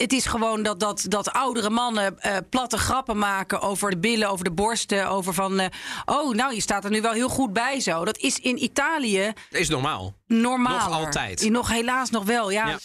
het 0.00 0.12
is 0.12 0.26
gewoon 0.26 0.62
dat, 0.62 0.80
dat, 0.80 1.04
dat 1.08 1.32
oudere 1.32 1.70
mannen 1.70 2.20
eh, 2.20 2.36
platte 2.50 2.78
grappen 2.78 3.18
maken 3.18 3.60
over 3.60 3.90
de 3.90 3.98
billen, 3.98 4.30
over 4.30 4.44
de 4.44 4.50
borsten. 4.50 5.08
Over 5.08 5.34
van, 5.34 5.60
eh, 5.60 5.66
oh, 6.04 6.34
nou, 6.34 6.54
je 6.54 6.60
staat 6.60 6.84
er 6.84 6.90
nu 6.90 7.00
wel 7.00 7.12
heel 7.12 7.28
goed 7.28 7.52
bij 7.52 7.80
zo. 7.80 8.04
Dat 8.04 8.18
is 8.18 8.38
in 8.38 8.62
Italië 8.62 9.32
Is 9.50 9.68
normaal. 9.68 10.14
normaal. 10.26 10.88
Nog 10.88 10.98
altijd. 10.98 11.50
Nog 11.50 11.68
helaas 11.68 12.10
nog 12.10 12.24
wel, 12.24 12.50
ja. 12.50 12.66
Ja. 12.66 12.78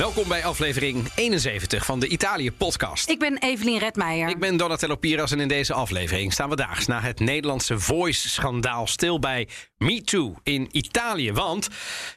Welkom 0.00 0.28
bij 0.28 0.44
aflevering 0.44 1.08
71 1.14 1.84
van 1.84 2.00
de 2.00 2.08
Italië-podcast. 2.08 3.08
Ik 3.08 3.18
ben 3.18 3.38
Evelien 3.38 3.78
Redmeijer. 3.78 4.28
Ik 4.28 4.38
ben 4.38 4.56
Donatello 4.56 4.96
Piras 4.96 5.32
en 5.32 5.40
in 5.40 5.48
deze 5.48 5.74
aflevering 5.74 6.32
staan 6.32 6.48
we 6.48 6.56
daags 6.56 6.86
na 6.86 7.00
het 7.00 7.20
Nederlandse 7.20 7.78
Voice-schandaal 7.78 8.86
stil 8.86 9.18
bij 9.18 9.48
MeToo 9.76 10.34
in 10.42 10.68
Italië. 10.72 11.32
Want 11.32 11.68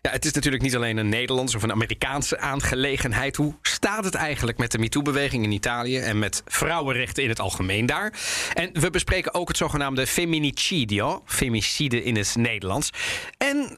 ja, 0.02 0.12
het 0.12 0.26
is 0.26 0.32
natuurlijk 0.32 0.64
niet 0.64 0.76
alleen 0.76 0.98
een 0.98 1.10
Nederlandse 1.10 1.58
of 1.58 1.64
een 1.64 1.72
Amerikaanse 1.72 2.40
aangelegenheid. 2.40 3.36
Hoe 3.36 3.56
staat 3.62 4.06
het 4.06 4.16
eigenlijk 4.16 4.58
met 4.58 4.72
de 4.72 4.78
MeToo-beweging 4.78 5.44
in 5.44 5.52
Italië 5.52 5.98
en 5.98 6.20
met 6.20 6.42
vrouwenrechten 6.46 7.24
in 7.24 7.30
het 7.30 7.40
algemeen 7.40 7.86
daar? 7.86 8.14
En 8.54 8.70
we 8.80 8.90
bespreken 8.90 9.34
ook 9.34 9.48
het 9.48 9.58
zogenaamde 9.58 10.08
femminicidio, 10.08 11.24
femicide 11.26 12.04
in 12.04 12.16
het 12.16 12.36
Nederlands. 12.36 12.90
En 13.38 13.78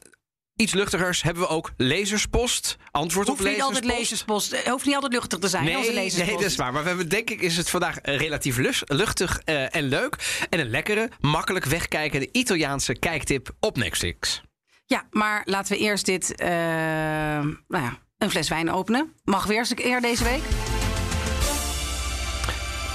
iets 0.56 0.72
luchtigers 0.74 1.22
hebben 1.22 1.42
we 1.42 1.48
ook 1.48 1.72
lezerspost, 1.76 2.76
antwoord 2.90 3.28
Hoeft 3.28 3.40
op 3.40 3.46
niet 3.46 3.62
altijd 3.62 3.84
lezerspost. 3.84 4.50
lezerspost. 4.50 4.50
Het 4.64 4.72
hoeft 4.72 4.84
niet 4.86 4.94
altijd 4.94 5.12
luchtig 5.12 5.38
te 5.38 5.48
zijn, 5.48 5.64
hè, 5.66 5.76
onze 5.76 5.82
Nee, 5.90 5.94
lezerspost. 5.94 6.26
nee, 6.30 6.36
dat 6.36 6.50
is 6.50 6.56
waar. 6.56 6.72
Maar 6.72 6.82
we 6.82 6.88
hebben, 6.88 7.08
denk 7.08 7.30
ik 7.30 7.40
is 7.40 7.56
het 7.56 7.70
vandaag 7.70 7.98
eh, 7.98 8.16
relatief 8.16 8.56
luchtig 8.86 9.40
eh, 9.44 9.74
en 9.74 9.82
leuk. 9.82 10.46
En 10.50 10.58
een 10.60 10.70
lekkere, 10.70 11.10
makkelijk 11.20 11.64
wegkijkende 11.64 12.28
Italiaanse 12.32 12.94
kijktip 12.98 13.50
op 13.60 13.76
Netflix. 13.76 14.40
Ja, 14.86 15.06
maar 15.10 15.42
laten 15.44 15.72
we 15.72 15.78
eerst 15.78 16.04
dit, 16.06 16.34
eh, 16.34 16.48
nou 16.48 17.54
ja, 17.68 17.98
een 18.18 18.30
fles 18.30 18.48
wijn 18.48 18.70
openen. 18.70 19.12
Mag 19.24 19.44
weer 19.46 19.58
eens 19.58 19.70
een 19.70 19.76
keer 19.76 20.00
deze 20.00 20.24
week? 20.24 20.42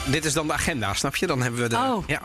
Dit 0.06 0.26
is 0.26 0.34
dan 0.34 0.48
de 0.48 0.54
agenda, 0.54 0.94
snap 0.94 1.16
je? 1.16 1.28
Dan 1.28 1.42
hebben 1.42 1.62
we 1.62 1.68
de... 1.70 1.76
Oh. 1.76 2.04
Ja. 2.08 2.22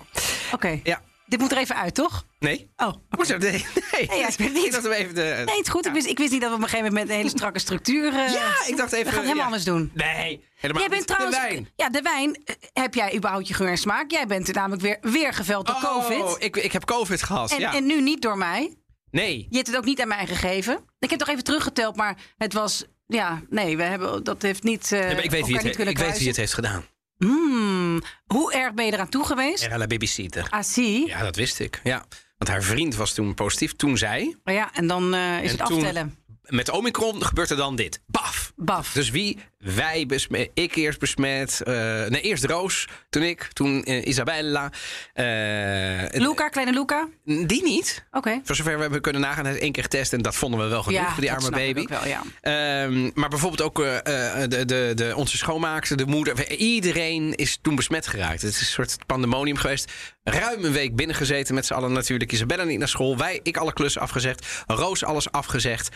Oké. 0.52 0.80
ja. 0.82 1.00
Dit 1.26 1.40
moet 1.40 1.52
er 1.52 1.58
even 1.58 1.76
uit, 1.76 1.94
toch? 1.94 2.24
Nee? 2.38 2.70
Oh, 2.76 2.92
Hoezo? 3.10 3.36
Nee. 3.38 3.50
Nee, 3.50 4.06
Nee, 4.08 4.18
ja, 4.18 4.28
ik 4.28 4.38
niet. 4.38 4.54
dacht 4.72 4.72
dat 4.72 4.82
we 4.82 4.94
even 4.94 5.14
de... 5.14 5.20
Nee, 5.46 5.56
het 5.56 5.66
is 5.66 5.68
goed. 5.68 5.86
Ik, 5.86 5.92
wist, 5.92 6.06
ik 6.06 6.18
wist 6.18 6.30
niet 6.32 6.40
dat 6.40 6.50
we 6.50 6.56
op 6.56 6.62
een 6.62 6.68
gegeven 6.68 6.88
moment 6.92 7.06
met 7.08 7.16
een 7.16 7.22
hele 7.22 7.36
strakke 7.36 7.58
structuur... 7.58 8.06
eh, 8.12 8.32
Ja, 8.32 8.52
ik 8.66 8.76
dacht 8.76 8.92
even... 8.92 9.04
We 9.04 9.04
gaan 9.04 9.04
het 9.04 9.12
helemaal 9.14 9.36
ja. 9.36 9.44
anders 9.44 9.64
doen. 9.64 9.90
Nee, 9.94 10.44
helemaal 10.56 10.82
Jij 10.82 10.90
bent 10.90 11.00
niet. 11.00 11.06
trouwens... 11.06 11.36
De 11.36 11.42
wijn. 11.48 11.68
Ja, 11.76 11.88
de 11.90 12.02
wijn. 12.02 12.42
eh, 12.44 12.54
Heb 12.72 12.94
jij 12.94 13.14
überhaupt 13.16 13.48
je 13.48 13.54
geur 13.54 13.68
en 13.68 13.78
smaak? 13.78 14.10
Jij 14.10 14.26
bent 14.26 14.54
namelijk 14.54 14.82
weer, 14.82 14.98
weer 15.00 15.32
geveld 15.34 15.66
door 15.66 15.74
Oh, 15.76 15.82
COVID. 16.08 16.36
ik, 16.42 16.56
ik 16.56 16.72
heb 16.72 16.84
COVID 16.84 17.22
gehad, 17.22 17.50
En, 17.52 17.60
ja. 17.60 17.74
en 17.74 17.86
nu 17.86 18.00
niet 18.00 18.22
door 18.22 18.38
mij. 18.38 18.74
Nee. 19.10 19.46
Je 19.50 19.56
hebt 19.56 19.66
het 19.68 19.76
ook 19.76 19.84
niet 19.84 20.00
aan 20.00 20.08
mij 20.08 20.26
gegeven. 20.26 20.78
Ik 20.98 21.10
heb 21.10 21.18
toch 21.18 21.28
even 21.28 21.44
teruggeteld, 21.44 21.96
maar 21.96 22.16
het 22.36 22.52
was... 22.52 22.84
Ja, 23.06 23.42
nee, 23.50 23.76
we 23.76 23.82
hebben, 23.82 24.24
dat 24.24 24.42
heeft 24.42 24.62
niet 24.62 24.90
uh, 24.92 25.00
maar 25.00 25.24
ik 25.24 25.30
weet, 25.30 25.46
wie 25.46 25.54
het, 25.56 25.64
niet 25.64 25.78
ik 25.88 25.98
weet 25.98 26.18
wie 26.18 26.28
het 26.28 26.36
heeft 26.36 26.54
gedaan. 26.54 26.84
Hmm, 27.18 28.00
hoe 28.26 28.52
erg 28.52 28.74
ben 28.74 28.84
je 28.86 28.92
eraan 28.92 29.08
toe 29.08 29.24
geweest? 29.24 29.62
Era 29.64 29.78
la 29.78 29.86
babysitter. 29.86 30.46
Ah, 30.50 30.62
zie. 30.62 31.06
Ja, 31.06 31.22
dat 31.22 31.36
wist 31.36 31.60
ik. 31.60 31.80
Ja. 31.84 32.04
Want 32.38 32.50
haar 32.50 32.62
vriend 32.62 32.94
was 32.94 33.14
toen 33.14 33.34
positief. 33.34 33.72
Toen 33.76 33.98
zij... 33.98 34.36
Ja, 34.44 34.70
en 34.74 34.86
dan 34.86 35.14
eh, 35.14 35.42
is 35.42 35.50
En 35.52 35.58
het 35.58 35.66
toen- 35.66 35.76
aftellen. 35.76 36.16
Met 36.46 36.70
Omicron 36.70 37.24
gebeurt 37.24 37.50
er 37.50 37.56
dan 37.56 37.76
dit. 37.76 38.00
Baf! 38.06 38.52
Baf. 38.56 38.92
Dus 38.92 39.10
wie? 39.10 39.38
Wij 39.58 40.06
besmet. 40.06 40.50
Ik 40.54 40.74
eerst 40.74 40.98
besmet. 40.98 41.60
nee, 41.64 42.20
eerst 42.20 42.44
Roos. 42.44 42.88
Toen 43.10 43.22
ik. 43.22 43.48
Toen 43.52 43.84
eh, 43.84 44.06
Isabella. 44.06 44.70
eh, 45.12 46.20
Luca, 46.20 46.48
kleine 46.48 46.72
Luca? 46.72 47.08
Die 47.24 47.62
niet. 47.62 48.04
Oké. 48.10 48.40
Voor 48.44 48.56
zover 48.56 48.74
we 48.74 48.80
hebben 48.80 49.00
kunnen 49.00 49.20
nagaan. 49.22 49.44
Hij 49.44 49.54
is 49.54 49.60
één 49.60 49.72
keer 49.72 49.82
getest. 49.82 50.12
En 50.12 50.22
dat 50.22 50.34
vonden 50.36 50.60
we 50.60 50.66
wel 50.66 50.82
genoeg 50.82 51.12
voor 51.12 51.20
die 51.20 51.32
arme 51.32 51.50
baby. 51.50 51.80
ook 51.80 51.88
Wel, 51.88 52.06
ja. 52.06 52.22
Ehm, 52.40 53.10
maar 53.14 53.28
bijvoorbeeld 53.28 53.62
ook 53.62 53.76
de, 53.76 54.64
de, 54.66 54.92
de, 54.94 55.12
onze 55.16 55.36
schoonmaakster, 55.36 55.96
de 55.96 56.06
moeder. 56.06 56.50
Iedereen 56.50 57.34
is 57.34 57.58
toen 57.62 57.74
besmet 57.74 58.06
geraakt. 58.06 58.42
Het 58.42 58.50
is 58.50 58.60
een 58.60 58.66
soort 58.66 58.96
pandemonium 59.06 59.56
geweest. 59.56 59.92
Ruim 60.30 60.64
een 60.64 60.72
week 60.72 60.96
binnengezeten 60.96 61.54
met 61.54 61.66
z'n 61.66 61.74
allen 61.74 61.92
natuurlijk. 61.92 62.32
Isabella 62.32 62.64
niet 62.64 62.78
naar 62.78 62.88
school. 62.88 63.16
Wij, 63.16 63.40
ik 63.42 63.56
alle 63.56 63.72
klussen 63.72 64.00
afgezegd. 64.00 64.46
Roos 64.66 65.04
alles 65.04 65.30
afgezegd. 65.32 65.88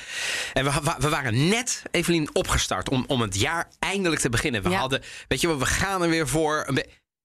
En 0.52 0.64
we, 0.64 0.70
we, 0.98 1.08
waren 1.08 1.48
net, 1.48 1.82
Evelien, 1.91 2.28
opgestart 2.34 2.88
om, 2.88 3.04
om 3.06 3.20
het 3.20 3.40
jaar 3.40 3.69
eindelijk 3.78 4.20
te 4.20 4.28
beginnen. 4.28 4.62
We 4.62 4.70
Ja. 4.70 4.78
hadden, 4.78 5.02
weet 5.28 5.40
je 5.40 5.46
wel, 5.46 5.58
we 5.58 5.66
gaan 5.66 6.02
er 6.02 6.08
weer 6.08 6.28
voor. 6.28 6.66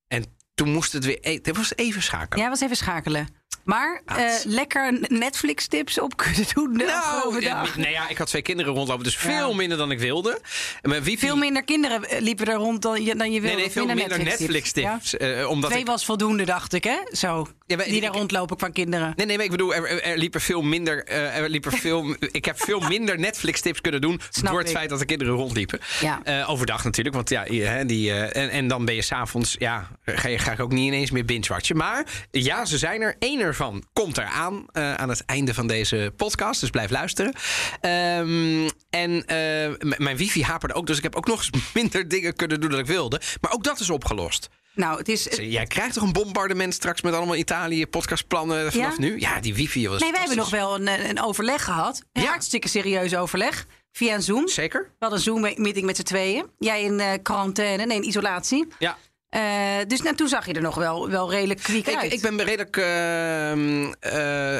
En 0.07 0.25
toen 0.55 0.69
moest 0.71 0.91
het 0.93 1.05
weer, 1.05 1.17
het 1.21 1.57
was 1.57 1.75
even 1.75 2.01
schakelen. 2.03 2.39
Jij 2.39 2.49
was 2.49 2.61
even 2.61 2.75
schakelen. 2.75 3.27
Maar 3.65 4.01
eh, 4.05 4.33
lekker 4.43 4.97
Netflix-tips 5.07 5.99
op 5.99 6.17
kunnen 6.17 6.45
doen 6.53 6.73
de 6.73 6.83
Nou, 6.85 7.69
nee, 7.75 7.91
ja, 7.91 8.09
ik 8.09 8.17
had 8.17 8.27
twee 8.27 8.41
kinderen 8.41 8.73
rondlopen, 8.73 9.03
dus 9.03 9.17
veel 9.17 9.49
Ja. 9.49 9.55
minder 9.55 9.77
dan 9.77 9.91
ik 9.91 9.99
wilde. 9.99 10.39
Mijn 10.81 11.03
wifi, 11.03 11.17
Veel 11.27 11.35
minder 11.35 11.63
kinderen 11.63 12.09
eh, 12.09 12.21
liepen 12.21 12.45
er 12.47 12.53
rond 12.55 12.81
dan 12.81 13.03
je, 13.03 13.15
dan 13.15 13.31
je 13.31 13.41
wilde. 13.41 13.55
Nee, 13.55 13.65
nee, 13.65 13.73
veel 13.73 13.85
minder 13.85 14.23
Netflix-tips. 14.23 15.17
eh, 15.17 15.49
omdat 15.49 15.69
Twee 15.69 15.81
ik, 15.81 15.87
was 15.87 16.05
voldoende, 16.05 16.45
dacht 16.45 16.73
ik, 16.73 16.83
hè? 16.83 16.97
Zo. 17.11 17.47
Ja, 17.67 17.75
maar 17.75 17.85
die 17.85 18.01
daar 18.01 18.11
rondlopen 18.11 18.59
van 18.59 18.71
kinderen. 18.71 19.13
Nee, 19.15 19.25
nee, 19.25 19.35
maar 19.35 19.45
ik 19.45 19.51
bedoel, 19.51 19.75
er, 19.75 20.03
er, 20.03 20.17
liepen 20.17 20.41
veel 20.41 20.61
minder. 20.61 21.05
er 21.05 21.49
liepen 21.49 21.71
veel, 21.71 22.15
ik 22.31 22.45
heb 22.45 22.61
veel 22.61 22.79
minder 22.79 23.19
Netflix-tips 23.19 23.81
kunnen 23.81 24.01
doen. 24.01 24.21
Snap 24.29 24.51
door 24.51 24.59
het 24.59 24.69
ik. 24.69 24.75
feit 24.75 24.89
dat 24.89 24.99
de 24.99 25.05
kinderen 25.05 25.33
rondliepen. 25.33 25.79
Ja. 26.01 26.45
Overdag 26.47 26.83
natuurlijk, 26.83 27.15
want 27.15 27.29
ja, 27.29 27.43
die, 27.83 28.11
en, 28.13 28.49
en 28.49 28.67
dan 28.67 28.85
ben 28.85 28.95
je 28.95 29.01
s'avonds. 29.01 29.55
Ja, 29.59 29.87
ga, 30.05 30.27
je, 30.27 30.39
ga 30.39 30.51
ik 30.51 30.59
ook 30.59 30.71
niet 30.71 30.87
ineens 30.87 31.11
meer 31.11 31.25
binge-watchen. 31.25 31.77
Maar 31.77 32.05
ja, 32.31 32.65
ze 32.65 32.77
zijn 32.77 33.01
er. 33.01 33.15
Eén 33.19 33.53
komt 33.93 34.17
eraan 34.17 34.65
eh, 34.71 34.93
aan 34.93 35.09
het 35.09 35.25
einde 35.25 35.53
van 35.53 35.67
deze 35.67 36.13
podcast. 36.15 36.59
Dus 36.59 36.69
blijf 36.69 36.89
luisteren. 36.89 37.33
Ehm, 37.81 38.69
en 38.89 39.25
eh, 39.25 39.97
mijn 39.97 40.17
wifi 40.17 40.43
haperde 40.43 40.73
ook, 40.73 40.87
dus 40.87 40.97
ik 40.97 41.03
heb 41.03 41.15
ook 41.15 41.27
nog 41.27 41.37
eens 41.37 41.49
minder 41.73 42.07
dingen 42.07 42.35
kunnen 42.35 42.61
doen 42.61 42.69
dan 42.69 42.79
ik 42.79 42.85
wilde. 42.85 43.21
Maar 43.41 43.51
ook 43.51 43.63
dat 43.63 43.79
is 43.79 43.89
opgelost. 43.89 44.49
Nou, 44.73 44.97
het 44.97 45.09
is... 45.09 45.27
Jij 45.39 45.65
krijgt 45.65 45.93
toch 45.93 46.03
een 46.03 46.13
bombardement 46.13 46.73
straks 46.73 47.01
met 47.01 47.13
allemaal 47.13 47.35
Italië 47.35 47.87
podcastplannen 47.87 48.71
vanaf 48.71 48.91
Ja? 48.95 48.99
nu? 48.99 49.19
Ja, 49.19 49.39
die 49.39 49.53
wifi 49.55 49.87
was 49.87 50.01
Nee, 50.01 50.09
wij 50.11 50.19
hebben 50.19 50.37
nog 50.37 50.49
wel 50.49 50.75
een, 50.75 51.09
een 51.09 51.21
overleg 51.21 51.63
gehad. 51.63 52.03
Een 52.13 52.21
Ja. 52.21 52.27
hartstikke 52.29 52.67
serieus 52.67 53.15
overleg. 53.15 53.65
Via 53.91 54.13
een 54.13 54.21
Zoom. 54.21 54.47
Zeker? 54.47 54.81
We 54.83 54.89
hadden 54.99 55.17
een 55.19 55.23
Zoom-meeting 55.25 55.85
met 55.85 55.95
z'n 55.95 56.03
tweeën. 56.03 56.45
Jij 56.59 56.83
in 56.83 56.99
eh, 56.99 57.11
quarantaine, 57.23 57.85
nee, 57.85 57.97
in 57.97 58.07
isolatie. 58.07 58.67
Ja. 58.79 58.97
Eh, 59.35 59.77
dus 59.87 60.01
nou, 60.01 60.15
toen 60.15 60.27
zag 60.27 60.45
je 60.45 60.53
er 60.53 60.61
nog 60.61 60.75
wel, 60.75 61.09
wel 61.09 61.31
redelijk 61.31 61.59
kwiek 61.59 61.87
Ik, 61.87 61.95
uit. 61.95 62.13
ik 62.13 62.21
ben 62.21 62.43
redelijk 62.43 62.77
ehm, 62.77 63.93
eh, 63.99 64.59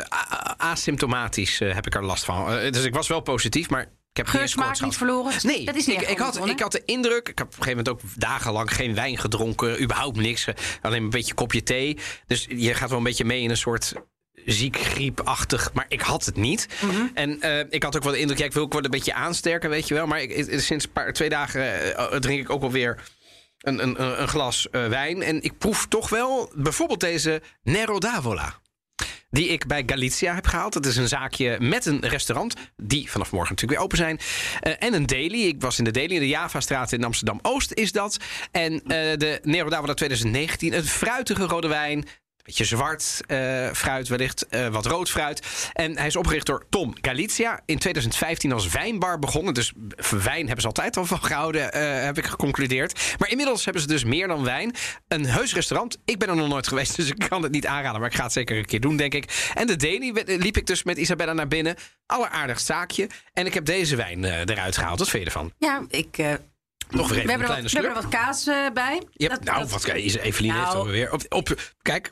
asymptomatisch 0.57 1.61
eh, 1.61 1.73
heb 1.73 1.87
ik 1.87 1.95
er 1.95 2.05
last 2.05 2.25
van. 2.25 2.45
Dus 2.71 2.83
ik 2.83 2.93
was 2.93 3.07
wel 3.07 3.19
positief, 3.19 3.69
maar 3.69 3.81
ik 3.81 4.17
heb 4.17 4.27
Geur, 4.27 4.39
geen 4.39 4.49
smaak 4.49 4.65
koorts 4.65 4.81
niet 4.81 4.97
verloren? 4.97 5.33
Nee, 5.41 5.65
dat 5.65 5.75
is 5.75 5.85
niet 5.85 6.01
ik, 6.01 6.09
ik, 6.09 6.17
had, 6.17 6.47
ik 6.47 6.59
had 6.59 6.71
de 6.71 6.81
indruk, 6.85 7.29
ik 7.29 7.37
heb 7.37 7.47
op 7.47 7.57
een 7.57 7.63
gegeven 7.63 7.83
moment 7.85 7.89
ook 7.89 8.11
dagenlang 8.15 8.73
geen 8.73 8.95
wijn 8.95 9.17
gedronken, 9.17 9.81
überhaupt 9.81 10.17
niks. 10.17 10.47
Alleen 10.81 11.03
een 11.03 11.09
beetje 11.09 11.33
kopje 11.33 11.63
thee. 11.63 11.97
Dus 12.27 12.45
je 12.49 12.73
gaat 12.73 12.89
wel 12.89 12.97
een 12.97 13.03
beetje 13.03 13.25
mee 13.25 13.41
in 13.41 13.49
een 13.49 13.57
soort 13.57 13.93
ziek, 14.45 14.77
griepachtig, 14.77 15.73
maar 15.73 15.85
ik 15.87 16.01
had 16.01 16.25
het 16.25 16.35
niet. 16.35 16.67
Mhm. 16.81 17.07
En 17.13 17.41
ik 17.69 17.83
had 17.83 17.95
ook 17.95 18.03
wel 18.03 18.11
de 18.11 18.19
indruk, 18.19 18.39
ja, 18.39 18.45
ik 18.45 18.53
wil 18.53 18.63
ook 18.63 18.73
wel 18.73 18.83
een 18.83 18.91
beetje 18.91 19.13
aansterken, 19.13 19.69
weet 19.69 19.87
je 19.87 19.93
wel. 19.93 20.07
Maar 20.07 20.21
ik, 20.21 20.59
sinds 20.59 20.85
een 20.85 20.91
paar, 20.91 21.13
twee 21.13 21.29
dagen 21.29 22.21
drink 22.21 22.39
ik 22.39 22.49
ook 22.49 22.61
wel 22.61 22.71
weer 22.71 23.03
een, 23.65 23.83
een, 23.83 24.21
een 24.21 24.27
glas 24.27 24.69
eh, 24.69 24.87
wijn. 24.87 25.21
En 25.21 25.43
ik 25.43 25.57
proef 25.57 25.85
toch 25.87 26.09
wel 26.09 26.51
bijvoorbeeld 26.55 26.99
deze 26.99 27.41
Nero 27.63 27.99
d'Avola. 27.99 28.59
Die 29.29 29.47
ik 29.47 29.67
bij 29.67 29.83
Galicia 29.85 30.35
heb 30.35 30.47
gehaald. 30.47 30.73
Dat 30.73 30.85
is 30.85 30.97
een 30.97 31.07
zaakje 31.07 31.57
met 31.59 31.85
een 31.85 32.07
restaurant. 32.07 32.55
Die 32.75 33.11
vanaf 33.11 33.31
morgen 33.31 33.49
natuurlijk 33.49 33.79
weer 33.79 33.87
open 33.87 33.97
zijn. 33.97 34.19
Eh, 34.59 34.87
en 34.87 34.93
een 34.93 35.05
daily. 35.05 35.41
Ik 35.41 35.61
was 35.61 35.77
in 35.77 35.83
de 35.83 35.91
daily 35.91 36.13
in 36.13 36.19
de 36.19 36.27
Javastraat 36.27 36.91
in 36.91 37.03
Amsterdam 37.03 37.39
Oost 37.41 37.71
is 37.71 37.91
dat. 37.91 38.17
En 38.51 38.73
eh, 38.73 39.17
de 39.17 39.39
Nero 39.43 39.69
d'Avola 39.69 39.93
2019. 39.93 40.73
Een 40.73 40.83
fruitige 40.83 41.43
rode 41.43 41.67
wijn. 41.67 42.05
Beetje 42.45 42.65
zwart 42.65 43.21
eh, 43.27 43.69
fruit 43.71 44.07
wellicht, 44.07 44.47
eh, 44.47 44.67
wat 44.67 44.85
rood 44.85 45.09
fruit. 45.09 45.69
En 45.73 45.97
hij 45.97 46.07
is 46.07 46.15
opgericht 46.15 46.45
door 46.45 46.65
Tom 46.69 46.93
Galizia. 47.01 47.59
In 47.65 47.79
2015 47.79 48.51
als 48.51 48.67
wijnbar 48.67 49.19
begonnen. 49.19 49.53
Dus 49.53 49.71
wijn 50.09 50.41
hebben 50.45 50.61
ze 50.61 50.67
altijd 50.67 50.97
al 50.97 51.05
van 51.05 51.23
gehouden, 51.23 51.73
eh, 51.73 52.03
heb 52.03 52.17
ik 52.17 52.25
geconcludeerd. 52.25 53.15
Maar 53.19 53.29
inmiddels 53.29 53.63
hebben 53.63 53.81
ze 53.81 53.87
dus 53.87 54.03
meer 54.03 54.27
dan 54.27 54.43
wijn. 54.43 54.75
Een 55.07 55.25
heus 55.25 55.53
restaurant. 55.53 55.97
Ik 56.05 56.17
ben 56.19 56.29
er 56.29 56.35
nog 56.35 56.47
nooit 56.47 56.67
geweest, 56.67 56.95
dus 56.97 57.09
ik 57.09 57.25
kan 57.29 57.43
het 57.43 57.51
niet 57.51 57.65
aanraden. 57.67 57.99
Maar 57.99 58.09
ik 58.09 58.15
ga 58.15 58.23
het 58.23 58.31
zeker 58.31 58.57
een 58.57 58.65
keer 58.65 58.79
doen, 58.79 58.97
denk 58.97 59.13
ik. 59.13 59.51
En 59.53 59.67
de 59.67 59.75
we- 59.77 60.37
liep 60.37 60.57
ik 60.57 60.65
dus 60.65 60.83
met 60.83 60.97
Isabella 60.97 61.33
naar 61.33 61.47
binnen. 61.47 61.75
Alleraardigst 62.05 62.65
zaakje. 62.65 63.09
En 63.33 63.45
ik 63.45 63.53
heb 63.53 63.65
deze 63.65 63.95
wijn 63.95 64.23
eruit 64.23 64.77
gehaald. 64.77 64.99
Wat 64.99 65.09
vind 65.09 65.23
je 65.23 65.29
ervan? 65.29 65.51
Ja, 65.57 65.85
ik... 65.89 66.17
Nog 66.89 67.09
weer 67.09 67.25
we, 67.25 67.31
een 67.33 67.39
kleine 67.39 67.61
wat, 67.61 67.71
we 67.71 67.79
hebben 67.79 67.95
er 67.95 68.01
wat 68.01 68.11
kaas 68.11 68.43
bij. 68.73 69.01
Ja, 69.11 69.29
Dat- 69.29 69.43
nou, 69.43 69.59
dat- 69.59 69.69
wat 69.71 69.87
is 69.95 70.15
Evelien 70.15 70.51
heeft 70.53 70.65
Nou. 70.65 70.77
alweer. 70.77 71.11
Op, 71.11 71.21
op, 71.29 71.61
kijk, 71.81 72.11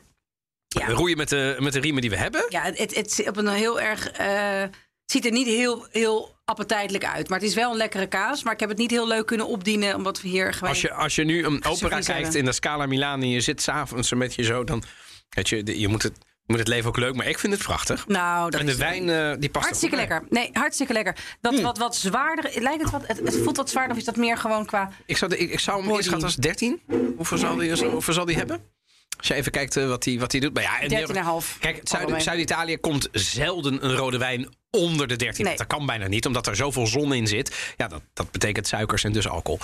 Ja. 0.80 0.86
we 0.86 0.92
roeien 0.92 1.16
met 1.16 1.28
de, 1.28 1.56
met 1.58 1.72
de 1.72 1.80
riemen 1.80 2.00
die 2.00 2.10
we 2.10 2.16
hebben. 2.16 2.44
Ja, 2.48 2.62
het, 2.62 2.94
het, 2.94 3.24
op 3.28 3.36
een 3.36 3.48
heel 3.48 3.80
erg. 3.80 4.10
eh, 4.10 4.62
ziet 5.04 5.24
er 5.24 5.32
niet 5.32 5.46
heel, 5.46 5.86
heel 5.90 6.34
appetijtelijk 6.44 7.04
uit. 7.04 7.28
Maar 7.28 7.38
het 7.38 7.48
is 7.48 7.54
wel 7.54 7.70
een 7.70 7.76
lekkere 7.76 8.06
kaas. 8.06 8.42
Maar 8.42 8.52
ik 8.52 8.60
heb 8.60 8.68
het 8.68 8.78
niet 8.78 8.90
heel 8.90 9.08
leuk 9.08 9.26
kunnen 9.26 9.46
opdienen, 9.46 9.94
omdat 9.94 10.20
we 10.20 10.28
hier 10.28 10.52
gewoon... 10.52 10.68
Als 10.68 10.80
je, 10.80 10.92
als 10.92 11.14
je 11.14 11.24
nu 11.24 11.44
een 11.44 11.64
opera 11.64 11.88
kijkt 11.88 12.06
hebben. 12.06 12.34
in 12.38 12.44
de 12.44 12.52
Scala 12.52 12.86
Milan 12.86 13.22
en 13.22 13.28
je 13.28 13.40
zit 13.40 13.62
s'avonds 13.62 14.12
met 14.12 14.34
je 14.34 14.42
zo, 14.42 14.64
dan 14.64 14.82
weet 15.28 15.48
je, 15.48 15.80
je 15.80 15.88
moet, 15.88 16.02
het, 16.02 16.12
moet 16.46 16.58
het 16.58 16.68
leven 16.68 16.88
ook 16.88 16.96
leuk, 16.96 17.14
maar 17.14 17.26
ik 17.26 17.38
vind 17.38 17.52
het 17.52 17.62
prachtig. 17.62 18.06
Nou, 18.06 18.50
dat 18.50 18.60
En 18.60 18.66
de 18.66 18.76
wijn, 18.76 19.08
eh, 19.10 19.32
die 19.38 19.50
past 19.50 19.64
Hartstikke 19.64 19.96
bij. 19.96 20.06
lekker. 20.06 20.28
Nee, 20.30 20.50
hartstikke 20.52 20.92
lekker. 20.92 21.16
Dat 21.40 21.60
wat, 21.60 21.78
wat 21.78 21.96
zwaarder. 21.96 22.62
Lijkt 22.62 22.82
het 22.82 22.90
wat. 22.90 23.06
Het, 23.06 23.18
het 23.18 23.36
voelt 23.36 23.56
wat 23.56 23.70
zwaarder 23.70 23.92
of 23.92 23.98
is 23.98 24.04
dat 24.04 24.16
meer 24.16 24.38
gewoon 24.38 24.66
qua. 24.66 24.90
Ik 25.06 25.16
zou, 25.16 25.30
de, 25.30 25.38
ik, 25.38 25.50
ik 25.50 25.60
zou 25.60 25.82
hem 25.82 25.94
inschatten 25.94 26.24
als 26.24 26.36
13. 26.36 26.80
Hoeveel 27.16 27.38
zal 27.38 27.56
die, 27.56 27.86
hoeveel 27.86 28.14
zal 28.14 28.24
die 28.24 28.36
hebben? 28.36 28.72
Als 29.18 29.26
je 29.28 29.34
even 29.34 29.52
kijkt 29.52 29.76
eh, 29.76 29.88
wat 29.88 30.04
hij 30.04 30.18
wat 30.18 30.30
doet. 30.30 30.54
Maar 30.54 30.62
ja, 30.62 30.80
en 30.80 30.90
13,5. 31.44 31.58
Kijk. 31.60 31.80
Zuid-Italië 32.20 32.78
komt 32.78 33.08
zelden 33.12 33.84
een 33.84 33.96
rode 33.96 34.18
wijn 34.18 34.48
onder 34.70 35.06
de 35.08 35.16
13. 35.16 35.44
Nee. 35.44 35.56
Dat 35.56 35.66
kan 35.66 35.86
bijna 35.86 36.06
niet, 36.06 36.26
omdat 36.26 36.46
er 36.46 36.56
zoveel 36.56 36.86
zon 36.86 37.12
in 37.14 37.26
zit. 37.26 37.74
Ja, 37.76 37.88
dat, 37.88 38.02
dat 38.12 38.30
betekent 38.30 38.66
suikers 38.66 39.04
en 39.04 39.12
dus 39.12 39.28
alcohol. 39.28 39.58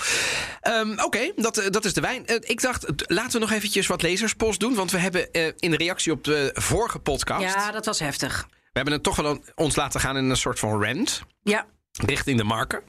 Ehm, 0.61 0.99
Oké, 0.99 1.31
dat, 1.35 1.57
eh, 1.57 1.69
dat 1.69 1.85
is 1.85 1.93
de 1.93 2.01
wijn. 2.01 2.25
Eh, 2.27 2.35
ik 2.41 2.61
dacht, 2.61 2.85
laten 3.11 3.31
we 3.31 3.39
nog 3.39 3.51
eventjes 3.51 3.87
wat 3.87 4.01
lezerspost 4.01 4.59
doen. 4.59 4.75
Want 4.75 4.91
we 4.91 4.97
hebben 4.97 5.31
in 5.59 5.73
reactie 5.73 6.11
op 6.11 6.23
de 6.23 6.49
vorige 6.53 6.99
podcast... 6.99 7.43
Ja, 7.55 7.71
dat 7.71 7.85
was 7.85 7.99
heftig. 7.99 8.47
we 8.49 8.57
hebben 8.73 8.93
het 8.93 9.03
toch 9.03 9.15
wel 9.15 9.25
een- 9.31 9.43
ons 9.55 9.75
laten 9.75 9.99
gaan 9.99 10.17
in 10.17 10.29
een 10.29 10.35
soort 10.37 10.59
van 10.59 10.83
rant. 10.83 11.21
Ja. 11.43 11.65
Richting 12.05 12.37
de 12.37 12.43
marken. 12.43 12.81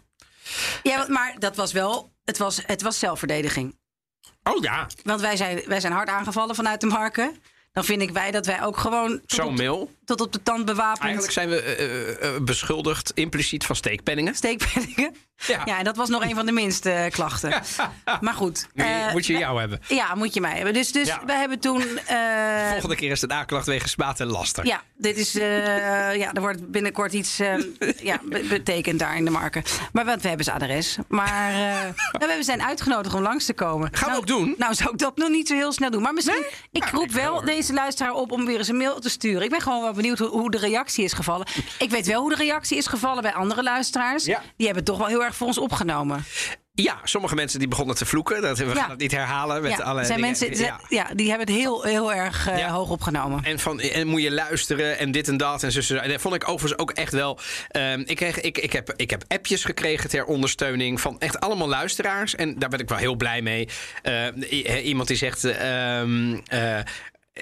ja, 0.82 1.06
maar 1.08 1.36
dat 1.38 1.56
was 1.56 1.72
wel. 1.72 2.12
Het 2.24 2.38
was, 2.38 2.60
het 2.66 2.82
was 2.82 2.98
zelfverdediging. 2.98 3.76
Oh 4.42 4.62
ja, 4.62 4.86
Want 5.02 5.20
wij 5.20 5.36
zijn, 5.36 5.62
wij 5.66 5.80
zijn 5.80 5.92
hard 5.92 6.08
aangevallen 6.08 6.54
vanuit 6.54 6.80
de 6.80 6.86
marken. 6.86 7.36
Dan 7.72 7.84
vind 7.84 8.02
ik 8.02 8.10
wij 8.10 8.30
dat 8.30 8.46
wij 8.46 8.64
ook 8.64 8.76
gewoon 8.76 9.20
zo'n 9.26 9.54
mail. 9.54 9.90
Tot 10.16 10.26
op 10.26 10.32
de 10.32 10.42
tand 10.42 10.64
bewapend 10.64 11.00
Eigenlijk 11.02 11.32
zijn 11.32 11.48
we 11.48 11.60
eh, 11.62 11.84
eh, 11.84 12.34
eh, 12.36 12.42
beschuldigd 12.42 13.10
impliciet 13.14 13.64
van 13.66 13.76
steekpenningen. 13.76 14.34
steekpenningen. 14.34 15.14
Ja. 15.46 15.62
Ja, 15.64 15.78
en 15.78 15.84
dat 15.84 15.96
was 15.96 16.08
nog 16.08 16.22
een 16.22 16.34
van 16.34 16.46
de 16.46 16.52
minste 16.52 17.08
klachten. 17.10 17.62
Maar 18.20 18.34
goed. 18.34 18.68
Moet 18.74 18.86
je, 18.86 19.08
moet 19.12 19.26
je 19.26 19.38
jou 19.38 19.60
hebben. 19.60 19.80
ja, 19.88 20.14
moet 20.14 20.34
je 20.34 20.40
mij 20.40 20.54
hebben. 20.54 20.72
Dus, 20.74 20.92
dus 20.92 21.06
Ja. 21.08 21.22
we 21.26 21.32
hebben 21.32 21.58
toen. 21.58 21.82
Volgende 22.70 22.96
keer 22.96 23.10
is 23.10 23.20
het 23.20 23.30
aanklacht 23.32 23.66
wegens 23.66 23.90
smaad 23.90 24.20
en 24.20 24.26
laster. 24.26 24.66
Ja, 24.66 24.82
dit 24.96 25.16
is, 25.16 25.32
ja, 25.32 26.32
er 26.32 26.40
wordt 26.40 26.70
binnenkort 26.70 27.12
iets 27.12 27.36
ja, 28.02 28.20
be- 28.24 28.46
betekend 28.48 28.98
daar 28.98 29.16
in 29.16 29.24
de 29.24 29.30
marken. 29.30 29.62
Maar 29.92 30.04
want 30.04 30.22
we 30.22 30.28
hebben 30.28 30.44
zijn 30.46 30.56
adres. 30.56 30.96
Maar 31.08 31.52
eh, 31.52 32.36
we 32.36 32.42
zijn 32.42 32.62
uitgenodigd 32.62 33.14
om 33.14 33.22
langs 33.22 33.44
te 33.44 33.52
komen. 33.54 33.88
Gaan 33.92 34.00
we 34.00 34.06
nou, 34.06 34.18
ook 34.20 34.26
doen? 34.26 34.54
Nou, 34.58 34.74
zou 34.74 34.90
ik 34.92 34.98
dat 34.98 35.16
nog 35.16 35.28
niet 35.28 35.48
zo 35.48 35.54
heel 35.54 35.72
snel 35.72 35.90
doen. 35.90 36.02
Maar 36.02 36.12
misschien, 36.12 36.44
ik 36.70 36.80
Nou, 36.84 36.96
roep 36.96 37.10
wel, 37.10 37.22
wel 37.24 37.32
hoor. 37.32 37.44
deze 37.44 37.72
luisteraar 37.72 38.12
op 38.12 38.32
om 38.32 38.46
weer 38.46 38.58
eens 38.58 38.68
een 38.68 38.76
mail 38.76 39.00
te 39.00 39.08
sturen. 39.10 39.42
Ik 39.42 39.50
ben 39.50 39.60
gewoon 39.60 39.82
wel 39.82 39.92
benieuwd 39.92 40.01
hoe, 40.08 40.26
hoe 40.28 40.50
de 40.50 40.58
reactie 40.58 41.04
is 41.04 41.12
gevallen. 41.12 41.46
Ik 41.78 41.90
weet 41.90 42.06
wel 42.06 42.20
hoe 42.20 42.30
de 42.36 42.42
reactie 42.44 42.76
is 42.76 42.86
gevallen 42.86 43.22
bij 43.22 43.32
andere 43.32 43.62
luisteraars. 43.62 44.24
Ja. 44.24 44.38
Die 44.56 44.66
hebben 44.66 44.76
het 44.76 44.84
toch 44.84 44.98
wel 44.98 45.06
heel 45.06 45.24
erg 45.24 45.34
voor 45.36 45.46
ons 45.46 45.58
opgenomen. 45.58 46.24
Ja, 46.74 46.98
sommige 47.04 47.34
mensen 47.34 47.58
die 47.58 47.68
begonnen 47.68 47.96
te 47.96 48.06
vloeken. 48.06 48.42
Dat, 48.42 48.58
we 48.58 48.64
Ja. 48.64 48.74
gaan 48.74 48.90
het 48.90 48.98
niet 48.98 49.12
herhalen. 49.12 49.62
Met 49.62 49.70
ja, 49.70 49.76
alle 49.84 50.04
zijn 50.04 50.20
dingen. 50.20 50.36
mensen, 50.38 50.64
Ja. 50.64 50.80
ja. 50.88 51.06
die 51.14 51.28
hebben 51.28 51.46
het 51.46 51.56
heel, 51.56 51.82
heel 51.82 52.12
erg 52.12 52.48
eh, 52.48 52.72
hoog 52.72 52.90
opgenomen. 52.90 53.44
En, 53.44 53.58
van, 53.58 53.80
en 53.80 54.06
moet 54.06 54.22
je 54.22 54.30
luisteren 54.32 54.98
en 54.98 55.12
dit 55.12 55.28
en 55.28 55.36
dat. 55.36 55.62
En, 55.62 55.72
zo, 55.82 55.94
en 55.94 56.10
dat 56.10 56.20
vond 56.20 56.34
ik 56.34 56.48
overigens 56.48 56.80
ook 56.80 56.90
echt 56.90 57.12
wel. 57.12 57.38
ehm, 57.68 58.02
ik, 58.06 58.16
kreeg, 58.16 58.40
ik, 58.40 58.58
ik, 58.58 58.72
heb, 58.72 58.92
ik 58.96 59.10
heb 59.10 59.24
appjes 59.28 59.64
gekregen 59.64 60.10
ter 60.10 60.24
ondersteuning 60.24 61.00
van 61.00 61.18
echt 61.20 61.40
allemaal 61.40 61.68
luisteraars. 61.68 62.34
En 62.34 62.58
daar 62.58 62.68
ben 62.68 62.80
ik 62.80 62.88
wel 62.88 62.98
heel 62.98 63.16
blij 63.16 63.42
mee. 63.42 63.68
Eh, 64.02 64.26
i- 64.50 64.80
iemand 64.80 65.08
die 65.08 65.16
zegt. 65.16 65.44
ehm, 65.44 66.38
eh, 66.46 66.78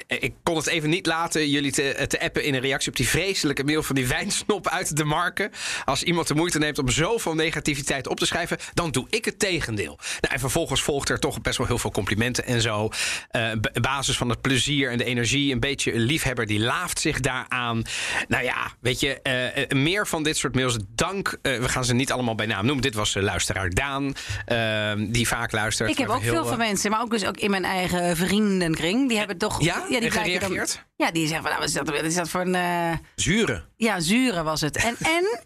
ik 0.06 0.34
kon 0.42 0.56
het 0.56 0.66
even 0.66 0.90
niet 0.90 1.06
laten 1.06 1.48
jullie 1.48 1.72
te, 1.72 2.04
te 2.08 2.20
appen 2.20 2.44
in 2.44 2.54
een 2.54 2.60
reactie 2.60 2.90
op 2.90 2.96
die 2.96 3.08
vreselijke 3.08 3.64
mail 3.64 3.82
van 3.82 3.94
die 3.94 4.06
wijnsnop 4.16 4.68
uit 4.68 4.96
de 4.96 5.04
marken. 5.04 5.50
Als 5.84 6.02
iemand 6.02 6.28
de 6.28 6.34
moeite 6.34 6.58
neemt 6.58 6.78
om 6.78 6.88
zoveel 6.88 7.34
negativiteit 7.34 8.06
op 8.08 8.18
te 8.18 8.26
schrijven, 8.26 8.58
dan 8.74 8.90
doe 8.90 9.06
ik 9.10 9.24
het 9.24 9.38
tegendeel. 9.38 9.98
Nou, 10.20 10.34
en 10.34 10.40
vervolgens 10.40 10.82
volgt 10.82 11.08
er 11.08 11.18
toch 11.18 11.40
best 11.40 11.58
wel 11.58 11.66
heel 11.66 11.78
veel 11.78 11.90
complimenten 11.90 12.44
en 12.44 12.60
zo. 12.60 12.88
Eh, 13.30 13.50
basis 13.80 14.16
van 14.16 14.28
het 14.28 14.40
plezier 14.40 14.90
en 14.90 14.98
de 14.98 15.04
energie. 15.04 15.52
Een 15.52 15.60
beetje 15.60 15.94
een 15.94 16.00
liefhebber 16.00 16.46
die 16.46 16.60
laaft 16.60 17.00
zich 17.00 17.20
daaraan. 17.20 17.82
Nou 18.28 18.44
ja, 18.44 18.72
weet 18.80 19.00
je, 19.00 19.20
eh, 19.22 19.62
eh, 19.62 19.68
meer 19.70 20.06
van 20.06 20.22
dit 20.22 20.36
soort 20.36 20.54
mails. 20.54 20.76
Dank. 20.94 21.38
eh, 21.42 21.58
we 21.58 21.68
gaan 21.68 21.84
ze 21.84 21.94
niet 21.94 22.12
allemaal 22.12 22.34
bij 22.34 22.46
naam 22.46 22.64
noemen. 22.64 22.82
Dit 22.82 22.94
was 22.94 23.14
eh, 23.14 23.22
luisteraar 23.22 23.70
Daan, 23.70 24.14
eh, 24.46 24.92
die 24.98 25.28
vaak 25.28 25.52
luistert. 25.52 25.90
Ik 25.90 25.98
heb 25.98 26.08
ook 26.08 26.20
heel, 26.20 26.32
veel 26.32 26.42
eh, 26.42 26.48
van 26.48 26.58
mensen, 26.58 26.90
maar 26.90 27.00
ook 27.00 27.10
dus 27.10 27.24
ook 27.26 27.36
in 27.36 27.50
mijn 27.50 27.64
eigen 27.64 28.16
vriendenkring. 28.16 29.08
Die 29.08 29.18
hebben 29.18 29.38
toch. 29.38 29.62
Ja? 29.62 29.79
Die 29.88 29.98
blijken 29.98 30.12
dan- 30.12 30.22
gereageerd? 30.42 30.84
ja, 30.96 31.10
die 31.10 31.26
zeggen 31.26 31.42
van, 31.42 31.50
nou, 31.50 31.58
wat 31.60 31.68
is 31.68 31.92
dat, 31.94 32.04
is 32.04 32.14
dat 32.14 32.28
voor 32.28 32.40
een. 32.40 32.54
eh, 32.54 32.92
Zure. 33.14 33.64
ja, 33.76 34.00
zure 34.00 34.42
was 34.42 34.60
het. 34.60 34.76
En, 34.76 34.96
en, 35.16 35.40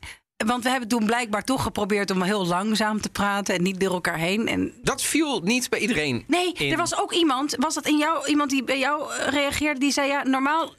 want 0.46 0.62
we 0.64 0.70
hebben 0.70 0.88
toen 0.88 1.04
blijkbaar 1.04 1.44
toch 1.44 1.62
geprobeerd 1.62 2.10
om 2.10 2.22
heel 2.22 2.46
langzaam 2.46 3.00
te 3.00 3.08
praten 3.10 3.54
en 3.54 3.62
niet 3.62 3.80
door 3.80 3.92
elkaar 3.92 4.18
heen. 4.18 4.48
En 4.48 4.72
Dat 4.82 5.02
viel 5.02 5.40
niet 5.40 5.68
bij 5.70 5.78
iedereen. 5.78 6.24
nee, 6.26 6.52
in. 6.52 6.70
er 6.70 6.76
was 6.76 6.96
ook 6.98 7.12
iemand, 7.12 7.56
was 7.58 7.74
dat 7.74 7.86
in 7.86 7.98
jou, 7.98 8.26
iemand 8.26 8.50
die 8.50 8.64
bij 8.64 8.78
jou 8.78 9.12
eh, 9.12 9.28
reageerde, 9.28 9.80
die 9.80 9.92
zei: 9.92 10.08
ja, 10.08 10.22
normaal 10.22 10.74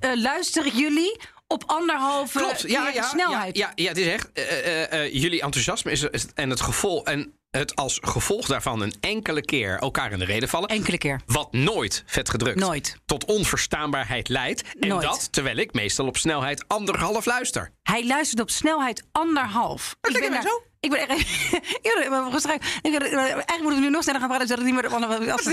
eh, 0.00 0.10
luisteren 0.14 0.76
jullie 0.76 1.20
op 1.46 1.62
anderhalve 1.66 2.38
Klopt, 2.38 2.60
ja, 2.66 2.88
ja, 2.88 3.02
snelheid. 3.02 3.56
Ja, 3.56 3.72
ja, 3.74 3.84
ja, 3.84 3.88
het 3.88 3.96
is 3.98 4.06
echt. 4.06 4.28
jullie 5.12 5.42
enthousiasme 5.42 5.90
is, 5.90 6.02
is- 6.02 6.26
en 6.34 6.50
het 6.50 6.60
gevolg. 6.60 7.04
En 7.04 7.37
het 7.50 7.76
als 7.76 7.98
gevolg 8.02 8.46
daarvan 8.46 8.80
een 8.82 8.94
enkele 9.00 9.40
keer 9.40 9.78
elkaar 9.78 10.12
in 10.12 10.18
de 10.18 10.24
reden 10.24 10.48
vallen. 10.48 10.68
Enkele 10.68 10.98
keer. 10.98 11.20
Wat 11.26 11.52
nooit 11.52 12.02
vet 12.06 12.30
gedrukt 12.30 12.58
Nooit. 12.58 12.96
tot 13.06 13.24
onverstaanbaarheid 13.24 14.28
leidt. 14.28 14.62
En 14.80 14.88
Nooit. 14.88 15.02
dat 15.02 15.32
terwijl 15.32 15.56
ik 15.56 15.72
meestal 15.72 16.06
op 16.06 16.16
snelheid 16.16 16.64
anderhalf 16.68 17.24
luister. 17.24 17.70
Hij 17.82 18.06
luistert 18.06 18.40
op 18.40 18.50
snelheid 18.50 19.04
anderhalf. 19.12 19.96
Dat 20.00 20.12
klinkt 20.12 20.30
ben 20.30 20.42
zo. 20.42 20.62
Ik 20.80 20.90
ben 20.90 21.08
echt. 21.08 21.20
Ik 21.92 22.06
ben 22.10 22.30
rustig. 22.30 22.54
Ik 22.54 22.82
ben- 22.82 23.00
Eigenlijk 23.12 23.60
moeten 23.60 23.80
we 23.80 23.86
nu 23.86 23.90
nog 23.90 24.02
sneller 24.02 24.20
gaan 24.20 24.28
praten, 24.28 24.46
zodat 24.48 24.64
ik 24.64 24.70
niet 24.72 24.80
meer 24.82 24.86
op 24.86 24.92
anderhalf. 25.02 25.44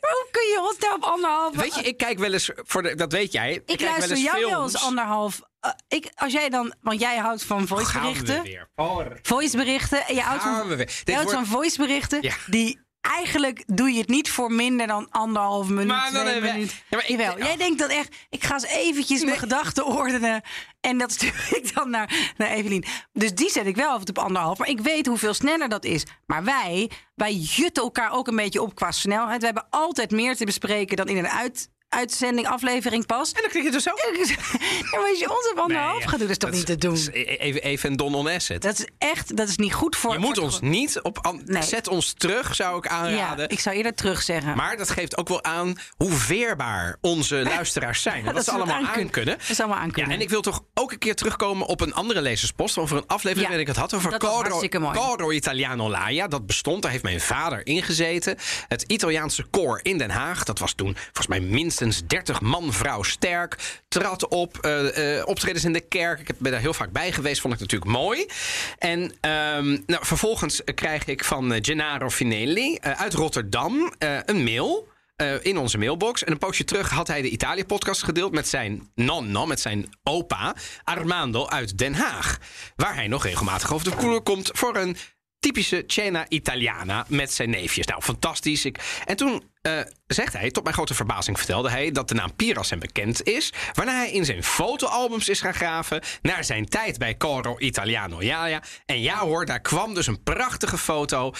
Hoe 0.00 0.28
kun 0.30 0.42
je 0.42 0.74
nou 0.80 0.94
op 0.94 1.02
anderhalf? 1.02 1.56
Weet 1.56 1.74
je, 1.74 1.80
ik 1.82 1.96
kijk 1.96 2.18
wel 2.18 2.32
eens. 2.32 2.50
Voor 2.56 2.82
de, 2.82 2.94
dat 2.94 3.12
weet 3.12 3.32
jij. 3.32 3.52
ik 3.54 3.62
kijk 3.66 3.80
wel 3.80 3.88
luister 3.90 4.10
eens 4.16 4.22
jou 4.22 4.50
wel 4.50 4.62
eens 4.62 4.82
anderhalf. 4.82 5.40
Eh, 5.64 5.70
ik, 5.88 6.10
als 6.14 6.32
jij 6.32 6.48
dan, 6.48 6.74
want 6.80 7.00
jij 7.00 7.16
houdt 7.16 7.44
van 7.44 7.56
Gaan 7.56 7.66
we 7.66 7.74
voiceberichten. 7.84 8.42
weer. 8.42 8.68
Oh, 8.74 9.00
Voiceberichten. 9.22 10.06
En 10.06 10.14
je 10.14 10.20
houdt 10.20 10.42
van, 10.42 10.68
we 10.68 10.76
je 10.76 10.76
Dit 11.04 11.14
houdt 11.14 11.32
wordt- 11.32 11.48
van 11.48 11.56
voiceberichten 11.58 12.22
Ja. 12.22 12.34
die. 12.46 12.82
Eigenlijk 13.00 13.62
doe 13.66 13.90
je 13.92 13.98
het 13.98 14.08
niet 14.08 14.30
voor 14.30 14.52
minder 14.52 14.86
dan 14.86 15.10
anderhalf 15.10 15.68
minuut, 15.68 15.86
Maar 15.86 16.12
dan 16.12 16.26
twee 16.26 16.40
minuten. 16.40 16.76
Ja, 16.76 16.96
maar 16.96 17.00
ik- 17.02 17.08
Jawel, 17.08 17.38
jij 17.38 17.56
denkt 17.56 17.78
dan 17.78 17.88
echt, 17.88 18.16
ik 18.30 18.44
ga 18.44 18.54
eens 18.54 18.64
eventjes 18.66 19.24
mijn 19.24 19.38
gedachten 19.38 19.86
ordenen. 19.86 20.42
En 20.80 20.98
dat 20.98 21.12
stuur 21.12 21.48
ik 21.62 21.74
dan 21.74 21.90
naar, 21.90 22.32
naar 22.36 22.48
Evelien. 22.48 22.84
Dus 23.12 23.34
die 23.34 23.50
zet 23.50 23.66
ik 23.66 23.76
wel 23.76 23.90
altijd 23.90 24.08
op 24.08 24.18
anderhalf. 24.18 24.58
Maar 24.58 24.68
ik 24.68 24.80
weet 24.80 25.06
hoeveel 25.06 25.34
sneller 25.34 25.68
dat 25.68 25.84
is. 25.84 26.04
Maar 26.26 26.44
wij, 26.44 26.90
wij 27.14 27.32
jutten 27.34 27.82
elkaar 27.82 28.12
ook 28.12 28.26
een 28.28 28.36
beetje 28.36 28.62
op 28.62 28.74
qua 28.74 28.90
snelheid. 28.90 29.38
We 29.40 29.44
hebben 29.46 29.66
altijd 29.70 30.10
meer 30.10 30.36
te 30.36 30.44
bespreken 30.44 30.96
dan 30.96 31.08
in 31.08 31.16
een 31.16 31.28
uit, 31.28 31.68
uitzending, 31.94 32.46
aflevering 32.48 33.06
past. 33.06 33.36
En 33.36 33.42
dan 33.42 33.50
klik 33.50 33.62
je 33.64 33.70
dus 33.70 33.82
zo. 33.82 33.90
Ja, 33.94 34.36
maar 35.00 35.08
als 35.10 35.18
je 35.18 35.30
ons 35.30 35.50
op 35.52 35.58
anderhalf 35.58 35.98
Nee, 35.98 36.08
gaat 36.08 36.18
doen, 36.18 36.20
dat 36.20 36.30
is 36.30 36.38
toch 36.38 36.50
dat 36.50 36.58
niet 36.58 36.66
te 36.66 36.76
doen? 36.76 36.94
is 36.94 37.08
Even, 37.10 37.62
even 37.62 37.90
een 37.90 37.96
don 37.96 38.14
on 38.14 38.26
asset. 38.28 38.62
Dat 38.62 38.78
is 38.78 38.86
echt, 38.98 39.36
dat 39.36 39.48
is 39.48 39.56
niet 39.56 39.74
goed 39.74 39.96
voor... 39.96 40.12
Je 40.12 40.18
moet 40.18 40.34
voor- 40.34 40.44
ons 40.44 40.60
niet 40.60 41.00
op. 41.02 41.34
Nee. 41.44 41.62
Zet 41.62 41.88
ons 41.88 42.12
terug, 42.16 42.54
zou 42.54 42.76
ik 42.78 42.84
Ja, 42.84 42.90
aanraden. 42.90 43.48
ik 43.48 43.60
zou 43.60 43.76
eerder 43.76 43.94
terug 43.94 44.22
zeggen. 44.22 44.56
Maar 44.56 44.76
dat 44.76 44.90
geeft 44.90 45.16
ook 45.16 45.28
wel 45.28 45.44
aan 45.44 45.74
hoe 45.96 46.10
veerbaar 46.12 46.96
onze 47.00 47.34
luisteraars 47.54 48.02
zijn. 48.02 48.18
En 48.18 48.24
dat 48.24 48.34
dat 48.34 48.44
ze 48.44 48.50
allemaal 48.50 48.74
aan 48.74 48.86
aan 48.86 49.10
kunnen. 49.10 49.38
Dat 49.46 49.56
ze 49.56 49.62
allemaal 49.62 49.80
aan 49.80 49.86
Ja, 49.86 49.92
kunnen. 49.92 50.12
en 50.12 50.20
ik 50.20 50.28
wil 50.30 50.40
toch 50.40 50.62
ook 50.74 50.92
een 50.92 50.98
keer 50.98 51.14
terugkomen 51.14 51.66
op 51.66 51.80
een 51.80 51.94
andere 51.94 52.20
lezerspost. 52.22 52.78
Over 52.78 52.96
een 52.96 53.06
aflevering 53.06 53.40
Ja, 53.40 53.56
waarin 53.56 53.60
ik 53.60 53.66
het 53.66 53.76
had 53.76 53.94
over. 53.94 54.18
Coro 54.92 55.30
Italiano 55.30 55.90
Laia. 55.90 56.28
Dat 56.28 56.46
bestond, 56.46 56.82
daar 56.82 56.90
heeft 56.90 57.02
mijn 57.02 57.20
vader 57.20 57.66
ingezeten. 57.66 58.36
Het 58.68 58.82
Italiaanse 58.82 59.44
koor 59.50 59.80
in 59.82 59.98
Den 59.98 60.10
Haag. 60.10 60.44
Dat 60.44 60.58
was 60.58 60.72
toen 60.72 60.94
volgens 61.02 61.26
mij 61.26 61.40
minstens 61.40 61.83
30 61.90 62.40
man, 62.40 62.72
vrouw 62.72 63.02
sterk. 63.02 63.56
Trad 63.88 64.28
op, 64.28 64.58
eh, 64.58 65.22
optredens 65.24 65.64
in 65.64 65.72
de 65.72 65.80
kerk. 65.80 66.28
Ik 66.28 66.38
ben 66.38 66.52
daar 66.52 66.60
heel 66.60 66.74
vaak 66.74 66.92
bij 66.92 67.12
geweest, 67.12 67.40
vond 67.40 67.54
ik 67.54 67.60
natuurlijk 67.60 67.90
mooi. 67.90 68.26
En 68.78 69.12
ehm, 69.20 69.78
nou, 69.86 70.06
vervolgens 70.06 70.62
krijg 70.74 71.06
ik 71.06 71.24
van 71.24 71.52
eh, 71.52 71.58
Gennaro 71.62 72.10
Finelli 72.10 72.78
uit 72.80 73.14
Rotterdam 73.14 73.92
een 73.98 74.44
mail 74.44 74.88
in 75.42 75.58
onze 75.58 75.78
mailbox. 75.78 76.24
En 76.24 76.32
een 76.32 76.38
poosje 76.38 76.64
terug 76.64 76.90
had 76.90 77.06
hij 77.06 77.22
de 77.22 77.28
Italië-podcast 77.28 78.02
gedeeld 78.02 78.32
met 78.32 78.48
zijn 78.48 78.90
nonno, 78.94 79.46
met 79.46 79.60
zijn 79.60 79.88
opa 80.02 80.54
Armando 80.84 81.46
uit 81.46 81.78
Den 81.78 81.94
Haag. 81.94 82.38
Waar 82.76 82.94
hij 82.94 83.08
nog 83.08 83.24
regelmatig 83.24 83.72
over 83.72 83.90
de 83.90 83.96
vloer 83.96 84.20
komt 84.20 84.50
voor 84.52 84.76
een 84.76 84.96
typische 85.44 85.84
cena 85.86 86.26
italiana 86.28 87.04
met 87.08 87.32
zijn 87.32 87.50
neefjes. 87.50 87.86
Nou, 87.86 88.02
fantastisch. 88.02 88.64
Ik, 88.64 89.02
en 89.04 89.16
toen 89.16 89.42
uh, 89.62 89.80
zegt 90.06 90.32
hij, 90.32 90.50
tot 90.50 90.62
mijn 90.62 90.74
grote 90.74 90.94
verbazing 90.94 91.36
vertelde 91.36 91.70
hij 91.70 91.90
dat 91.90 92.08
de 92.08 92.14
naam 92.14 92.34
Piras 92.34 92.70
hem 92.70 92.78
bekend 92.78 93.22
is. 93.22 93.52
Waarna 93.72 93.96
hij 93.96 94.10
in 94.10 94.24
zijn 94.24 94.44
fotoalbums 94.44 95.28
is 95.28 95.40
gaan 95.40 95.54
graven 95.54 96.02
naar 96.22 96.44
zijn 96.44 96.68
tijd 96.68 96.98
bij 96.98 97.16
Coro 97.16 97.58
Italiano. 97.58 98.22
Ja, 98.22 98.46
ja. 98.46 98.62
En 98.86 99.00
ja 99.00 99.18
hoor, 99.18 99.46
daar 99.46 99.60
kwam 99.60 99.94
dus 99.94 100.06
een 100.06 100.22
prachtige 100.22 100.78
foto 100.78 101.32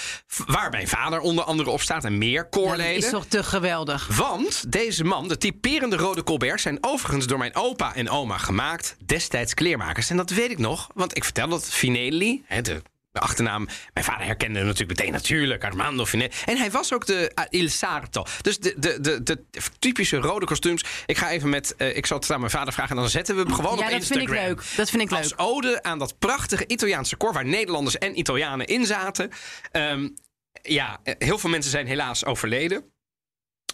waar 0.46 0.70
mijn 0.70 0.88
vader 0.88 1.20
onder 1.20 1.44
andere 1.44 1.70
op 1.70 1.80
staat 1.80 2.04
en 2.04 2.18
meer 2.18 2.48
koorleden. 2.48 2.94
dat 2.94 3.04
is 3.04 3.10
toch 3.10 3.26
te 3.26 3.42
geweldig. 3.42 4.16
Want 4.16 4.72
deze 4.72 5.04
man, 5.04 5.28
de 5.28 5.38
typerende 5.38 5.96
rode 5.96 6.22
Colbert, 6.22 6.60
zijn 6.60 6.78
overigens 6.80 7.26
door 7.26 7.38
mijn 7.38 7.56
opa 7.56 7.94
en 7.94 8.10
oma 8.10 8.38
gemaakt. 8.38 8.96
Destijds 9.06 9.54
kleermakers. 9.54 10.10
En 10.10 10.16
dat 10.16 10.30
weet 10.30 10.50
ik 10.50 10.58
nog, 10.58 10.90
want 10.94 11.16
ik 11.16 11.24
vertel 11.24 11.48
dat 11.48 11.68
Finelli, 11.68 12.44
de 12.62 12.82
de 13.14 13.20
achternaam. 13.20 13.68
Mijn 13.92 14.06
vader 14.06 14.26
herkende 14.26 14.58
hem 14.58 14.66
natuurlijk 14.66 14.98
meteen 14.98 15.12
natuurlijk. 15.12 15.64
Armando 15.64 16.06
Finet. 16.06 16.42
En 16.46 16.56
hij 16.56 16.70
was 16.70 16.92
ook 16.92 17.06
de 17.06 17.32
uh, 17.38 17.60
Il 17.60 17.68
Sarto. 17.68 18.24
Dus 18.40 18.58
de, 18.58 18.74
de, 18.76 19.00
de, 19.00 19.22
de, 19.22 19.44
typische 19.78 20.16
rode 20.16 20.46
kostuums. 20.46 20.84
Ik 21.06 21.18
ga 21.18 21.30
even 21.30 21.48
met. 21.48 21.74
Uh, 21.78 21.96
ik 21.96 22.06
zal 22.06 22.18
het 22.18 22.30
aan 22.30 22.38
mijn 22.38 22.50
vader 22.50 22.72
vragen. 22.72 22.96
En 22.96 23.02
dan 23.02 23.10
zetten 23.10 23.36
we 23.36 23.42
hem 23.42 23.52
gewoon 23.52 23.78
ja, 23.78 23.84
op 23.84 23.90
dat 23.90 23.92
Instagram. 23.92 24.26
Vind 24.26 24.40
ik 24.40 24.46
leuk. 24.46 24.76
Dat 24.76 24.90
vind 24.90 25.02
ik 25.02 25.10
leuk. 25.10 25.18
Als 25.18 25.38
ode 25.38 25.82
aan 25.82 25.98
dat 25.98 26.18
prachtige 26.18 26.66
Italiaanse 26.66 27.16
koor. 27.16 27.32
Waar 27.32 27.46
Nederlanders 27.46 27.98
en 27.98 28.18
Italianen 28.18 28.66
in 28.66 28.86
zaten. 28.86 29.30
Um, 29.72 30.14
ja, 30.62 31.00
heel 31.18 31.38
veel 31.38 31.50
mensen 31.50 31.70
zijn 31.70 31.86
helaas 31.86 32.24
overleden. 32.24 32.93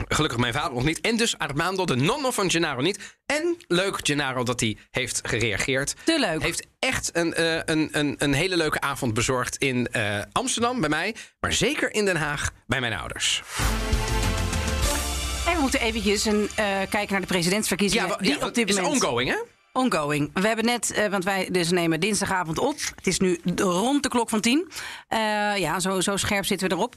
Gelukkig 0.08 0.38
mijn 0.38 0.52
vader 0.52 0.72
nog 0.72 0.84
niet. 0.84 1.00
En 1.00 1.16
dus 1.16 1.38
Armando, 1.38 1.84
de 1.84 1.96
nonno 1.96 2.30
van 2.30 2.50
Gennaro 2.50 2.80
niet. 2.80 3.16
En 3.26 3.56
leuk, 3.66 3.98
Gennaro, 4.02 4.42
dat 4.42 4.60
hij 4.60 4.76
heeft 4.90 5.20
gereageerd. 5.22 5.94
Te 6.04 6.18
leuk. 6.18 6.42
Heeft 6.42 6.66
echt 6.78 7.10
een, 7.12 7.34
uh, 7.40 7.54
een, 7.64 7.88
een, 7.92 8.14
een 8.18 8.32
hele 8.32 8.56
leuke 8.56 8.80
avond 8.80 9.14
bezorgd 9.14 9.56
in 9.56 9.88
uh, 9.92 10.18
Amsterdam 10.32 10.80
bij 10.80 10.88
mij. 10.88 11.14
Maar 11.40 11.52
zeker 11.52 11.94
in 11.94 12.04
Den 12.04 12.16
Haag 12.16 12.50
bij 12.66 12.80
mijn 12.80 12.92
ouders. 12.92 13.42
En 15.46 15.54
we 15.54 15.60
moeten 15.60 15.80
eventjes 15.80 16.24
een, 16.24 16.40
uh, 16.42 16.48
kijken 16.88 17.10
naar 17.10 17.20
de 17.20 17.26
presidentsverkiezingen. 17.26 18.08
Ja, 18.08 18.16
die 18.16 18.38
ja, 18.38 18.46
op 18.46 18.54
dit 18.54 18.68
is 18.68 18.80
moment... 18.80 19.02
ongoing, 19.02 19.30
hè? 19.30 19.36
Ongoing. 19.72 20.30
We 20.34 20.46
hebben 20.46 20.64
net, 20.64 20.94
uh, 20.98 21.06
want 21.06 21.24
wij 21.24 21.48
dus 21.50 21.70
nemen 21.70 22.00
dinsdagavond 22.00 22.58
op. 22.58 22.76
Het 22.94 23.06
is 23.06 23.18
nu 23.18 23.40
rond 23.56 24.02
de 24.02 24.08
klok 24.08 24.28
van 24.28 24.40
tien. 24.40 24.68
Uh, 24.68 25.18
ja, 25.56 25.80
zo, 25.80 26.00
zo 26.00 26.16
scherp 26.16 26.44
zitten 26.44 26.68
we 26.68 26.74
erop. 26.74 26.94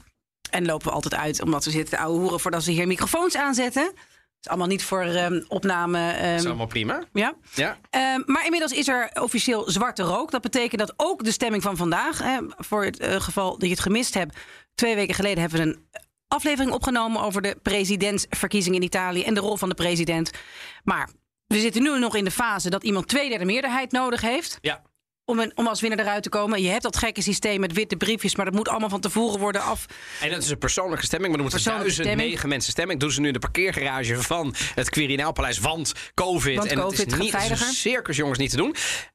En 0.54 0.66
lopen 0.66 0.86
we 0.86 0.92
altijd 0.92 1.14
uit, 1.14 1.42
omdat 1.42 1.64
we 1.64 1.70
zitten 1.70 1.98
ouwe 1.98 2.18
hoeren 2.18 2.40
voordat 2.40 2.62
ze 2.62 2.70
hier 2.70 2.86
microfoons 2.86 3.36
aanzetten. 3.36 3.82
Het 3.84 4.40
is 4.40 4.48
allemaal 4.48 4.66
niet 4.66 4.84
voor 4.84 5.04
um, 5.04 5.44
opname. 5.48 6.14
Um, 6.16 6.30
dat 6.30 6.40
is 6.40 6.46
allemaal 6.46 6.66
prima. 6.66 7.04
Ja. 7.12 7.34
ja. 7.54 7.78
Um, 8.14 8.22
maar 8.26 8.44
inmiddels 8.44 8.72
is 8.72 8.88
er 8.88 9.10
officieel 9.20 9.70
zwarte 9.70 10.02
rook. 10.02 10.30
Dat 10.30 10.40
betekent 10.40 10.80
dat 10.80 10.94
ook 10.96 11.24
de 11.24 11.32
stemming 11.32 11.62
van 11.62 11.76
vandaag, 11.76 12.18
hè, 12.18 12.38
voor 12.56 12.84
het 12.84 13.00
uh, 13.00 13.20
geval 13.20 13.50
dat 13.50 13.62
je 13.62 13.68
het 13.68 13.80
gemist 13.80 14.14
hebt. 14.14 14.36
Twee 14.74 14.94
weken 14.94 15.14
geleden 15.14 15.40
hebben 15.40 15.60
we 15.60 15.66
een 15.66 15.86
aflevering 16.28 16.72
opgenomen 16.72 17.20
over 17.20 17.42
de 17.42 17.56
presidentsverkiezingen 17.62 18.78
in 18.78 18.86
Italië 18.86 19.22
en 19.22 19.34
de 19.34 19.40
rol 19.40 19.56
van 19.56 19.68
de 19.68 19.74
president. 19.74 20.30
Maar 20.84 21.10
we 21.46 21.60
zitten 21.60 21.82
nu 21.82 21.98
nog 21.98 22.16
in 22.16 22.24
de 22.24 22.30
fase 22.30 22.70
dat 22.70 22.84
iemand 22.84 23.08
tweederde 23.08 23.44
meerderheid 23.44 23.92
nodig 23.92 24.20
heeft. 24.20 24.58
Ja 24.60 24.82
om, 25.24 25.38
een, 25.38 25.52
om 25.54 25.66
als 25.66 25.80
winnaar 25.80 25.98
eruit 25.98 26.22
te 26.22 26.28
komen. 26.28 26.62
Je 26.62 26.68
hebt 26.68 26.82
dat 26.82 26.96
gekke 26.96 27.22
systeem 27.22 27.60
met 27.60 27.72
witte 27.72 27.96
briefjes, 27.96 28.36
maar 28.36 28.44
dat 28.44 28.54
moet 28.54 28.68
allemaal 28.68 28.88
van 28.88 29.00
tevoren 29.00 29.40
worden 29.40 29.62
af. 29.62 29.86
En 30.20 30.30
dat 30.30 30.42
is 30.42 30.50
een 30.50 30.58
persoonlijke 30.58 31.04
stemming, 31.04 31.30
maar 31.30 31.44
er 31.44 31.50
moeten 31.50 31.72
duizend 31.78 32.16
negen 32.16 32.48
mensen 32.48 32.72
stemmen. 32.72 32.98
Doen 32.98 33.10
ze 33.10 33.20
nu 33.20 33.26
in 33.26 33.32
de 33.32 33.38
parkeergarage 33.38 34.22
van 34.22 34.54
het 34.74 34.90
Quirinaalpaleis, 34.90 35.58
want 35.58 35.92
COVID. 36.14 36.56
Want 36.56 36.70
en 36.70 36.78
COVID 36.78 36.98
het 36.98 37.12
is 37.12 37.18
niet 37.18 37.32
het 37.32 37.50
is 37.50 37.60
een 37.60 37.72
circus, 37.72 38.16
jongens, 38.16 38.38
niet 38.38 38.50
te 38.50 38.56
doen. 38.56 38.74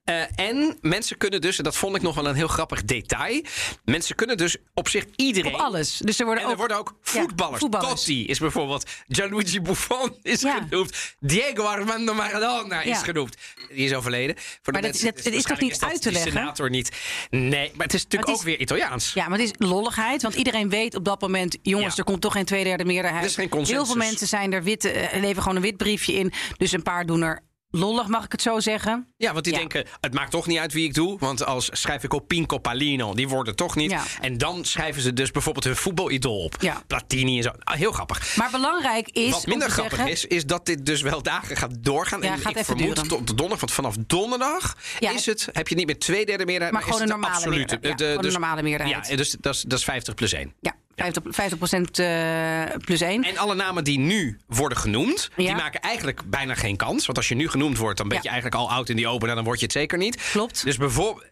Uh, 0.09 0.23
en 0.35 0.77
mensen 0.81 1.17
kunnen 1.17 1.41
dus, 1.41 1.57
en 1.57 1.63
dat 1.63 1.75
vond 1.75 1.95
ik 1.95 2.01
nog 2.01 2.15
wel 2.15 2.27
een 2.27 2.35
heel 2.35 2.47
grappig 2.47 2.83
detail. 2.83 3.43
Mensen 3.85 4.15
kunnen 4.15 4.37
dus 4.37 4.57
op 4.73 4.87
zich 4.87 5.05
iedereen. 5.15 5.53
Op 5.53 5.59
alles. 5.59 5.97
Dus 5.97 6.19
er 6.19 6.25
worden 6.25 6.43
en 6.43 6.49
er 6.49 6.53
ook, 6.53 6.59
worden 6.59 6.77
ook 6.77 6.95
voetballers. 7.01 7.53
Ja, 7.53 7.59
voetballers. 7.59 7.89
Totti 7.89 8.25
is 8.25 8.39
bijvoorbeeld. 8.39 8.89
Gianluigi 9.07 9.61
Buffon 9.61 10.17
is 10.21 10.41
ja. 10.41 10.67
genoemd. 10.69 11.15
Diego 11.19 11.63
Armando 11.63 12.13
Maradona 12.13 12.81
is 12.81 12.97
genoemd. 12.97 13.37
Die 13.69 13.85
is 13.85 13.93
overleden. 13.93 14.35
Voor 14.37 14.73
maar 14.73 14.81
de 14.81 14.87
dat, 14.87 15.01
mensen, 15.01 15.23
dat, 15.23 15.33
is 15.33 15.43
toch 15.43 15.59
niet 15.59 15.79
dat 15.79 15.98
uit 16.05 16.13
te 16.13 16.21
leggen? 16.21 16.41
senator 16.41 16.69
niet. 16.69 16.91
Nee, 17.29 17.71
maar 17.75 17.85
het 17.85 17.93
is 17.93 18.03
natuurlijk 18.03 18.31
het 18.31 18.39
ook 18.39 18.45
weer 18.45 18.59
Italiaans. 18.59 19.13
Ja, 19.13 19.27
maar 19.27 19.39
het 19.39 19.47
is 19.59 19.67
lolligheid. 19.67 20.21
Want 20.21 20.35
iedereen 20.35 20.69
weet 20.69 20.95
op 20.95 21.05
dat 21.05 21.21
moment... 21.21 21.57
jongens, 21.61 21.95
Ja. 21.95 21.99
er 21.99 22.03
komt 22.03 22.21
toch 22.21 22.33
geen 22.33 22.45
tweederde 22.45 22.85
meerderheid. 22.85 23.23
Er 23.23 23.29
is 23.29 23.35
geen 23.35 23.49
consensus. 23.49 23.75
Heel 23.75 23.85
veel 23.85 24.09
mensen 24.09 24.27
zijn 24.27 24.53
er 24.53 24.63
wit, 24.63 24.85
eh, 24.85 25.19
leven 25.21 25.41
gewoon 25.41 25.57
een 25.57 25.63
wit 25.63 25.77
briefje 25.77 26.13
in. 26.13 26.31
Dus 26.57 26.71
een 26.71 26.83
paar 26.83 27.05
doen 27.05 27.21
er 27.21 27.47
lollig, 27.71 28.07
mag 28.07 28.25
ik 28.25 28.31
het 28.31 28.41
zo 28.41 28.59
zeggen. 28.59 29.07
Ja, 29.17 29.31
want 29.33 29.43
die 29.43 29.53
Ja. 29.53 29.59
denken, 29.59 29.85
het 30.01 30.13
maakt 30.13 30.31
toch 30.31 30.47
niet 30.47 30.57
uit 30.57 30.73
wie 30.73 30.83
ik 30.85 30.93
doe. 30.93 31.19
Want 31.19 31.45
als 31.45 31.69
schrijf 31.71 32.03
ik 32.03 32.13
op 32.13 32.27
Pinco 32.27 32.57
Palino, 32.57 33.13
die 33.13 33.27
worden 33.27 33.55
toch 33.55 33.75
niet. 33.75 33.91
Ja. 33.91 34.03
En 34.21 34.37
dan 34.37 34.65
schrijven 34.65 35.01
ze 35.01 35.13
dus 35.13 35.31
bijvoorbeeld 35.31 35.65
hun 35.65 35.75
voetbalidool 35.75 36.43
op. 36.43 36.55
Ja. 36.59 36.83
Platini 36.87 37.37
en 37.37 37.43
zo. 37.43 37.51
Ah, 37.63 37.75
heel 37.75 37.91
grappig. 37.91 38.35
Maar 38.35 38.51
belangrijk 38.51 39.09
is 39.09 39.31
Wat 39.31 39.45
minder 39.45 39.69
grappig 39.69 39.95
zeggen, 39.95 40.13
is, 40.13 40.25
is 40.25 40.45
dat 40.45 40.65
dit 40.65 40.85
dus 40.85 41.01
wel 41.01 41.21
dagen 41.21 41.55
gaat 41.57 41.71
doorgaan. 41.79 42.23
En 42.23 42.37
gaat 42.39 42.57
ik 42.57 42.65
vermoed 42.65 42.95
tot 42.95 43.09
de 43.27 43.33
donderdag, 43.35 43.59
want 43.59 43.71
vanaf 43.71 43.95
donderdag 44.07 44.77
is 44.99 45.25
het, 45.25 45.49
heb 45.51 45.67
je 45.67 45.75
niet 45.75 45.85
meer 45.85 45.99
twee 45.99 46.25
derde 46.25 46.45
meerderheid, 46.45 46.73
Maar 46.73 46.83
gewoon 46.83 47.01
een 47.01 47.05
de 47.07 47.11
normale 47.13 47.33
absolute. 47.35 47.57
meerderheid. 47.59 47.99
Ja, 47.99 48.05
gewoon 48.07 48.25
een 48.25 48.31
normale 48.31 48.61
meerderheid. 48.61 49.07
Ja, 49.07 49.15
dus 49.15 49.35
dat 49.39 49.53
is, 49.55 49.61
dat 49.61 49.79
is 49.79 49.85
50 49.85 50.13
plus 50.13 50.33
1. 50.33 50.53
Ja, 50.61 50.75
50, 50.99 51.23
50 51.35 51.99
eh, 52.05 52.77
plus 52.77 53.01
1. 53.01 53.23
En 53.23 53.37
alle 53.37 53.55
namen 53.55 53.83
die 53.83 53.99
nu 53.99 54.39
worden 54.47 54.77
genoemd, 54.77 55.29
die 55.35 55.55
maken 55.55 55.79
eigenlijk 55.81 56.21
bijna 56.25 56.53
geen 56.55 56.75
kans. 56.77 57.05
Want 57.05 57.17
als 57.17 57.27
je 57.27 57.35
nu 57.35 57.49
genoemd 57.49 57.77
wordt, 57.77 57.97
dan 57.97 58.07
ben 58.07 58.19
je 58.21 58.27
eigenlijk 58.29 58.55
al 58.61 58.71
oud 58.71 58.89
in 58.89 58.95
die 58.95 59.07
open 59.07 59.29
en 59.29 59.35
dan 59.35 59.43
word 59.43 59.59
je 59.59 59.65
het 59.65 59.73
zeker 59.73 59.97
niet. 59.97 60.29
Klopt. 60.31 60.63
Dus 60.63 60.77
bijvoorbeeld, 60.77 61.25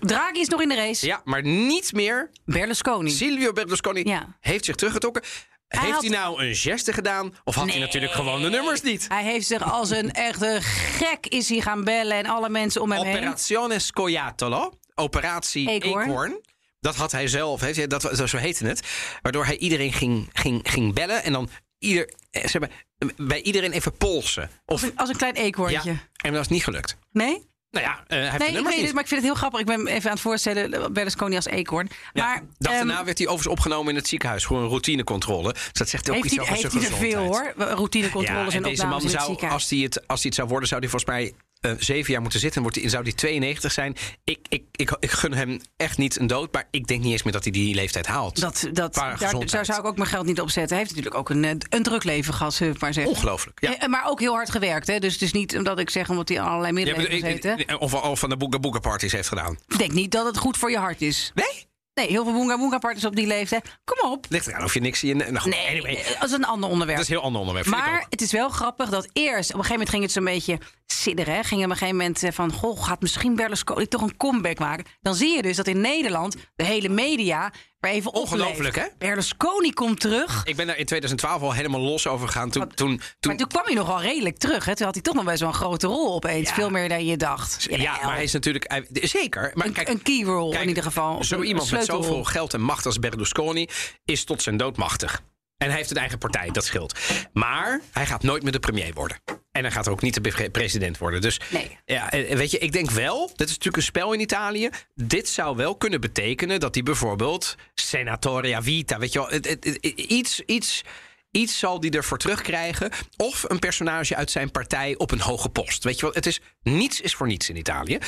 Draghi 0.00 0.40
is 0.40 0.48
nog 0.48 0.62
in 0.62 0.68
de 0.68 0.74
race. 0.74 1.06
ja, 1.06 1.20
maar 1.24 1.42
niet 1.42 1.92
meer 1.92 2.30
Berlusconi. 2.44 3.10
Silvio 3.10 3.52
Berlusconi 3.52 4.04
Ja. 4.04 4.36
heeft 4.40 4.64
zich 4.64 4.74
teruggetrokken. 4.76 5.22
Hij 5.68 5.80
heeft 5.80 5.92
had- 5.92 6.02
hij 6.02 6.10
nou 6.10 6.42
een 6.44 6.54
geste 6.54 6.92
gedaan? 6.92 7.34
Of 7.44 7.54
had 7.54 7.70
hij 7.70 7.78
natuurlijk 7.80 8.12
gewoon 8.12 8.42
de 8.42 8.48
nummers 8.50 8.82
niet? 8.82 9.04
Hij 9.08 9.22
heeft 9.22 9.46
zich 9.46 9.72
als 9.72 9.90
een 9.90 10.12
echte 10.12 10.58
gek 10.62 11.26
is 11.26 11.48
hij 11.48 11.60
gaan 11.60 11.84
bellen 11.84 12.16
en 12.16 12.26
alle 12.26 12.48
mensen 12.48 12.82
om 12.82 12.92
hem 12.92 13.02
heen. 13.02 13.16
Operazione 13.16 13.78
Scoiattolo. 13.78 14.72
Operatie 14.94 15.68
Eekhoorn. 15.68 16.40
Dat 16.82 16.96
had 16.96 17.12
hij 17.12 17.28
zelf, 17.28 17.60
heeft 17.60 17.76
hij, 17.76 17.86
dat, 17.86 18.28
zo 18.28 18.36
heette 18.36 18.66
het. 18.66 18.82
Waardoor 19.22 19.44
hij 19.44 19.56
iedereen 19.56 19.92
ging, 19.92 20.28
ging, 20.32 20.60
ging 20.70 20.94
bellen. 20.94 21.22
En 21.22 21.32
dan 21.32 21.48
ieder, 21.78 22.12
eh, 22.30 22.46
zeg 22.46 22.60
maar, 22.60 22.70
bij 23.16 23.42
iedereen 23.42 23.72
even 23.72 23.96
polsen. 23.96 24.50
Of, 24.66 24.90
Als 24.96 25.08
een, 25.08 25.16
klein 25.16 25.34
ja, 25.34 25.40
eekhoorntje. 25.40 25.96
en 26.16 26.32
dat 26.32 26.40
is 26.40 26.48
niet 26.48 26.64
gelukt. 26.64 26.96
Nee? 27.12 27.50
Nou 27.70 27.86
ja, 27.86 28.04
eh, 28.06 28.18
hij 28.18 28.30
heeft 28.30 28.38
Nee, 28.38 28.58
ik 28.60 28.66
weet 28.66 28.84
het, 28.84 28.92
maar 28.92 29.02
ik 29.02 29.08
vind 29.08 29.20
het 29.20 29.30
heel 29.30 29.34
grappig. 29.34 29.60
Ik 29.60 29.66
ben 29.66 29.86
even 29.86 30.04
aan 30.04 30.16
het 30.16 30.22
voorstellen, 30.22 30.92
Berlusconi 30.92 31.36
als 31.36 31.46
eekhoorn. 31.46 31.88
Ja, 32.12 32.26
maar 32.26 32.42
dag 32.58 32.72
ehm, 32.72 32.86
daarna 32.86 33.04
werd 33.04 33.18
hij 33.18 33.26
overigens 33.26 33.58
opgenomen 33.58 33.90
in 33.90 33.96
het 33.96 34.08
ziekenhuis. 34.08 34.44
Voor 34.44 34.58
een 34.58 34.68
routinecontrole. 34.68 35.52
Dus 35.52 35.72
dat 35.72 35.88
zegt 35.88 36.08
ook 36.08 36.14
heeft 36.14 36.26
iets 36.26 36.34
hij, 36.34 36.44
over 36.44 36.56
heeft 36.56 36.72
zijn 36.72 36.82
hij 36.82 36.92
er 36.92 36.98
veel 36.98 37.22
gezondheid. 37.22 37.56
hoor. 37.56 37.76
Routinecontroles 37.76 38.52
Ja, 38.52 38.58
en 38.58 38.64
en 38.64 38.70
deze 38.70 38.86
man 38.86 39.00
zou, 39.00 39.48
als 39.48 39.70
hij, 39.70 39.78
het, 39.78 40.08
als 40.08 40.20
hij 40.20 40.28
het 40.28 40.34
zou 40.34 40.48
worden, 40.48 40.68
zou 40.68 40.80
hij 40.80 40.90
volgens 40.90 41.10
mij 41.10 41.34
eh, 41.62 41.72
zeven 41.78 42.12
jaar 42.12 42.22
moeten 42.22 42.40
zitten. 42.40 42.62
Wordt 42.62 42.78
zou 42.84 43.02
hij 43.02 43.12
92 43.12 43.72
zijn. 43.72 43.96
Ik, 44.24 44.38
ik, 44.48 44.62
ik, 44.72 44.96
ik 45.00 45.10
gun 45.10 45.34
hem 45.34 45.60
echt 45.76 45.98
niet 45.98 46.18
een 46.18 46.26
dood. 46.26 46.52
Maar 46.52 46.68
ik 46.70 46.86
denk 46.86 47.02
niet 47.02 47.12
eens 47.12 47.22
meer 47.22 47.32
dat 47.32 47.42
hij 47.42 47.52
die 47.52 47.74
leeftijd 47.74 48.06
haalt. 48.06 48.40
Dat, 48.40 48.68
dat, 48.72 48.94
daar, 48.94 49.64
zou 49.64 49.78
ik 49.78 49.84
ook 49.84 49.96
mijn 49.96 50.08
geld 50.08 50.26
niet 50.26 50.40
op 50.40 50.50
zetten. 50.50 50.76
Hij 50.76 50.84
heeft 50.84 50.96
natuurlijk 50.96 51.16
ook 51.16 51.30
een, 51.30 51.44
eh, 51.44 51.50
een 51.68 51.82
druk 51.82 52.04
leven 52.04 52.34
gehad, 52.34 52.54
zullen 52.54 52.72
we 52.72 52.78
maar 52.80 52.92
zeggen. 52.92 53.12
Ongelooflijk. 53.12 53.60
Ja. 53.60 53.78
Eh, 53.78 53.88
Maar 53.88 54.04
ook 54.06 54.20
heel 54.20 54.34
hard 54.34 54.50
gewerkt. 54.50 54.86
Hè? 54.86 54.98
Dus 54.98 55.12
het 55.12 55.22
is 55.22 55.32
niet 55.32 55.56
omdat 55.56 55.78
ik 55.78 55.90
zeg 55.90 56.08
omdat 56.10 56.28
hij 56.28 56.40
allerlei 56.40 56.66
Ja, 56.66 56.72
middelen 56.72 57.00
maar 57.00 57.10
heeft 57.10 57.44
gezeten. 57.46 57.80
of, 57.80 57.94
of 57.94 58.18
van 58.18 58.28
de 58.28 58.36
Boega 58.36 58.58
Boega 58.58 58.78
parties 58.78 59.12
heeft 59.12 59.28
gedaan. 59.28 59.58
Ik 59.68 59.78
denk 59.78 59.92
niet 59.92 60.10
dat 60.10 60.26
het 60.26 60.38
goed 60.38 60.56
voor 60.56 60.70
je 60.70 60.78
hart 60.78 61.00
is. 61.02 61.32
Nee? 61.34 61.70
Nee, 61.94 62.08
heel 62.08 62.24
veel 62.24 62.32
boonga 62.32 62.58
boonga 62.58 62.78
partners 62.78 63.04
op 63.04 63.16
die 63.16 63.26
leeftijd. 63.26 63.78
Kom 63.84 64.10
op. 64.10 64.26
Ligt 64.28 64.46
eraan 64.46 64.64
of 64.64 64.74
je 64.74 64.80
niks 64.80 65.04
in. 65.04 65.16
Nou, 65.16 65.38
goed, 65.38 65.50
Nee, 65.52 65.68
anyway, 65.68 66.04
dat 66.20 66.28
is 66.28 66.32
een 66.32 66.44
ander 66.44 66.70
onderwerp. 66.70 66.98
dat 66.98 67.08
is 67.08 67.12
een 67.12 67.16
heel 67.16 67.24
ander 67.26 67.40
onderwerp. 67.40 67.66
Maar 67.66 68.06
het 68.08 68.20
is 68.20 68.32
wel 68.32 68.48
grappig 68.48 68.88
dat 68.88 69.08
eerst, 69.12 69.50
op 69.54 69.58
een 69.58 69.64
gegeven 69.64 69.70
moment 69.72 69.90
ging 69.90 70.02
het 70.02 70.12
zo'n 70.12 70.24
beetje 70.24 70.58
sidderen. 70.86 71.34
Hè? 71.34 71.42
Ging 71.42 71.64
op 71.64 71.70
een 71.70 71.76
gegeven 71.76 71.96
moment 71.96 72.22
eh, 72.22 72.32
van, 72.32 72.52
goh, 72.52 72.84
gaat 72.84 73.00
misschien 73.00 73.34
Berlusconi 73.36 73.88
toch 73.88 74.00
een 74.02 74.16
comeback 74.16 74.58
maken? 74.58 74.84
Dan 75.00 75.14
zie 75.14 75.36
je 75.36 75.42
dus 75.42 75.56
dat 75.56 75.66
in 75.66 75.80
Nederland 75.80 76.36
de 76.56 76.64
hele 76.64 76.88
media 76.88 77.52
even 77.90 78.12
Ongelooflijk, 78.12 78.76
hè? 78.76 78.84
Berlusconi 78.98 79.72
komt 79.72 80.00
terug. 80.00 80.40
Ik 80.44 80.56
ben 80.56 80.66
daar 80.66 80.78
in 80.78 80.84
2012 80.84 81.42
al 81.42 81.52
helemaal 81.52 81.80
los 81.80 82.06
over 82.06 82.26
gegaan. 82.26 82.50
Toen, 82.50 82.64
Wat- 82.64 82.76
toen, 82.76 82.88
toen, 82.96 83.04
Maar 83.20 83.36
toen 83.36 83.48
kwam 83.48 83.64
hij 83.64 83.74
nogal 83.74 84.00
redelijk 84.00 84.38
terug. 84.38 84.64
Hè? 84.64 84.74
Toen 84.76 84.84
had 84.84 84.94
hij 84.94 85.02
toch 85.02 85.14
nog 85.14 85.24
best 85.24 85.40
wel 85.40 85.48
een 85.48 85.54
grote 85.54 85.86
rol 85.86 86.14
opeens. 86.14 86.48
Ja. 86.48 86.54
Veel 86.54 86.70
meer 86.70 86.88
dan 86.88 87.04
je 87.06 87.16
dacht. 87.16 87.66
ja, 87.70 87.98
maar 88.02 88.14
hij 88.14 88.22
is 88.22 88.32
natuurlijk... 88.32 88.64
hij- 88.70 88.86
zeker. 88.92 89.50
Maar 89.54 89.66
een, 89.66 89.72
kijk, 89.72 89.88
een 89.88 90.02
key 90.02 90.22
role 90.22 90.50
Kijk, 90.50 90.62
in 90.62 90.68
ieder 90.68 90.82
geval. 90.82 91.24
Zo 91.24 91.42
iemand 91.42 91.70
met 91.70 91.84
zoveel 91.84 92.24
geld 92.24 92.54
en 92.54 92.60
macht 92.60 92.86
als 92.86 92.98
Berlusconi 92.98 93.68
is 94.04 94.24
tot 94.24 94.42
zijn 94.42 94.56
dood 94.56 94.76
machtig. 94.76 95.22
En 95.56 95.68
hij 95.68 95.76
heeft 95.76 95.90
een 95.90 95.96
eigen 95.96 96.18
partij, 96.18 96.50
dat 96.50 96.64
scheelt. 96.64 96.98
Maar 97.32 97.80
hij 97.92 98.06
gaat 98.06 98.22
nooit 98.22 98.42
meer 98.42 98.52
de 98.52 98.58
premier 98.58 98.92
worden. 98.94 99.16
En 99.52 99.62
hij 99.62 99.70
gaat 99.70 99.88
ook 99.88 100.02
niet 100.02 100.14
de 100.14 100.20
pre- 100.20 100.50
president 100.50 100.98
worden. 100.98 101.20
Dus 101.20 101.40
Nee. 101.50 101.78
ja, 101.84 102.08
weet 102.10 102.50
je, 102.50 102.58
ik 102.58 102.72
denk 102.72 102.90
wel, 102.90 103.26
dit 103.26 103.40
is 103.48 103.52
natuurlijk 103.52 103.76
een 103.76 103.82
spel 103.82 104.12
in 104.12 104.20
Italië. 104.20 104.70
Dit 104.94 105.28
zou 105.28 105.56
wel 105.56 105.76
kunnen 105.76 106.00
betekenen 106.00 106.60
dat 106.60 106.74
hij 106.74 106.82
bijvoorbeeld 106.82 107.54
senatoria 107.74 108.62
vita, 108.62 108.98
weet 108.98 109.12
je 109.12 109.18
wel, 109.18 109.28
het- 109.28 109.48
het- 109.48 109.64
het- 109.64 109.84
iets, 110.00 110.40
iets, 110.40 110.82
iets 111.30 111.58
zal 111.58 111.80
die 111.80 111.90
ervoor 111.90 112.18
terugkrijgen. 112.18 112.90
Of 113.16 113.44
een 113.48 113.58
personage 113.58 114.16
uit 114.16 114.30
zijn 114.30 114.50
partij 114.50 114.96
op 114.96 115.10
een 115.10 115.20
hoge 115.20 115.48
post. 115.48 115.84
Weet 115.84 115.96
je 115.98 116.02
wel, 116.06 116.14
het 116.14 116.26
is 116.26 116.40
niets 116.62 117.00
is 117.00 117.14
voor 117.14 117.26
niets 117.26 117.48
in 117.48 117.56
Italië. 117.56 117.98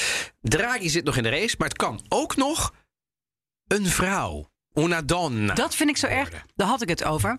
Draghi 0.40 0.88
zit 0.88 1.04
nog 1.04 1.16
in 1.16 1.22
de 1.22 1.28
race, 1.28 1.54
maar 1.58 1.68
het 1.68 1.76
kan 1.76 2.04
ook 2.08 2.36
nog 2.36 2.74
een 3.66 3.86
vrouw. 3.86 4.50
Una 4.74 5.02
donna. 5.02 5.54
Dat 5.54 5.74
vind 5.74 5.90
ik 5.90 5.96
zo 5.96 6.06
erg. 6.06 6.30
Daar 6.56 6.68
had 6.68 6.82
ik 6.82 6.88
het 6.88 7.04
over. 7.04 7.38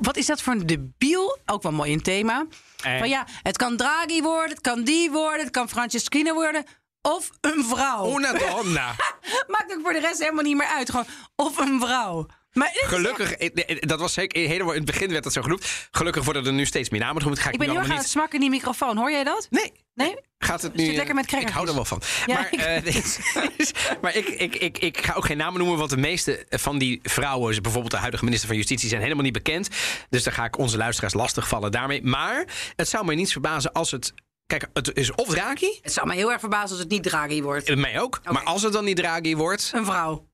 Wat 0.00 0.16
is 0.16 0.26
dat 0.26 0.42
voor 0.42 0.52
een 0.52 0.66
debiel? 0.66 1.38
Ook 1.46 1.62
wel 1.62 1.72
mooi 1.72 1.92
een 1.92 2.02
thema. 2.02 2.46
Eh. 2.82 2.98
Van 2.98 3.08
ja, 3.08 3.26
het 3.42 3.56
kan 3.56 3.76
Draghi 3.76 4.22
worden, 4.22 4.50
het 4.50 4.60
kan 4.60 4.84
die 4.84 5.10
worden, 5.10 5.40
het 5.40 5.50
kan 5.50 5.68
Franceschina 5.68 6.32
worden. 6.32 6.64
Of 7.02 7.30
een 7.40 7.64
vrouw. 7.64 8.16
Una 8.16 8.32
donna. 8.32 8.94
Maakt 9.52 9.72
ook 9.72 9.80
voor 9.82 9.92
de 9.92 10.00
rest 10.00 10.18
helemaal 10.18 10.42
niet 10.44 10.56
meer 10.56 10.66
uit. 10.66 10.90
Gewoon, 10.90 11.06
of 11.36 11.58
een 11.58 11.80
vrouw. 11.80 12.26
Maar 12.54 12.70
Gelukkig, 12.72 13.32
eh, 13.32 13.50
eh, 13.66 13.76
dat 13.80 14.00
was 14.00 14.12
zeker 14.12 14.48
helemaal 14.48 14.72
in 14.72 14.82
het 14.82 14.90
begin 14.90 15.10
werd 15.10 15.24
dat 15.24 15.32
zo 15.32 15.42
genoemd. 15.42 15.88
Gelukkig 15.90 16.24
worden 16.24 16.46
er 16.46 16.52
nu 16.52 16.66
steeds 16.66 16.88
meer 16.90 17.00
namen 17.00 17.22
genoemd. 17.22 17.38
Ga 17.40 17.46
ik, 17.48 17.52
Ik 17.52 17.58
ben 17.58 17.68
nu 17.68 17.74
heel 17.74 17.82
erg 17.82 17.92
aan 17.92 17.98
het 17.98 18.08
smakken 18.08 18.34
in 18.34 18.40
die 18.40 18.50
microfoon. 18.50 18.96
Hoor 18.96 19.10
jij 19.10 19.24
dat? 19.24 19.46
Nee. 19.50 19.72
Nee? 19.94 20.16
Gaat 20.38 20.62
het 20.62 20.72
Zit 20.76 20.86
nu? 20.86 20.92
lekker 20.96 21.08
eh, 21.08 21.14
met 21.14 21.32
ik 21.42 21.48
hou 21.48 21.68
er 21.68 21.74
wel 21.74 21.84
van. 21.84 22.02
Ja, 22.26 22.34
maar 22.34 22.48
ik- 22.52 22.60
eh, 22.60 24.00
maar 24.02 24.16
ik, 24.16 24.26
ik, 24.28 24.54
ik, 24.56 24.78
ik 24.78 25.04
ga 25.04 25.12
ook 25.14 25.24
geen 25.24 25.36
namen 25.36 25.58
noemen, 25.58 25.78
want 25.78 25.90
de 25.90 25.96
meeste 25.96 26.46
van 26.50 26.78
die 26.78 27.00
vrouwen, 27.02 27.62
bijvoorbeeld 27.62 27.92
de 27.92 27.98
huidige 27.98 28.24
minister 28.24 28.48
van 28.48 28.56
Justitie, 28.58 28.88
zijn 28.88 29.02
helemaal 29.02 29.22
niet 29.24 29.32
bekend. 29.32 29.68
Dus 30.10 30.22
daar 30.22 30.34
ga 30.34 30.44
ik 30.44 30.58
onze 30.58 30.76
luisteraars 30.76 31.14
lastigvallen 31.14 31.72
daarmee. 31.72 32.02
Maar 32.02 32.44
het 32.76 32.88
zou 32.88 33.04
mij 33.04 33.14
niets 33.14 33.32
verbazen 33.32 33.72
als 33.72 33.90
het. 33.90 34.12
Kijk, 34.46 34.66
het 34.72 34.96
is 34.96 35.12
of 35.12 35.28
Draghi, 35.28 35.78
Het 35.82 35.92
zou 35.92 36.06
me 36.06 36.14
heel 36.14 36.30
erg 36.32 36.40
verbazen 36.40 36.70
als 36.70 36.78
het 36.78 36.88
niet 36.88 37.02
Draghi 37.02 37.42
wordt. 37.42 37.68
eh, 37.68 37.76
mij 37.76 38.00
ook. 38.00 38.20
Maar 38.30 38.42
als 38.44 38.62
het 38.62 38.72
dan 38.72 38.84
niet 38.84 38.96
Draghi 38.96 39.36
wordt, 39.36 39.70
Een 39.74 39.84
vrouw. 39.84 40.28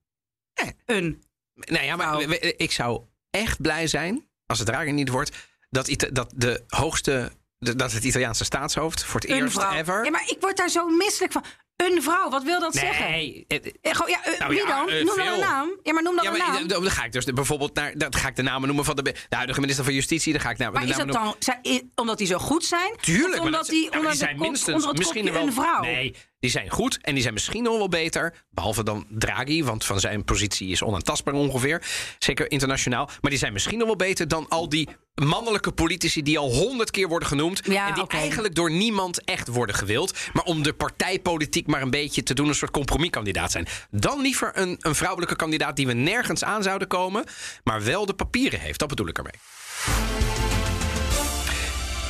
Eh. 0.54 0.66
Een. 0.86 1.22
Nou 1.60 1.84
ja, 1.84 1.96
maar 1.96 2.06
Nou. 2.06 2.34
ik 2.56 2.72
zou 2.72 3.00
echt 3.30 3.60
blij 3.60 3.86
zijn 3.86 4.28
als 4.46 4.58
het 4.58 4.66
Draghi 4.68 4.90
niet 4.90 5.08
wordt, 5.08 5.36
dat, 5.70 5.88
Ita- 5.88 6.08
dat 6.12 6.32
de 6.36 6.64
hoogste, 6.68 7.32
dat 7.58 7.92
het 7.92 8.04
Italiaanse 8.04 8.44
staatshoofd 8.44 9.04
voor 9.04 9.20
het 9.20 9.30
Een 9.30 9.36
eerst 9.42 9.52
vrouw. 9.58 9.72
ever. 9.72 10.04
Ja, 10.04 10.10
maar 10.10 10.24
ik 10.26 10.36
word 10.40 10.56
daar 10.56 10.68
zo 10.68 10.88
misselijk 10.88 11.32
van. 11.32 11.44
Een 11.76 12.02
vrouw, 12.02 12.30
wat 12.30 12.42
wil 12.42 12.60
dat 12.60 12.74
zeggen? 12.74 13.10
nee, 13.10 13.44
het- 13.48 13.78
Eh, 13.80 13.92
gewoon, 13.94 14.10
ja, 14.10 14.24
eh, 14.24 14.38
Nou 14.38 14.50
wie 14.50 14.60
ja, 14.60 14.66
dan? 14.66 14.88
eh, 14.88 14.96
noem 14.96 15.06
dan 15.06 15.14
veel. 15.24 15.34
een 15.34 15.40
naam. 15.40 15.78
Ja, 15.82 15.92
maar 15.92 16.02
noem 16.02 16.14
dan 16.16 16.24
Ja, 16.24 16.30
een 16.30 16.38
maar 16.38 16.46
naam. 16.52 16.68
dan 16.68 16.82
dan 16.82 16.90
ga 16.90 17.04
ik 17.04 17.12
dus 17.12 17.24
bijvoorbeeld 17.24 17.74
naar, 17.74 17.98
dan 17.98 18.14
ga 18.14 18.28
ik 18.28 18.36
de 18.36 18.42
namen 18.42 18.66
noemen 18.66 18.84
van 18.84 18.96
de, 18.96 19.02
de 19.02 19.14
huidige 19.28 19.60
minister 19.60 19.84
van 19.84 19.94
Justitie. 19.94 20.32
Dan 20.32 20.40
ga 20.42 20.50
ik 20.50 20.58
naar 20.58 20.72
Maar 20.72 20.82
de 20.82 20.88
is 20.88 20.96
dat 20.96 21.12
dan 21.12 21.34
zij- 21.38 21.88
omdat 21.94 22.18
die 22.18 22.26
zo 22.26 22.38
goed 22.38 22.64
zijn? 22.64 22.96
Tuurlijk, 23.00 23.26
Of 23.28 23.34
maar 23.36 23.44
omdat 23.44 23.60
dat- 23.60 23.70
die 23.74 23.88
maar 23.88 23.96
onder, 23.98 24.10
die 24.10 24.20
zijn 24.20 24.38
minstens 24.38 24.92
misschien 24.92 25.32
wel 25.32 25.46
een 25.46 25.52
vrouw? 25.52 25.80
Nee, 25.82 26.14
die 26.40 26.50
zijn 26.50 26.70
goed 26.70 26.98
en 27.02 27.12
die 27.12 27.22
zijn 27.22 27.34
misschien 27.34 27.62
nog 27.62 27.76
wel 27.76 27.88
beter. 27.88 28.34
Behalve 28.50 28.82
dan 28.84 29.06
Draghi, 29.08 29.64
want 29.64 29.84
van 29.84 30.00
zijn 30.00 30.24
positie 30.24 30.68
is 30.68 30.82
onaantastbaar 30.82 31.34
ongeveer. 31.34 31.82
Zeker 32.18 32.50
internationaal. 32.50 33.06
Maar 33.20 33.30
die 33.30 33.38
zijn 33.38 33.52
misschien 33.52 33.78
nog 33.78 33.86
wel 33.86 33.96
beter 33.96 34.28
dan 34.28 34.48
al 34.48 34.68
die 34.68 34.88
mannelijke 35.14 35.72
politici 35.72 36.22
die 36.22 36.38
al 36.38 36.52
honderd 36.52 36.90
keer 36.90 37.08
worden 37.08 37.28
genoemd. 37.28 37.60
Ja, 37.64 37.88
en 37.88 37.94
die 37.94 38.06
eigenlijk 38.06 38.54
door 38.54 38.70
niemand 38.70 39.24
echt 39.24 39.48
worden 39.48 39.74
gewild. 39.74 40.18
Maar 40.32 40.44
om 40.44 40.62
de 40.62 40.72
partijpolitiek 40.72 41.66
maar 41.66 41.82
een 41.82 41.90
beetje 41.90 42.22
te 42.22 42.34
doen, 42.34 42.48
een 42.48 42.54
soort 42.54 42.70
compromiskandidaat 42.70 43.50
zijn. 43.50 43.66
Dan 43.90 44.20
liever 44.20 44.50
een, 44.54 44.76
een 44.80 44.94
vrouwelijke 44.94 45.36
kandidaat 45.36 45.76
die 45.76 45.86
we 45.86 45.92
nergens 45.92 46.44
aan 46.44 46.62
zouden 46.62 46.88
komen, 46.88 47.24
maar 47.64 47.84
wel 47.84 48.06
de 48.06 48.14
papieren 48.14 48.60
heeft. 48.60 48.78
Dat 48.78 48.88
bedoel 48.88 49.08
ik 49.08 49.18
ermee. 49.18 49.34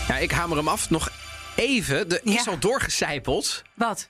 Ja, 0.08 0.16
ik 0.16 0.30
hamer 0.30 0.56
hem 0.56 0.68
af. 0.68 0.90
Nog 0.90 1.10
even. 1.56 2.10
Er 2.10 2.20
is 2.24 2.44
Ja. 2.44 2.50
al 2.50 2.58
doorgecijpeld 2.58 3.62
Wat? 3.74 4.08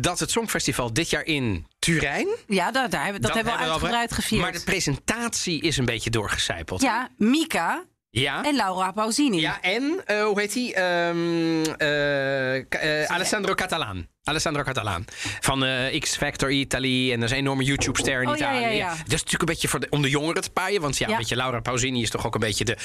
Dat 0.00 0.18
het 0.18 0.30
Songfestival 0.30 0.92
dit 0.92 1.10
jaar 1.10 1.24
in 1.24 1.66
Turijn. 1.78 2.26
Ja, 2.46 2.70
dat, 2.70 2.90
daar 2.90 3.04
hebben, 3.04 3.22
dat, 3.22 3.34
hebben 3.34 3.52
we 3.52 3.58
uitgebreid 3.58 4.12
gevierd. 4.12 4.40
Maar 4.42 4.52
de 4.52 4.62
presentatie 4.64 5.60
is 5.62 5.76
een 5.76 5.84
beetje 5.84 6.10
doorgecijpeld. 6.10 6.82
Ja, 6.82 7.08
Mika 7.16 7.84
Ja. 8.10 8.44
en 8.44 8.56
Laura 8.56 8.92
Pausini. 8.92 9.40
Ja, 9.40 9.60
en 9.60 10.02
eh, 10.06 10.24
hoe 10.24 10.40
heet 10.40 10.54
hij? 10.54 10.74
Ehm, 10.74 11.64
eh, 11.78 13.02
eh, 13.02 13.10
Alessandro 13.10 13.54
Catalan. 13.54 14.06
Alessandro 14.22 14.62
Catalan. 14.62 15.04
Van 15.40 15.64
X 15.98 16.16
Factor 16.16 16.50
Italy. 16.50 17.12
En 17.12 17.20
dat 17.20 17.28
is 17.28 17.34
een 17.34 17.42
enorme 17.42 17.64
YouTube-ster 17.64 18.22
in 18.22 18.28
Oh, 18.28 18.36
Italië. 18.36 18.60
ja, 18.60 18.68
ja. 18.68 18.88
Dat 18.88 18.98
is 18.98 19.04
natuurlijk 19.10 19.40
een 19.40 19.46
beetje 19.46 19.68
voor 19.68 19.80
de, 19.80 19.86
om 19.90 20.02
de 20.02 20.08
jongeren 20.10 20.42
te 20.42 20.50
paaien. 20.50 20.80
Want 20.80 20.96
ja, 20.98 21.16
weet 21.16 21.28
je, 21.28 21.36
Laura 21.36 21.60
Pausini 21.60 22.02
is 22.02 22.10
toch 22.10 22.26
ook 22.26 22.34
een 22.34 22.40
beetje 22.40 22.64
de 22.64 22.76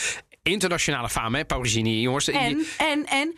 internationale 0.44 1.10
fame. 1.10 1.38
Hè? 1.38 1.46
Pausini, 1.46 2.02
jongens. 2.02 2.28
En, 2.28 2.58
die- 2.58 2.68
en, 2.78 3.06
en 3.06 3.36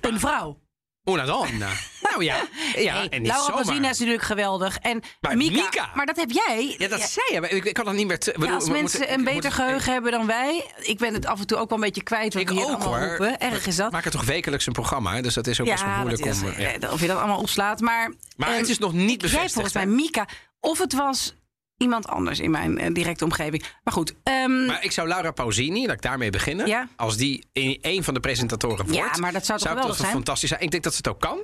een 0.00 0.20
vrouw. 0.20 0.58
Una 1.04 1.24
donna. 1.24 1.68
nou 2.10 2.24
ja. 2.24 2.46
ja 2.76 2.94
Hey, 2.94 3.08
en 3.08 3.22
niet 3.22 3.30
Laura 3.30 3.46
zomaar. 3.46 3.62
Pausini 3.64 3.88
is 3.88 3.98
natuurlijk 3.98 4.24
geweldig. 4.24 4.76
En 4.78 5.02
Maar 5.20 5.36
Mika, 5.36 5.62
Mika- 5.62 5.90
Maar 5.94 6.06
dat 6.06 6.16
heb 6.16 6.30
jij. 6.30 6.74
Ja, 6.78 6.88
dat 6.88 6.98
Ja, 6.98 7.06
zei 7.06 7.26
je. 7.32 7.40
maar 7.40 7.50
Ik, 7.50 7.64
ik 7.64 7.74
kan 7.74 7.84
dat 7.84 7.94
niet 7.94 8.06
meer... 8.06 8.18
Te, 8.18 8.34
ja, 8.40 8.54
als 8.54 8.64
we 8.64 8.70
mensen 8.70 8.98
moeten- 8.98 9.14
een 9.18 9.24
beter 9.24 9.32
moeten- 9.32 9.52
geheugen 9.52 9.92
hebben 9.92 10.12
dan 10.12 10.26
wij. 10.26 10.64
Ik 10.80 10.98
ben 10.98 11.14
het 11.14 11.26
af 11.26 11.40
en 11.40 11.46
toe 11.46 11.58
ook 11.58 11.68
wel 11.68 11.78
een 11.78 11.84
beetje 11.84 12.02
kwijt. 12.02 12.32
Wat 12.34 12.42
Ik 12.42 12.48
hier 12.48 12.62
ook 12.62 12.68
allemaal 12.68 12.88
hoor. 12.98 13.08
roepen. 13.08 13.40
Erg 13.40 13.66
is 13.66 13.76
dat. 13.76 13.86
We 13.86 13.92
maken 13.92 14.10
toch 14.10 14.24
wekelijks 14.24 14.66
een 14.66 14.72
programma, 14.72 15.14
hè? 15.14 15.22
dus 15.22 15.34
dat 15.34 15.46
is 15.46 15.60
ook 15.60 15.66
best 15.66 15.84
wel 15.84 15.94
moeilijk 15.96 16.24
dat 16.24 16.34
is, 16.34 16.42
om... 16.42 16.48
eh, 16.48 16.76
ja. 16.80 16.90
of 16.90 17.00
je 17.00 17.06
dat 17.06 17.18
allemaal 17.18 17.38
opslaat. 17.38 17.80
Maar, 17.80 18.12
Maar 18.36 18.48
ehm, 18.48 18.58
het 18.58 18.68
is 18.68 18.78
nog 18.78 18.92
niet 18.92 19.08
jij 19.08 19.16
bevestigd. 19.16 19.52
volgens 19.52 19.74
hè? 19.74 19.86
mij 19.86 19.94
Mika. 19.94 20.26
Of 20.60 20.78
het 20.78 20.92
was 20.94 21.34
iemand 21.82 22.06
anders 22.08 22.40
in 22.40 22.50
mijn 22.50 22.78
eh, 22.78 22.94
directe 22.94 23.24
omgeving. 23.24 23.62
Maar 23.84 23.94
goed. 23.94 24.14
ehm, 24.22 24.66
Maar 24.66 24.84
ik 24.84 24.92
zou 24.92 25.08
Laura 25.08 25.30
Pausini, 25.30 25.86
laat 25.86 25.94
ik 25.94 26.02
daarmee 26.02 26.30
beginnen. 26.30 26.66
Ja. 26.66 26.88
Als 26.96 27.16
die 27.16 27.44
in 27.52 27.78
een 27.80 28.04
van 28.04 28.14
de 28.14 28.20
presentatoren 28.20 28.86
Ja, 28.92 29.00
wordt. 29.02 29.18
maar 29.20 29.32
dat 29.32 29.46
zou 29.46 29.58
toch 29.58 29.68
geweldig 29.68 29.96
zijn? 29.96 30.12
fantastisch 30.12 30.48
zijn. 30.48 30.60
Ik 30.60 30.70
denk 30.70 30.82
dat 30.82 30.92
ze 30.92 30.98
het 30.98 31.08
ook 31.08 31.20
kan. 31.20 31.38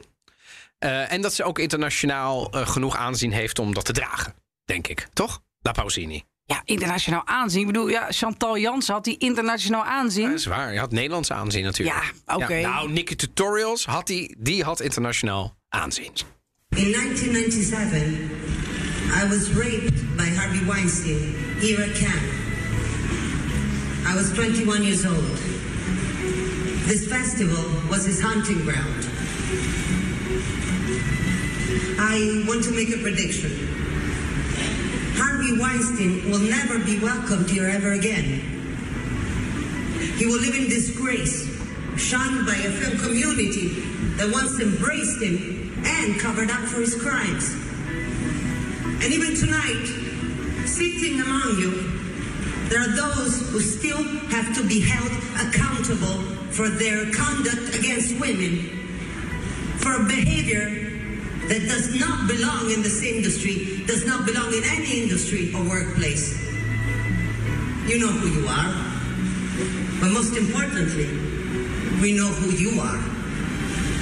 Eh, 0.79 1.12
en 1.12 1.20
dat 1.22 1.35
ze 1.35 1.44
ook 1.44 1.59
internationaal 1.59 2.51
eh, 2.51 2.66
genoeg 2.68 2.96
aanzien 2.96 3.33
heeft 3.33 3.59
om 3.59 3.74
dat 3.74 3.85
te 3.85 3.92
dragen. 3.92 4.35
Denk 4.64 4.87
ik. 4.88 5.09
Toch? 5.12 5.40
La 5.61 5.72
Pausini. 5.72 6.22
ja, 6.44 6.62
internationaal 6.64 7.27
aanzien. 7.27 7.61
Ik 7.61 7.66
bedoel, 7.66 7.88
ja, 7.88 8.07
Chantal 8.11 8.59
Jansen 8.59 8.94
had 8.94 9.05
die 9.05 9.18
internationaal 9.18 9.85
aanzien. 9.85 10.29
Dat 10.29 10.38
is 10.38 10.46
waar. 10.46 10.72
Je 10.72 10.79
had 10.79 10.90
Nederlands 10.92 11.33
aanzien 11.33 11.64
natuurlijk. 11.64 12.12
Ja, 12.27 12.35
oké. 12.35 12.61
nou, 12.61 12.90
Nicky 12.92 13.14
Tutorials 13.16 13.87
had 13.87 14.07
die, 14.07 14.37
die 14.38 14.62
had 14.64 14.81
internationaal 14.81 15.57
aanzien. 15.68 16.12
In 16.68 16.92
1997, 16.92 18.58
I 19.11 19.25
was 19.25 19.53
raped 19.55 20.16
by 20.16 20.25
Harvey 20.25 20.64
Weinstein 20.64 21.35
here 21.61 21.81
at 21.81 21.94
camp. 21.94 22.23
I 24.07 24.14
was 24.14 24.33
21 24.33 24.83
years 24.85 25.05
old. 25.05 25.38
This 26.87 27.09
festival 27.09 27.64
was 27.90 28.05
his 28.05 28.21
hunting 28.21 28.62
ground. 28.64 29.09
I 32.01 32.44
want 32.47 32.64
to 32.64 32.71
make 32.71 32.90
a 32.90 32.99
prediction. 32.99 33.51
Harvey 35.16 35.59
Weinstein 35.59 36.31
will 36.31 36.38
never 36.38 36.79
be 36.79 36.99
welcomed 37.01 37.51
here 37.51 37.68
ever 37.68 37.92
again. 37.92 38.40
He 40.16 40.27
will 40.27 40.40
live 40.40 40.55
in 40.55 40.68
disgrace, 40.68 41.47
shunned 41.97 42.47
by 42.47 42.55
a 42.55 42.71
film 42.71 42.99
community 42.99 43.68
that 44.16 44.31
once 44.33 44.61
embraced 44.61 45.21
him 45.21 45.75
and 45.85 46.21
covered 46.21 46.51
up 46.51 46.61
for 46.68 46.81
his 46.81 46.94
crimes. 46.94 47.67
And 49.00 49.12
even 49.12 49.37
tonight, 49.37 49.87
sitting 50.66 51.20
among 51.20 51.58
you, 51.58 51.70
there 52.68 52.82
are 52.82 52.96
those 52.96 53.48
who 53.50 53.61
still 53.61 54.02
have 54.28 54.54
to 54.56 54.66
be 54.66 54.80
held 54.80 55.12
accountable 55.46 56.20
for 56.50 56.68
their 56.68 57.11
conduct 57.12 57.78
against 57.78 58.18
women, 58.20 58.58
for 59.78 60.02
behavior 60.04 60.88
that 61.48 61.66
does 61.68 61.98
not 61.98 62.28
belong 62.28 62.70
in 62.70 62.82
this 62.82 63.02
industry, 63.02 63.84
does 63.87 64.04
not 64.04 64.26
belong 64.26 64.52
in 64.52 64.64
any 64.64 65.02
industry 65.02 65.54
or 65.54 65.62
workplace. 65.62 66.37
You 67.87 68.00
know 68.00 68.12
who 68.12 68.40
you 68.40 68.48
are. 68.48 68.88
But 70.00 70.11
most 70.11 70.37
importantly, 70.37 71.06
we 72.02 72.12
know 72.16 72.28
who 72.28 72.50
you 72.50 72.80
are. 72.80 72.98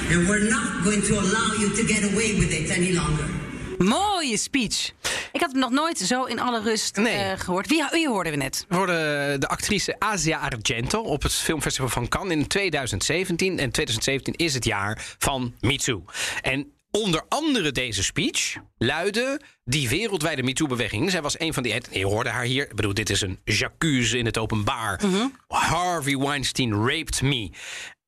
And 0.09 0.27
we're 0.27 0.49
not 0.49 0.83
going 0.83 1.01
to 1.03 1.13
allow 1.19 1.53
you 1.59 1.73
to 1.75 1.83
get 1.85 2.03
away 2.03 2.33
with 2.37 2.51
it 2.51 2.69
any 2.71 2.93
longer. 2.93 3.36
Mooie 3.77 4.37
speech. 4.37 4.91
Ik 5.31 5.41
had 5.41 5.51
hem 5.51 5.59
nog 5.59 5.71
nooit 5.71 5.97
zo 5.97 6.23
in 6.23 6.39
alle 6.39 6.61
rust 6.61 6.95
Nee. 6.95 7.15
eh, 7.15 7.39
gehoord. 7.39 7.67
Wie, 7.67 7.83
wie 7.91 8.07
hoorden 8.07 8.31
we 8.31 8.37
net? 8.37 8.65
We 8.69 8.75
hoorden 8.75 9.39
de 9.39 9.47
actrice 9.47 9.95
Asia 9.99 10.39
Argento 10.39 11.01
op 11.01 11.23
het 11.23 11.33
filmfestival 11.33 11.89
van 11.89 12.07
Cannes 12.07 12.37
in 12.37 12.47
2017. 12.47 13.59
En 13.59 13.71
2017 13.71 14.33
is 14.33 14.53
het 14.53 14.65
jaar 14.65 15.15
van 15.17 15.53
MeToo. 15.61 16.03
En 16.41 16.71
onder 16.91 17.25
andere 17.29 17.71
deze 17.71 18.03
speech 18.03 18.55
luidde 18.77 19.41
die 19.63 19.89
wereldwijde 19.89 20.43
MeToo-beweging. 20.43 21.11
Zij 21.11 21.21
was 21.21 21.39
een 21.39 21.53
van 21.53 21.63
die... 21.63 21.81
Je 21.91 22.05
hoorde 22.05 22.29
haar 22.29 22.43
hier. 22.43 22.63
Ik 22.63 22.75
bedoel, 22.75 22.93
dit 22.93 23.09
is 23.09 23.21
een 23.21 23.39
j'accuse 23.43 24.17
in 24.17 24.25
het 24.25 24.37
openbaar. 24.37 25.01
Harvey 25.47 26.17
Weinstein 26.17 26.73
raped 26.73 27.21
me. 27.21 27.49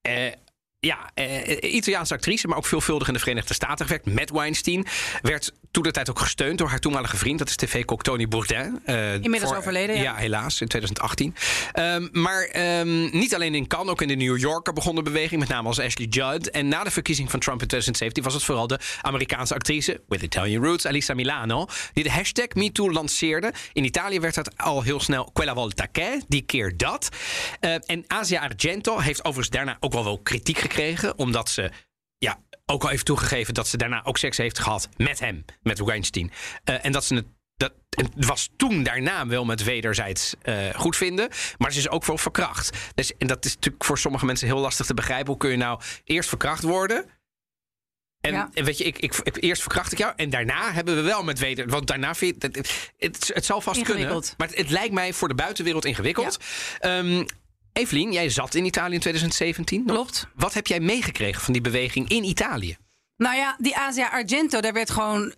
Eh, 0.02 0.26
ja, 0.80 1.10
eh, 1.14 1.74
Italiaanse 1.74 2.14
actrice, 2.14 2.48
maar 2.48 2.58
ook 2.58 2.66
veelvuldig 2.66 3.08
in 3.08 3.14
de 3.14 3.20
Verenigde 3.20 3.54
Staten 3.54 3.86
gewerkt 3.86 4.06
met 4.06 4.30
Weinstein. 4.32 4.86
Werd 5.22 5.54
toen 5.72 5.84
de 5.84 5.92
tijd 5.92 6.10
ook 6.10 6.20
gesteund 6.20 6.58
door 6.58 6.70
haar 6.70 6.80
toenmalige 6.80 7.18
vriend, 7.18 7.40
dat 7.40 7.50
is 7.50 7.56
tv-kok 7.56 8.04
Tony 8.04 8.28
Bourdain. 8.28 8.80
eh, 8.86 9.14
Inmiddels 9.14 9.54
overleden, 9.54 9.96
ja. 9.96 10.02
Ja, 10.02 10.16
helaas, 10.16 10.62
in 10.62 10.68
2018. 10.68 11.36
Ehm, 11.72 12.08
maar 12.12 12.44
ehm, 12.44 13.18
niet 13.18 13.36
alleen 13.36 13.56
in 13.56 13.68
Cannes, 13.68 13.90
ook 13.92 14.02
in 14.02 14.08
de 14.08 14.16
New 14.16 14.38
Yorker 14.38 14.74
begon 14.74 14.96
de 14.96 15.02
beweging, 15.02 15.40
met 15.40 15.50
name 15.50 15.68
als 15.68 15.80
Ashley 15.80 16.08
Judd. 16.08 16.50
En 16.50 16.68
na 16.68 16.84
de 16.84 16.92
verkiezing 16.92 17.30
van 17.32 17.40
Trump 17.40 17.62
in 17.62 17.68
2017 17.68 18.24
was 18.24 18.34
het 18.34 18.44
vooral 18.44 18.68
de 18.68 18.80
Amerikaanse 19.02 19.54
actrice 19.54 20.02
with 20.08 20.22
Italian 20.22 20.64
roots, 20.64 20.86
Alisa 20.86 21.14
Milano, 21.14 21.66
die 21.94 22.04
de 22.04 22.12
hashtag 22.12 22.48
MeToo 22.54 22.92
lanceerde. 22.92 23.54
In 23.74 23.84
Italië 23.84 24.20
werd 24.20 24.36
dat 24.36 24.58
al 24.58 24.82
heel 24.82 25.00
snel 25.00 25.30
Quella 25.34 25.54
volta 25.54 25.88
che, 25.92 26.22
die 26.28 26.42
keer 26.42 26.78
dat. 26.78 27.10
Eh, 27.60 27.76
en 27.86 28.04
Asia 28.08 28.42
Argento 28.42 29.00
heeft 29.00 29.20
overigens 29.20 29.50
daarna 29.56 29.78
ook 29.80 29.94
wel 29.94 30.04
wel 30.04 30.20
kritiek 30.20 30.48
gekregen, 30.56 30.68
omdat 31.16 31.50
ze 31.50 31.72
ja, 32.18 32.40
ook 32.66 32.84
al 32.84 32.90
heeft 32.90 33.06
toegegeven 33.06 33.54
dat 33.54 33.68
ze 33.68 33.78
daarna 33.78 34.04
ook 34.06 34.18
seks 34.18 34.38
heeft 34.38 34.60
gehad 34.60 34.90
met 34.98 35.20
hem, 35.20 35.46
met 35.62 35.80
Weinstein. 35.80 36.32
Eh, 36.64 36.86
en 36.86 36.92
dat 36.92 37.06
ze 37.06 37.16
het 37.16 37.26
dat 37.58 37.74
het 37.90 38.26
was 38.26 38.50
toen 38.58 38.84
daarna 38.84 39.28
wel 39.28 39.46
met 39.46 39.64
wederzijds 39.64 40.34
eh 40.42 40.56
goed 40.76 40.96
vinden. 40.96 41.30
Maar 41.58 41.72
ze 41.72 41.80
is 41.80 41.90
ook 41.90 42.06
wel 42.06 42.18
verkracht. 42.18 42.78
Dus, 42.96 43.18
en 43.18 43.28
dat 43.28 43.46
is 43.46 43.54
natuurlijk 43.56 43.84
voor 43.84 43.98
sommige 43.98 44.26
mensen 44.26 44.48
heel 44.48 44.58
lastig 44.60 44.86
te 44.86 44.94
begrijpen. 44.94 45.28
Hoe 45.28 45.38
kun 45.38 45.50
je 45.50 45.58
nou 45.58 45.82
eerst 46.04 46.30
verkracht 46.30 46.64
worden? 46.64 47.06
En, 48.22 48.34
Ja. 48.34 48.50
en 48.54 48.64
weet 48.66 48.78
je, 48.78 48.84
ik, 48.84 48.98
ik, 48.98 49.16
ik- 49.24 49.44
eerst 49.44 49.62
verkracht 49.62 49.92
ik 49.92 49.98
jou. 49.98 50.14
En 50.16 50.30
daarna 50.30 50.72
hebben 50.74 50.96
we 50.96 51.02
wel 51.02 51.24
met 51.24 51.40
weder. 51.40 51.68
Want 51.68 51.88
daarna 51.88 52.16
vind 52.16 52.42
je. 52.42 52.48
Het, 52.48 52.92
het, 52.98 53.32
het 53.34 53.46
zal 53.46 53.62
vast 53.62 53.82
kunnen. 53.82 54.10
Maar 54.38 54.48
het, 54.48 54.58
het 54.58 54.70
lijkt 54.70 54.94
mij 54.94 55.14
voor 55.14 55.28
de 55.28 55.36
buitenwereld 55.36 55.86
ingewikkeld. 55.86 56.38
Ehm, 56.80 57.26
Evelien, 57.80 58.12
jij 58.12 58.30
zat 58.30 58.56
in 58.56 58.66
Italië 58.66 58.94
in 58.94 59.00
2017. 59.00 59.84
nog. 59.86 59.96
Klopt. 59.96 60.28
Wat 60.36 60.54
heb 60.54 60.68
jij 60.68 60.80
meegekregen 60.80 61.42
van 61.42 61.54
die 61.54 61.62
beweging 61.62 62.10
in 62.10 62.24
Italië? 62.24 62.78
Nou 63.18 63.36
ja, 63.36 63.56
die 63.60 63.78
Asia 63.78 64.08
Argento, 64.10 64.62
daar 64.62 64.74
werd 64.74 64.90
gewoon. 64.90 65.34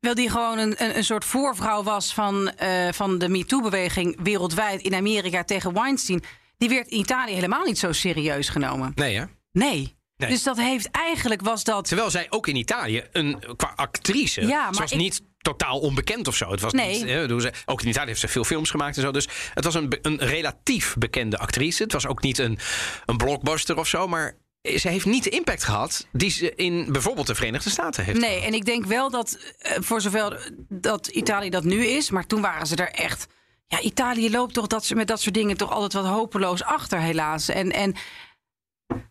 Wel 0.00 0.14
die 0.14 0.30
gewoon 0.30 0.58
een, 0.58 0.74
een, 0.84 0.96
een 0.96 1.04
soort 1.04 1.24
voorvrouw 1.24 1.82
was 1.82 2.14
van, 2.14 2.48
eh, 2.50 2.92
van 2.92 3.18
de 3.18 3.28
MeToo-beweging 3.28 4.16
wereldwijd 4.22 4.82
in 4.82 4.94
Amerika 4.94 5.44
tegen 5.44 5.72
Weinstein. 5.72 6.22
Die 6.58 6.68
werd 6.68 6.88
in 6.88 6.98
Italië 6.98 7.32
helemaal 7.34 7.64
niet 7.64 7.78
zo 7.78 7.92
serieus 7.92 8.48
genomen. 8.48 8.92
Nee, 8.94 9.16
hè? 9.16 9.24
Nee. 9.52 9.96
Nee. 10.16 10.30
Dus 10.30 10.42
dat 10.42 10.56
heeft 10.56 10.90
eigenlijk 10.90 11.40
was 11.42 11.64
dat. 11.64 11.86
Terwijl 11.88 12.10
zij 12.10 12.26
ook 12.30 12.46
in 12.46 12.56
Italië, 12.56 13.04
een, 13.12 13.42
qua 13.56 13.72
actrice, 13.76 14.40
Ja, 14.46 14.64
maar 14.64 14.74
ze 14.74 14.80
was 14.80 14.92
ik- 14.92 14.98
niet 14.98 15.22
totaal 15.46 15.78
onbekend 15.78 16.28
of 16.28 16.36
zo. 16.36 16.50
Het 16.50 16.60
was 16.60 16.72
Nee. 16.72 17.04
niet, 17.04 17.04
bedoel, 17.20 17.40
ze- 17.40 17.52
ook 17.66 17.82
in 17.82 17.88
Italië 17.88 18.06
heeft 18.06 18.20
ze 18.20 18.28
veel 18.28 18.44
films 18.44 18.70
gemaakt 18.70 18.96
en 18.96 19.02
zo. 19.02 19.10
Dus 19.10 19.28
het 19.54 19.64
was 19.64 19.74
een, 19.74 19.98
een 20.02 20.18
relatief 20.18 20.94
bekende 20.98 21.38
actrice. 21.38 21.82
Het 21.82 21.92
was 21.92 22.06
ook 22.06 22.22
niet 22.22 22.38
een, 22.38 22.58
een 23.06 23.16
blockbuster 23.16 23.78
of 23.78 23.86
zo, 23.88 24.08
maar 24.08 24.36
ze 24.76 24.88
heeft 24.88 25.04
niet 25.06 25.24
de 25.24 25.30
impact 25.30 25.64
gehad 25.64 26.06
die 26.12 26.30
ze 26.30 26.54
in 26.54 26.92
bijvoorbeeld 26.92 27.26
de 27.26 27.34
Verenigde 27.34 27.70
Staten 27.70 28.04
heeft. 28.04 28.20
Nee, 28.20 28.40
en 28.44 28.54
ik 28.54 28.64
denk 28.64 28.84
wel 28.84 29.10
dat 29.10 29.38
eh, 29.58 29.72
voor 29.80 30.00
zover 30.00 30.50
dat 30.68 31.06
Italië 31.06 31.50
dat 31.50 31.64
nu 31.64 31.84
is, 31.86 32.10
maar 32.10 32.26
toen 32.26 32.40
waren 32.40 32.66
ze 32.66 32.76
er 32.76 32.90
echt. 32.90 33.26
Ja, 33.66 33.80
Italië 33.80 34.30
loopt 34.30 34.54
toch 34.54 34.66
dat 34.66 34.84
ze 34.84 34.94
met 34.94 35.08
dat 35.08 35.20
soort 35.20 35.34
dingen 35.34 35.56
toch 35.56 35.70
altijd 35.70 35.92
wat 35.92 36.12
hopeloos 36.12 36.62
achter, 36.62 36.98
helaas. 37.00 37.48
En, 37.48 37.72
en 37.72 37.94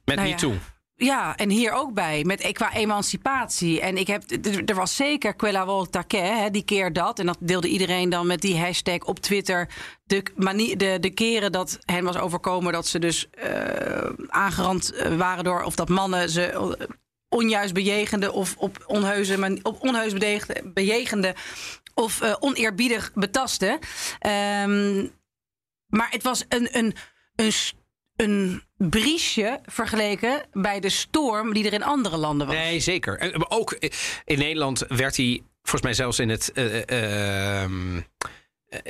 Met 0.05 0.15
nou 0.15 0.27
ja. 0.27 0.35
Too. 0.35 0.53
Ja, 0.97 1.35
en 1.35 1.49
hier 1.49 1.71
ook 1.71 1.93
bij, 1.93 2.23
met, 2.23 2.41
eh, 2.41 2.51
qua 2.51 2.73
emancipatie. 2.73 3.81
En 3.81 3.97
ik 3.97 4.07
heb, 4.07 4.23
er 4.65 4.75
was 4.75 4.95
zeker 4.95 5.35
quella 5.35 5.65
volta 5.65 6.03
die 6.49 6.65
keer 6.65 6.93
dat. 6.93 7.19
En 7.19 7.25
dat 7.25 7.37
deelde 7.39 7.67
iedereen 7.67 8.09
dan 8.09 8.27
met 8.27 8.41
die 8.41 8.57
hashtag 8.57 8.99
op 8.99 9.19
Twitter. 9.19 9.69
De, 10.03 10.23
manier, 10.35 10.77
de, 10.77 10.97
de 10.99 11.09
keren 11.09 11.51
dat 11.51 11.79
hen 11.85 12.03
was 12.03 12.17
overkomen 12.17 12.73
dat 12.73 12.87
ze 12.87 12.99
dus 12.99 13.29
eh, 13.29 14.09
aangerand 14.27 14.91
eh, 14.93 15.17
waren 15.17 15.43
door... 15.43 15.63
of 15.63 15.75
dat 15.75 15.89
mannen 15.89 16.29
ze 16.29 16.77
onjuist 17.29 17.73
bejegende 17.73 18.31
of 18.31 18.55
op 18.57 18.83
onheuze, 18.87 19.59
op 19.61 19.81
onheus 19.81 20.13
bejegende, 20.73 21.35
of 21.93 22.21
oneerbiedig 22.39 23.11
betasten. 23.13 23.79
Ehm, 24.19 25.07
maar 25.85 26.07
het 26.09 26.23
was 26.23 26.45
een, 26.49 26.67
een, 26.71 26.95
een, 27.35 27.51
een 28.15 28.63
briesje 28.77 29.59
vergeleken 29.65 30.41
bij 30.51 30.79
de 30.79 30.89
storm 30.89 31.53
die 31.53 31.65
er 31.65 31.73
in 31.73 31.83
andere 31.83 32.17
landen 32.17 32.47
was. 32.47 32.55
Nee, 32.55 32.79
zeker. 32.79 33.35
Ook 33.49 33.77
in 34.25 34.37
Nederland 34.37 34.83
werd 34.87 35.17
hij 35.17 35.43
volgens 35.61 35.81
mij 35.81 35.93
zelfs 35.93 36.19
in 36.19 36.29
het. 36.29 36.51
eh, 36.51 36.89
eh, 36.89 37.63
ehm, 37.63 38.01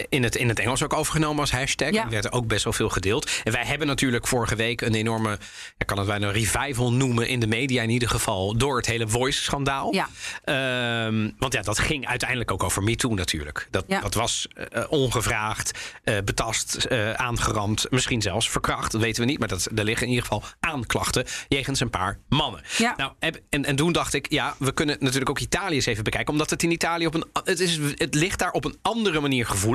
in 0.10 0.24
het, 0.24 0.36
in 0.36 0.50
het 0.50 0.60
Engels 0.60 0.84
ook 0.84 0.93
overgenomen 0.93 1.39
als 1.39 1.52
hashtag. 1.52 1.89
Ja. 1.91 2.04
Er 2.04 2.10
werd 2.10 2.26
er 2.26 2.32
ook 2.32 2.48
best 2.48 2.63
wel 2.63 2.74
veel 2.74 2.89
gedeeld. 2.89 3.32
En 3.43 3.52
wij 3.52 3.65
hebben 3.65 3.88
natuurlijk 3.88 4.28
vorige 4.28 4.56
week 4.56 4.82
een 4.82 4.95
enorme, 4.95 5.38
ik 5.78 5.86
kan 5.86 5.98
het 5.98 6.08
bijna 6.08 6.28
een 6.28 6.34
revival 6.34 6.93
noemen 6.93 7.28
in 7.28 7.39
de 7.39 7.48
media 7.48 7.82
in 7.84 7.89
ieder 7.89 8.10
geval, 8.10 8.58
door 8.58 8.78
het 8.78 8.86
hele 8.86 9.08
Voice-schandaal. 9.08 9.93
Ja. 9.93 10.10
Ehm, 10.43 11.30
want 11.38 11.54
ja, 11.54 11.62
dat 11.62 11.80
ging 11.80 12.08
uiteindelijk 12.08 12.52
ook 12.52 12.63
over 12.63 12.84
MeToo 12.84 13.13
natuurlijk. 13.13 13.67
Dat, 13.71 13.84
Ja. 13.88 14.00
dat 14.02 14.13
was 14.13 14.48
eh, 14.71 14.84
ongevraagd, 14.89 15.80
eh, 16.04 16.15
betast, 16.26 16.76
eh, 16.76 17.12
aangerand, 17.13 17.86
misschien 17.89 18.21
zelfs 18.21 18.50
verkracht. 18.50 18.91
Dat 18.91 19.02
weten 19.02 19.21
we 19.24 19.30
niet, 19.30 19.39
maar 19.39 19.48
dat, 19.48 19.67
er 19.76 19.84
liggen 19.84 20.08
in 20.08 20.13
ieder 20.13 20.28
geval 20.28 20.43
aanklachten 20.60 21.26
jegens 21.48 21.80
een 21.80 21.89
paar 21.89 22.19
mannen. 22.30 22.62
Ja. 22.78 22.93
Nou, 22.98 23.12
en, 23.50 23.65
en 23.65 23.76
toen 23.76 23.91
dacht 23.91 24.13
ik, 24.13 24.32
ja, 24.32 24.56
we 24.60 24.71
kunnen 24.71 24.98
natuurlijk 25.00 25.30
ook 25.30 25.39
Italië 25.39 25.76
eens 25.76 25.86
even 25.86 26.04
bekijken. 26.04 26.32
Omdat 26.32 26.50
het 26.50 26.63
in 26.63 26.71
Italië 26.71 27.06
op 27.06 27.13
een. 27.13 27.26
Het, 27.43 27.60
is, 27.60 27.80
het 27.95 28.13
ligt 28.15 28.39
daar 28.39 28.52
op 28.52 28.65
een 28.65 28.78
andere 28.82 29.19
manier 29.19 29.45
gevoelig. 29.45 29.75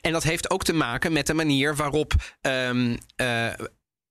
En 0.00 0.12
dat 0.12 0.22
heeft 0.22 0.50
ook 0.50 0.64
te 0.64 0.72
maken 0.72 1.12
met 1.12 1.26
de 1.26 1.34
manier 1.34 1.76
waarop. 1.76 2.12
ehm, 2.40 2.96
eh, 3.16 3.46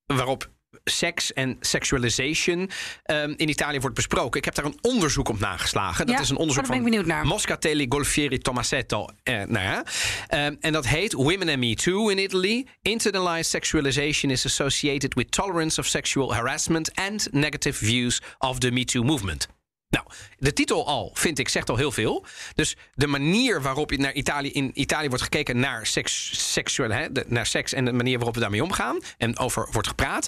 waarop 0.06 0.52
seks 0.84 1.32
en 1.32 1.56
sexualization 1.60 2.70
ehm, 3.02 3.32
in 3.36 3.48
Italië 3.48 3.80
wordt 3.80 3.94
besproken. 3.96 4.38
Ik 4.38 4.44
heb 4.44 4.54
daar 4.54 4.64
een 4.64 4.78
onderzoek 4.80 5.28
op 5.28 5.38
nageslagen. 5.38 6.06
Dat 6.06 6.14
Ja, 6.14 6.20
is 6.20 6.30
een 6.30 6.36
onderzoek 6.36 6.64
oh, 6.64 6.82
van 6.82 7.06
naar. 7.06 7.26
Moscatelli, 7.26 7.86
Golfieri, 7.88 8.38
Tomasetto. 8.38 9.06
Eh, 9.22 9.34
nou 9.34 9.64
ja. 9.64 9.84
Ehm, 10.28 10.54
en 10.60 10.72
dat 10.72 10.86
heet 10.86 11.12
Women 11.12 11.48
and 11.48 11.58
Me 11.58 11.74
Too 11.74 12.08
in 12.08 12.18
Italy. 12.18 12.66
Internalized 12.82 13.46
sexualization 13.46 14.30
is 14.32 14.44
associated 14.46 15.14
with 15.14 15.30
tolerance 15.30 15.80
of 15.80 15.86
sexual 15.86 16.34
harassment 16.34 16.94
and 16.94 17.28
negative 17.32 17.84
views 17.84 18.22
of 18.38 18.58
the 18.58 18.70
Me 18.70 18.84
Too 18.84 19.02
movement. 19.02 19.48
Nou, 19.94 20.06
de 20.38 20.52
titel 20.52 20.86
al, 20.86 21.10
vind 21.14 21.38
ik, 21.38 21.48
zegt 21.48 21.70
al 21.70 21.76
heel 21.76 21.92
veel. 21.92 22.24
Dus 22.54 22.76
de 22.94 23.06
manier 23.06 23.62
waarop 23.62 23.90
naar 23.90 24.12
Italië, 24.12 24.50
in 24.50 24.70
Italië 24.74 25.08
wordt 25.08 25.22
gekeken 25.22 25.58
naar 25.58 25.86
seks, 25.86 26.76
hè, 26.76 27.06
naar 27.26 27.46
seks 27.46 27.72
en 27.72 27.84
de 27.84 27.92
manier 27.92 28.16
waarop 28.16 28.34
we 28.34 28.40
daarmee 28.40 28.62
omgaan 28.62 28.98
en 29.18 29.38
over 29.38 29.68
wordt 29.72 29.88
gepraat, 29.88 30.26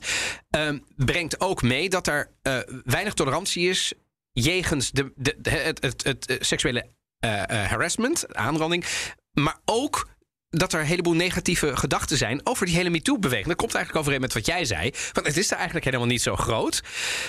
ehm, 0.50 0.78
brengt 0.96 1.40
ook 1.40 1.62
mee 1.62 1.88
dat 1.88 2.06
er 2.06 2.30
eh, 2.42 2.58
weinig 2.84 3.14
tolerantie 3.14 3.68
is 3.68 3.92
jegens 4.32 4.90
de, 4.90 5.12
de, 5.16 5.50
het, 5.50 5.82
het, 5.82 6.04
het, 6.04 6.26
eh, 6.26 6.36
seksuele 6.40 6.86
eh, 7.18 7.30
harassment, 7.44 8.34
aanranding, 8.34 8.84
maar 9.32 9.58
ook 9.64 10.08
dat 10.48 10.72
er 10.72 10.80
een 10.80 10.86
heleboel 10.86 11.14
negatieve 11.14 11.76
gedachten 11.76 12.16
zijn 12.16 12.40
over 12.44 12.66
die 12.66 12.74
hele 12.74 12.90
MeToo-beweging. 12.90 13.48
Dat 13.48 13.56
komt 13.56 13.74
eigenlijk 13.74 14.04
overeen 14.04 14.20
met 14.20 14.34
wat 14.34 14.46
jij 14.46 14.64
zei. 14.64 14.90
Want 15.12 15.26
het 15.26 15.36
is 15.36 15.50
er 15.50 15.56
eigenlijk 15.56 15.84
helemaal 15.84 16.06
niet 16.06 16.22
zo 16.22 16.36
groot. 16.36 16.82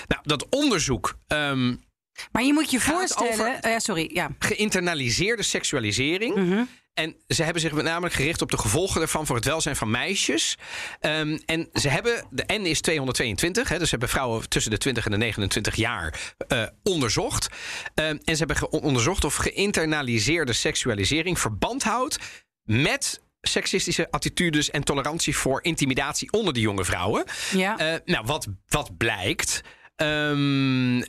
Nou, 0.06 0.22
dat 0.24 0.48
onderzoek 0.48 1.18
ehm, 1.26 1.74
Maar 2.32 2.42
je 2.42 2.52
moet 2.52 2.70
je 2.70 2.80
voorstellen. 2.80 3.62
eh, 3.62 3.78
sorry, 3.78 4.10
ja. 4.12 4.30
geïnternaliseerde 4.38 5.42
seksualisering. 5.42 6.34
Mhm. 6.34 6.62
En 6.94 7.16
ze 7.28 7.42
hebben 7.42 7.62
zich 7.62 7.72
met 7.72 7.84
name 7.84 8.10
gericht 8.10 8.42
op 8.42 8.50
de 8.50 8.58
gevolgen 8.58 9.00
ervan 9.00 9.26
voor 9.26 9.36
het 9.36 9.44
welzijn 9.44 9.76
van 9.76 9.90
meisjes. 9.90 10.56
Ehm, 11.00 11.38
en 11.46 11.68
ze 11.72 11.88
hebben, 11.88 12.26
de 12.30 12.44
N 12.46 12.66
is 12.66 12.80
222, 12.80 13.68
hè, 13.68 13.74
dus 13.74 13.84
ze 13.84 13.90
hebben 13.90 14.08
vrouwen 14.08 14.48
tussen 14.48 14.70
de 14.70 14.78
20 14.78 15.04
en 15.04 15.10
de 15.10 15.16
29 15.16 15.74
jaar 15.74 16.34
eh, 16.48 16.62
onderzocht. 16.82 17.48
Ehm, 17.94 18.18
en 18.24 18.36
ze 18.36 18.44
hebben 18.44 18.72
onderzocht 18.72 19.24
of 19.24 19.34
geïnternaliseerde 19.34 20.52
seksualisering 20.52 21.38
verband 21.38 21.82
houdt 21.82 22.18
met 22.62 23.20
seksistische 23.40 24.10
attitudes 24.10 24.70
en 24.70 24.84
tolerantie 24.84 25.36
voor 25.36 25.62
intimidatie 25.62 26.32
onder 26.32 26.54
de 26.54 26.60
jonge 26.60 26.84
vrouwen. 26.84 27.24
Ja. 27.52 27.78
Eh, 27.78 28.00
nou, 28.04 28.24
wat, 28.26 28.46
wat 28.68 28.96
blijkt. 28.96 29.62
Ehm, 29.98 31.02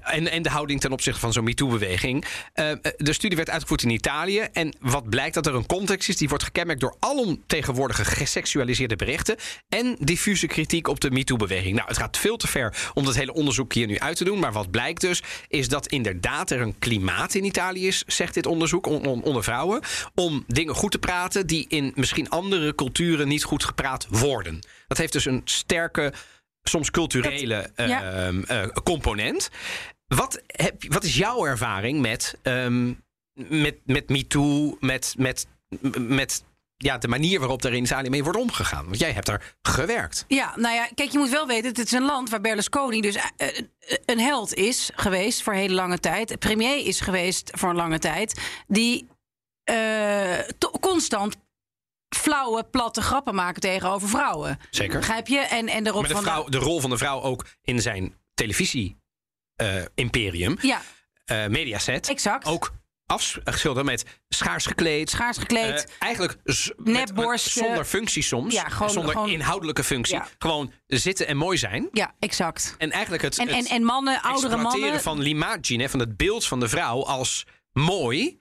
en, 0.00 0.30
en 0.30 0.42
de 0.42 0.50
houding 0.50 0.80
ten 0.80 0.92
opzichte 0.92 1.20
van 1.20 1.32
zo'n 1.32 1.44
MeToo-beweging. 1.44 2.24
Eh, 2.52 2.72
de 2.96 3.12
studie 3.12 3.36
werd 3.36 3.50
uitgevoerd 3.50 3.82
in 3.82 3.90
Italië. 3.90 4.38
En 4.38 4.76
wat 4.80 5.08
blijkt 5.10 5.34
dat 5.34 5.46
er 5.46 5.54
een 5.54 5.66
context 5.66 6.08
is 6.08 6.16
die 6.16 6.28
wordt 6.28 6.44
gekenmerkt 6.44 6.80
door 6.80 6.96
alomtegenwoordige 6.98 8.04
geseksualiseerde 8.04 8.96
berichten. 8.96 9.36
en 9.68 9.96
diffuse 10.00 10.46
kritiek 10.46 10.88
op 10.88 11.00
de 11.00 11.10
MeToo-beweging. 11.10 11.74
Nou, 11.74 11.88
het 11.88 11.98
gaat 11.98 12.18
veel 12.18 12.36
te 12.36 12.46
ver 12.46 12.90
om 12.94 13.04
dat 13.04 13.14
hele 13.14 13.32
onderzoek 13.32 13.72
hier 13.72 13.86
nu 13.86 13.98
uit 13.98 14.16
te 14.16 14.24
doen. 14.24 14.38
Maar 14.38 14.52
wat 14.52 14.70
blijkt 14.70 15.00
dus, 15.00 15.22
is 15.48 15.68
dat 15.68 15.86
inderdaad 15.86 16.50
er 16.50 16.60
een 16.60 16.78
klimaat 16.78 17.34
in 17.34 17.44
Italië 17.44 17.86
is, 17.86 18.02
zegt 18.06 18.34
dit 18.34 18.46
onderzoek, 18.46 18.86
on- 18.86 19.06
on- 19.06 19.22
onder 19.22 19.44
vrouwen. 19.44 19.80
om 20.14 20.44
dingen 20.46 20.74
goed 20.74 20.90
te 20.90 20.98
praten 20.98 21.46
die 21.46 21.64
in 21.68 21.92
misschien 21.94 22.28
andere 22.28 22.74
culturen 22.74 23.28
niet 23.28 23.44
goed 23.44 23.64
gepraat 23.64 24.06
worden. 24.10 24.60
Dat 24.88 24.98
heeft 24.98 25.12
dus 25.12 25.24
een 25.24 25.40
sterke 25.44 26.12
soms 26.68 26.90
culturele 26.90 27.70
Dat- 27.74 27.88
ja. 27.88 28.12
ehm, 28.12 28.42
eh, 28.42 28.66
component. 28.84 29.50
Wat, 30.06 30.42
heb, 30.46 30.82
wat 30.88 31.04
is 31.04 31.16
jouw 31.16 31.46
ervaring 31.46 32.00
met, 32.00 32.38
ehm 32.42 32.92
met, 33.34 33.76
met 33.84 34.08
MeToo, 34.08 34.76
met, 34.80 35.14
met, 35.18 35.46
met 35.98 36.44
ja, 36.76 36.98
de 36.98 37.08
manier 37.08 37.38
waarop 37.38 37.64
er 37.64 37.72
in 37.74 37.82
Italië 37.84 38.10
mee 38.10 38.22
wordt 38.22 38.38
omgegaan? 38.38 38.84
Want 38.84 38.98
jij 38.98 39.12
hebt 39.12 39.26
daar 39.26 39.54
gewerkt. 39.62 40.24
Ja, 40.28 40.52
nou 40.56 40.74
ja, 40.74 40.88
kijk, 40.94 41.10
je 41.10 41.18
moet 41.18 41.30
wel 41.30 41.46
weten, 41.46 41.68
het 41.68 41.78
is 41.78 41.92
een 41.92 42.04
land 42.04 42.30
waar 42.30 42.40
Berlusconi 42.40 43.00
dus 43.00 43.14
eh, 43.14 43.48
eh, 43.48 43.64
een 44.04 44.20
held 44.20 44.54
is 44.54 44.90
geweest 44.94 45.42
voor 45.42 45.52
hele 45.52 45.74
lange 45.74 45.98
tijd. 45.98 46.38
Premier 46.38 46.86
is 46.86 47.00
geweest 47.00 47.50
voor 47.54 47.68
een 47.70 47.76
lange 47.76 47.98
tijd. 47.98 48.40
Die 48.66 49.06
to- 50.58 50.70
constant 50.80 51.36
flauwe, 52.16 52.64
platte 52.64 53.02
grappen 53.02 53.34
maken 53.34 53.60
tegenover 53.60 54.08
vrouwen. 54.08 54.58
Zeker. 54.70 54.98
Begrijp 54.98 55.26
je? 55.26 55.38
En, 55.38 55.68
en 55.68 55.86
erop 55.86 56.00
Maar 56.02 56.10
de, 56.14 56.20
vrouw, 56.22 56.44
de 56.44 56.58
rol 56.58 56.80
van 56.80 56.90
de 56.90 56.98
vrouw 56.98 57.22
ook 57.22 57.46
in 57.62 57.82
zijn 57.82 58.14
televisie-imperium, 58.34 60.56
Ja, 60.60 60.80
Mediaset, 61.48 62.08
exact. 62.08 62.46
ook 62.46 62.72
afschilderen 63.06 63.84
met 63.84 64.04
schaars 64.28 64.66
gekleed. 64.66 65.10
Schaars 65.10 65.38
gekleed. 65.38 65.84
Eh, 65.84 65.90
eigenlijk 65.98 66.36
zonder 67.34 67.84
functie 67.84 68.22
soms. 68.22 68.54
Ja, 68.54 68.68
gewoon- 68.68 68.90
zonder 68.90 69.12
gewoon- 69.12 69.28
inhoudelijke 69.28 69.84
functie. 69.84 70.16
Ja. 70.16 70.28
Gewoon 70.38 70.72
zitten 70.86 71.26
en 71.26 71.36
mooi 71.36 71.58
zijn. 71.58 71.88
ja, 71.92 72.14
exact. 72.18 72.74
En 72.78 72.90
eigenlijk 72.90 73.22
het, 73.22 73.38
En, 73.38 73.48
het 73.48 73.56
en, 73.56 73.64
en 73.76 73.82
mannen, 73.82 74.22
oudere 74.22 74.56
mannen. 74.56 75.00
van 75.00 75.20
l'immagine, 75.22 75.88
van 75.88 76.00
het 76.00 76.16
beeld 76.16 76.46
van 76.46 76.60
de 76.60 76.68
vrouw 76.68 77.04
als 77.04 77.44
mooi. 77.72 78.38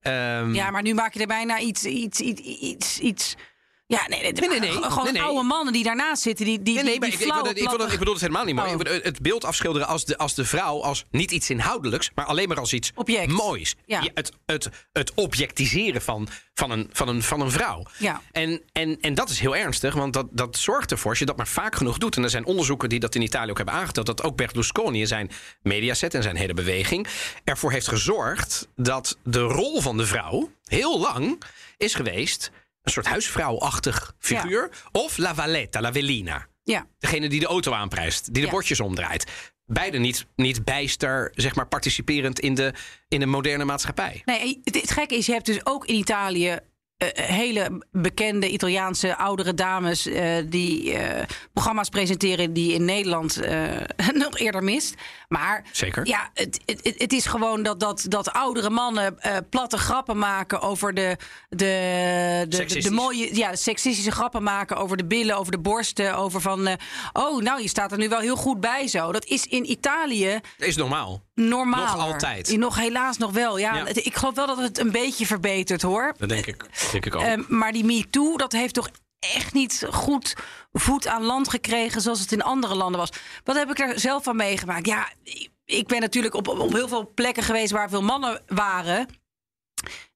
Ehm, 0.00 0.54
Ja, 0.54 0.70
maar 0.70 0.82
nu 0.82 0.94
maak 0.94 1.14
je 1.14 1.20
er 1.20 1.26
bijna 1.26 1.58
iets, 1.58 1.84
iets, 1.84 2.20
iets, 2.20 2.40
iets, 2.40 2.98
iets 3.00 3.36
ja, 3.90 4.08
nee, 4.08 4.20
nee, 4.22 4.32
Nee, 4.32 4.48
nee, 4.48 4.60
nee. 4.60 4.70
Gewoon 4.70 5.04
Nee, 5.04 5.12
nee. 5.12 5.22
oude 5.22 5.42
mannen 5.42 5.72
die 5.72 5.84
daarnaast 5.84 6.22
zitten. 6.22 6.44
Die, 6.44 6.62
die, 6.62 6.74
Nee, 6.74 6.82
nee, 6.82 6.92
die, 6.92 7.00
maar 7.00 7.08
die 7.08 7.18
ik, 7.18 7.24
ik, 7.72 7.80
ik, 7.80 7.92
ik 7.92 7.98
bedoel 7.98 8.12
het 8.12 8.22
helemaal 8.22 8.44
niet 8.44 8.54
mooi. 8.54 8.74
Oh. 8.74 9.04
Het 9.04 9.20
beeld 9.20 9.44
afschilderen 9.44 9.88
als 9.88 10.04
de, 10.04 10.18
als 10.18 10.34
de 10.34 10.44
vrouw 10.44 10.82
als 10.82 11.04
niet 11.10 11.30
iets 11.30 11.50
inhoudelijks, 11.50 12.10
maar 12.14 12.24
alleen 12.24 12.48
maar 12.48 12.58
als 12.58 12.72
iets 12.72 12.92
Object. 12.94 13.30
moois. 13.30 13.74
Ja. 13.86 14.02
het, 14.14 14.32
het, 14.46 14.68
het 14.92 15.14
objectiseren 15.14 16.02
van, 16.02 16.28
van, 16.54 16.70
een, 16.70 16.88
van, 16.92 17.08
een, 17.08 17.22
van 17.22 17.40
een 17.40 17.50
vrouw. 17.50 17.86
Ja. 17.98 18.22
En, 18.32 18.62
en, 18.72 19.00
en 19.00 19.14
dat 19.14 19.30
is 19.30 19.40
heel 19.40 19.56
ernstig, 19.56 19.94
want 19.94 20.12
dat, 20.12 20.26
dat 20.30 20.56
zorgt 20.56 20.90
ervoor, 20.90 21.10
als 21.10 21.18
je 21.18 21.26
dat 21.26 21.36
maar 21.36 21.48
vaak 21.48 21.74
genoeg 21.74 21.98
doet. 21.98 22.16
En 22.16 22.22
er 22.22 22.30
zijn 22.30 22.44
onderzoeken 22.44 22.88
die 22.88 23.00
dat 23.00 23.14
in 23.14 23.22
Italië 23.22 23.50
ook 23.50 23.56
hebben 23.56 23.74
aangetoond, 23.74 24.06
dat 24.06 24.22
ook 24.22 24.36
Berlusconi 24.36 25.00
in 25.00 25.06
zijn 25.06 25.30
mediaset 25.62 26.14
en 26.14 26.22
zijn 26.22 26.36
hele 26.36 26.54
beweging 26.54 27.06
ervoor 27.44 27.72
heeft 27.72 27.88
gezorgd 27.88 28.68
dat 28.76 29.18
de 29.24 29.40
rol 29.40 29.80
van 29.80 29.96
de 29.96 30.06
vrouw 30.06 30.50
heel 30.64 31.00
lang 31.00 31.42
is 31.76 31.94
geweest. 31.94 32.50
Een 32.82 32.92
soort 32.92 33.06
huisvrouwachtig 33.06 34.14
figuur. 34.18 34.70
Of 34.92 35.16
la 35.16 35.34
valetta, 35.34 35.80
la 35.80 35.92
velina. 35.92 36.46
Ja. 36.62 36.86
Degene 36.98 37.28
die 37.28 37.40
de 37.40 37.46
auto 37.46 37.72
aanprijst, 37.72 38.24
die 38.24 38.34
de 38.34 38.40
Ja. 38.40 38.50
bordjes 38.50 38.80
omdraait. 38.80 39.26
Beide 39.66 39.98
niet, 39.98 40.26
niet 40.36 40.64
bijster, 40.64 41.32
zeg 41.34 41.54
maar, 41.54 41.66
participerend 41.66 42.40
in 42.40 42.54
de, 42.54 42.72
in 43.08 43.20
de 43.20 43.26
moderne 43.26 43.64
maatschappij. 43.64 44.22
Nee, 44.24 44.60
het, 44.64 44.74
het 44.80 44.90
gekke 44.90 45.16
is, 45.16 45.26
je 45.26 45.32
hebt 45.32 45.46
dus 45.46 45.66
ook 45.66 45.86
in 45.86 45.94
Italië 45.94 46.58
hele 47.14 47.82
bekende 47.92 48.48
Italiaanse 48.48 49.16
oudere 49.16 49.54
dames 49.54 50.06
eh, 50.06 50.24
die 50.46 50.92
eh, 50.94 51.26
programma's 51.52 51.88
presenteren 51.88 52.52
die 52.52 52.72
in 52.72 52.84
Nederland 52.84 53.36
eh, 53.40 53.68
nog 54.12 54.38
eerder 54.38 54.62
mist. 54.64 54.94
Maar 55.28 55.64
Zeker. 55.72 56.06
ja, 56.06 56.30
het, 56.34 56.60
het, 56.64 56.94
het- 56.98 57.12
is 57.12 57.26
gewoon 57.26 57.62
dat, 57.62 57.80
dat, 57.80 58.04
dat 58.08 58.32
oudere 58.32 58.70
mannen 58.70 59.20
eh, 59.20 59.36
platte 59.50 59.78
grappen 59.78 60.18
maken 60.18 60.60
over 60.60 60.94
de, 60.94 61.16
de, 61.48 62.46
de, 62.48 62.64
de, 62.64 62.80
de 62.80 62.90
mooie, 62.90 63.36
ja, 63.36 63.56
seksistische 63.56 64.10
grappen 64.10 64.42
maken 64.42 64.76
over 64.76 64.96
de 64.96 65.04
billen, 65.04 65.36
over 65.36 65.52
de 65.52 65.58
borsten, 65.58 66.16
over 66.16 66.40
van, 66.40 66.66
eh, 66.66 66.74
oh, 67.12 67.42
nou, 67.42 67.62
je 67.62 67.68
staat 67.68 67.92
er 67.92 67.98
nu 67.98 68.08
wel 68.08 68.20
heel 68.20 68.36
goed 68.36 68.60
bij 68.60 68.88
zo. 68.88 69.12
Dat 69.12 69.24
is 69.24 69.46
in 69.46 69.70
Italië 69.70 70.40
Dat 70.58 70.68
is 70.68 70.76
normaal. 70.76 71.22
Normaal. 71.48 71.96
Nog 71.96 72.12
altijd. 72.12 72.56
Nog 72.56 72.76
helaas 72.76 73.18
nog 73.18 73.32
wel. 73.32 73.58
Ja, 73.58 73.86
ik 73.86 74.16
geloof 74.16 74.34
wel 74.34 74.46
dat 74.46 74.58
het 74.58 74.78
een 74.78 74.90
beetje 74.90 75.26
verbetert 75.26 75.82
hoor. 75.82 76.14
Dat 76.18 76.28
denk 76.28 76.46
ik, 76.46 76.64
denk 76.92 77.06
ik 77.06 77.14
ook. 77.14 77.22
Ehm, 77.22 77.42
maar 77.48 77.72
die 77.72 77.84
MeToo, 77.84 78.36
dat 78.36 78.52
heeft 78.52 78.74
toch 78.74 78.88
echt 79.18 79.52
niet 79.52 79.86
goed 79.90 80.36
voet 80.72 81.06
aan 81.06 81.22
land 81.22 81.48
gekregen 81.48 82.00
zoals 82.00 82.20
het 82.20 82.32
in 82.32 82.42
andere 82.42 82.74
landen 82.74 83.00
was. 83.00 83.12
Wat 83.44 83.56
heb 83.56 83.70
ik 83.70 83.78
er 83.78 84.00
zelf 84.00 84.22
van 84.22 84.36
meegemaakt? 84.36 84.86
Ja, 84.86 85.08
ik 85.64 85.86
ben 85.86 86.00
natuurlijk 86.00 86.34
op, 86.34 86.48
op 86.48 86.72
heel 86.72 86.88
veel 86.88 87.12
plekken 87.14 87.42
geweest 87.42 87.70
waar 87.70 87.88
veel 87.88 88.02
mannen 88.02 88.42
waren. 88.46 89.06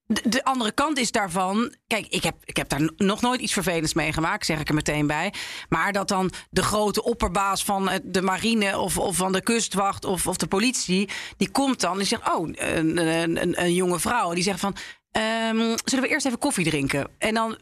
De, 0.07 0.29
de 0.29 0.45
andere 0.45 0.73
kant 0.73 0.99
is 0.99 1.11
daarvan. 1.11 1.75
Kijk, 1.87 2.07
ik 2.07 2.23
heb, 2.23 2.35
ik 2.45 2.57
heb 2.57 2.69
daar 2.69 2.91
nog 2.97 3.21
nooit 3.21 3.41
iets 3.41 3.53
vervelends 3.53 3.95
meegemaakt, 3.95 4.47
zeg 4.47 4.61
ik 4.61 4.69
er 4.69 4.75
meteen 4.75 5.07
bij. 5.07 5.33
Maar 5.69 5.93
dat 5.93 6.09
dan 6.09 6.31
de 6.51 6.63
grote 6.63 7.03
opperbaas 7.05 7.65
van 7.65 7.89
het- 7.89 8.15
de 8.15 8.23
marine 8.23 8.79
of, 8.79 8.99
of 8.99 9.17
van 9.17 9.33
de 9.33 9.43
kustwacht 9.43 10.05
of, 10.05 10.27
of 10.27 10.37
de 10.37 10.47
politie. 10.47 11.09
die 11.37 11.51
komt 11.51 11.81
dan 11.81 11.99
en 12.01 12.07
zegt: 12.07 12.35
Oh, 12.35 12.49
een, 12.53 12.97
een, 12.97 13.63
een, 13.63 13.75
jonge 13.75 14.01
vrouw. 14.01 14.33
Die 14.35 14.43
zegt 14.43 14.61
van: 14.61 14.77
ehm, 15.11 15.77
Zullen 15.85 16.05
we 16.05 16.11
eerst 16.11 16.27
even 16.27 16.39
koffie 16.39 16.65
drinken? 16.65 17.11
En 17.19 17.35
dan 17.35 17.57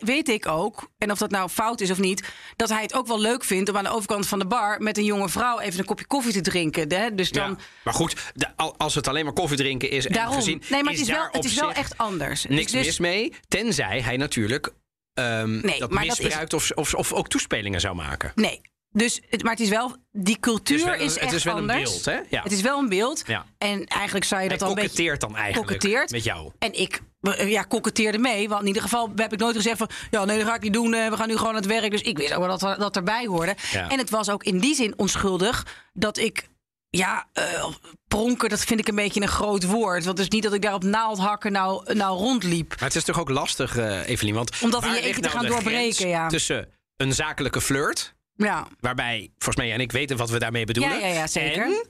weet 0.00 0.28
ik 0.28 0.46
ook, 0.46 0.90
en 0.98 1.10
of 1.10 1.18
dat 1.18 1.30
nou 1.30 1.48
fout 1.48 1.80
is 1.80 1.90
of 1.90 1.98
niet, 1.98 2.28
dat 2.56 2.68
hij 2.68 2.82
het 2.82 2.94
ook 2.94 3.06
wel 3.06 3.20
leuk 3.20 3.44
vindt 3.44 3.68
om 3.70 3.76
aan 3.76 3.84
de 3.84 3.90
overkant 3.90 4.26
van 4.26 4.38
de 4.38 4.46
bar 4.46 4.82
met 4.82 4.98
een 4.98 5.04
jonge 5.04 5.28
vrouw 5.28 5.58
even 5.60 5.78
een 5.78 5.84
kopje 5.84 6.06
koffie 6.06 6.32
te 6.32 6.40
drinken. 6.40 6.92
Hè? 6.92 7.14
Dus 7.14 7.30
dan. 7.30 7.50
ja. 7.50 7.56
Maar 7.84 7.94
goed, 7.94 8.32
als 8.76 8.94
het 8.94 9.08
alleen 9.08 9.24
maar 9.24 9.32
koffie 9.34 9.56
drinken 9.56 9.90
is 9.90 10.06
en 10.06 10.12
Daarom. 10.12 10.34
gezien, 10.34 10.62
nee, 10.68 10.82
maar 10.82 10.92
is 10.92 10.98
het 10.98 11.08
is, 11.08 11.14
wel, 11.14 11.28
het 11.30 11.44
is 11.44 11.54
wel 11.54 11.72
echt 11.72 11.98
anders. 11.98 12.44
niks 12.48 12.72
Dus- 12.72 12.86
mis 12.86 12.98
mee. 12.98 13.32
Tenzij 13.48 14.00
hij 14.02 14.16
natuurlijk 14.16 14.72
ehm, 15.14 15.60
Nee, 15.66 15.78
dat 15.78 15.90
maar 15.90 16.06
dat 16.06 16.12
is- 16.18 16.24
misbruikt 16.24 16.52
of, 16.54 16.70
of, 16.70 16.94
of 16.94 17.12
ook 17.12 17.28
toespelingen 17.28 17.80
zou 17.80 17.94
maken. 17.94 18.32
Nee. 18.34 18.60
Dus, 18.92 19.20
het, 19.28 19.42
maar 19.42 19.52
het 19.52 19.60
is 19.60 19.68
wel, 19.68 19.96
die 20.12 20.40
cultuur 20.40 20.76
is 20.76 20.84
wel 20.84 20.92
echt 20.94 21.32
is 21.32 21.44
wel 21.44 21.56
een 21.58 21.66
beeld, 21.66 22.04
hè? 22.04 22.18
Ja. 22.28 22.42
Het 22.42 22.52
is 22.52 22.60
wel 22.60 22.78
een 22.78 22.88
beeld. 22.88 23.22
Ja. 23.26 23.46
En 23.58 23.84
eigenlijk 23.86 24.24
zou 24.24 24.42
je 24.42 24.48
dat 24.48 24.62
al 24.62 24.68
een 24.68 24.74
beetje... 24.74 25.16
dan 25.16 25.36
eigenlijk 25.36 25.66
koketteert. 25.66 26.10
met 26.10 26.24
jou. 26.24 26.52
En 26.58 26.80
ik 26.80 27.00
ja, 27.36 27.62
koketteerde 27.62 28.18
mee. 28.18 28.48
Want 28.48 28.60
in 28.60 28.66
ieder 28.66 28.82
geval 28.82 29.12
heb 29.16 29.32
ik 29.32 29.38
nooit 29.38 29.56
gezegd 29.56 29.78
van... 29.78 29.88
ja, 30.10 30.24
nee, 30.24 30.38
dat 30.38 30.46
ga 30.46 30.54
ik 30.54 30.62
niet 30.62 30.72
doen. 30.72 30.94
eh, 30.94 31.08
we 31.10 31.16
gaan 31.16 31.28
nu 31.28 31.36
gewoon 31.36 31.48
aan 31.52 31.60
het 31.60 31.66
werk. 31.66 31.90
Dus 31.90 32.02
ik 32.02 32.18
wist 32.18 32.32
ook 32.32 32.46
wel 32.46 32.58
dat 32.58 32.78
dat 32.78 32.96
erbij 32.96 33.26
hoorde. 33.26 33.54
Ja. 33.72 33.88
En 33.88 33.98
het 33.98 34.10
was 34.10 34.30
ook 34.30 34.44
in 34.44 34.58
die 34.58 34.74
zin 34.74 34.94
onschuldig... 34.96 35.66
dat 35.92 36.18
ik... 36.18 36.48
Ja, 36.90 37.26
eh, 37.32 37.66
pronken, 38.08 38.48
dat 38.48 38.64
vind 38.64 38.80
ik 38.80 38.88
een 38.88 38.94
beetje 38.94 39.20
een 39.20 39.28
groot 39.28 39.64
woord. 39.64 40.04
Want 40.04 40.18
het 40.18 40.26
is 40.26 40.32
niet 40.34 40.42
dat 40.42 40.52
ik 40.52 40.62
daar 40.62 40.74
op 40.74 40.82
naaldhakken 40.84 41.52
nou, 41.52 41.94
nou 41.94 42.18
rondliep. 42.18 42.68
Maar 42.68 42.88
het 42.88 42.94
is 42.96 43.04
toch 43.04 43.20
ook 43.20 43.28
lastig, 43.28 43.76
eh 43.76 44.08
Evelien? 44.08 44.34
Want 44.34 44.62
Omdat 44.62 44.84
je 44.84 45.00
even 45.00 45.22
te 45.22 45.28
nou 45.28 45.40
gaan 45.40 45.46
doorbreken, 45.46 46.08
ja. 46.08 46.28
Tussen 46.28 46.68
een 46.96 47.12
zakelijke 47.12 47.60
flirt, 47.60 48.14
Ja, 48.34 48.66
waarbij 48.80 49.30
volgens 49.38 49.56
mij 49.64 49.72
en 49.74 49.80
ik 49.80 49.92
weten 49.92 50.16
wat 50.16 50.30
we 50.30 50.38
daarmee 50.38 50.64
bedoelen. 50.64 51.00
Ja, 51.00 51.06
ja, 51.06 51.14
ja, 51.14 51.26
zeker. 51.26 51.62
En 51.64 51.86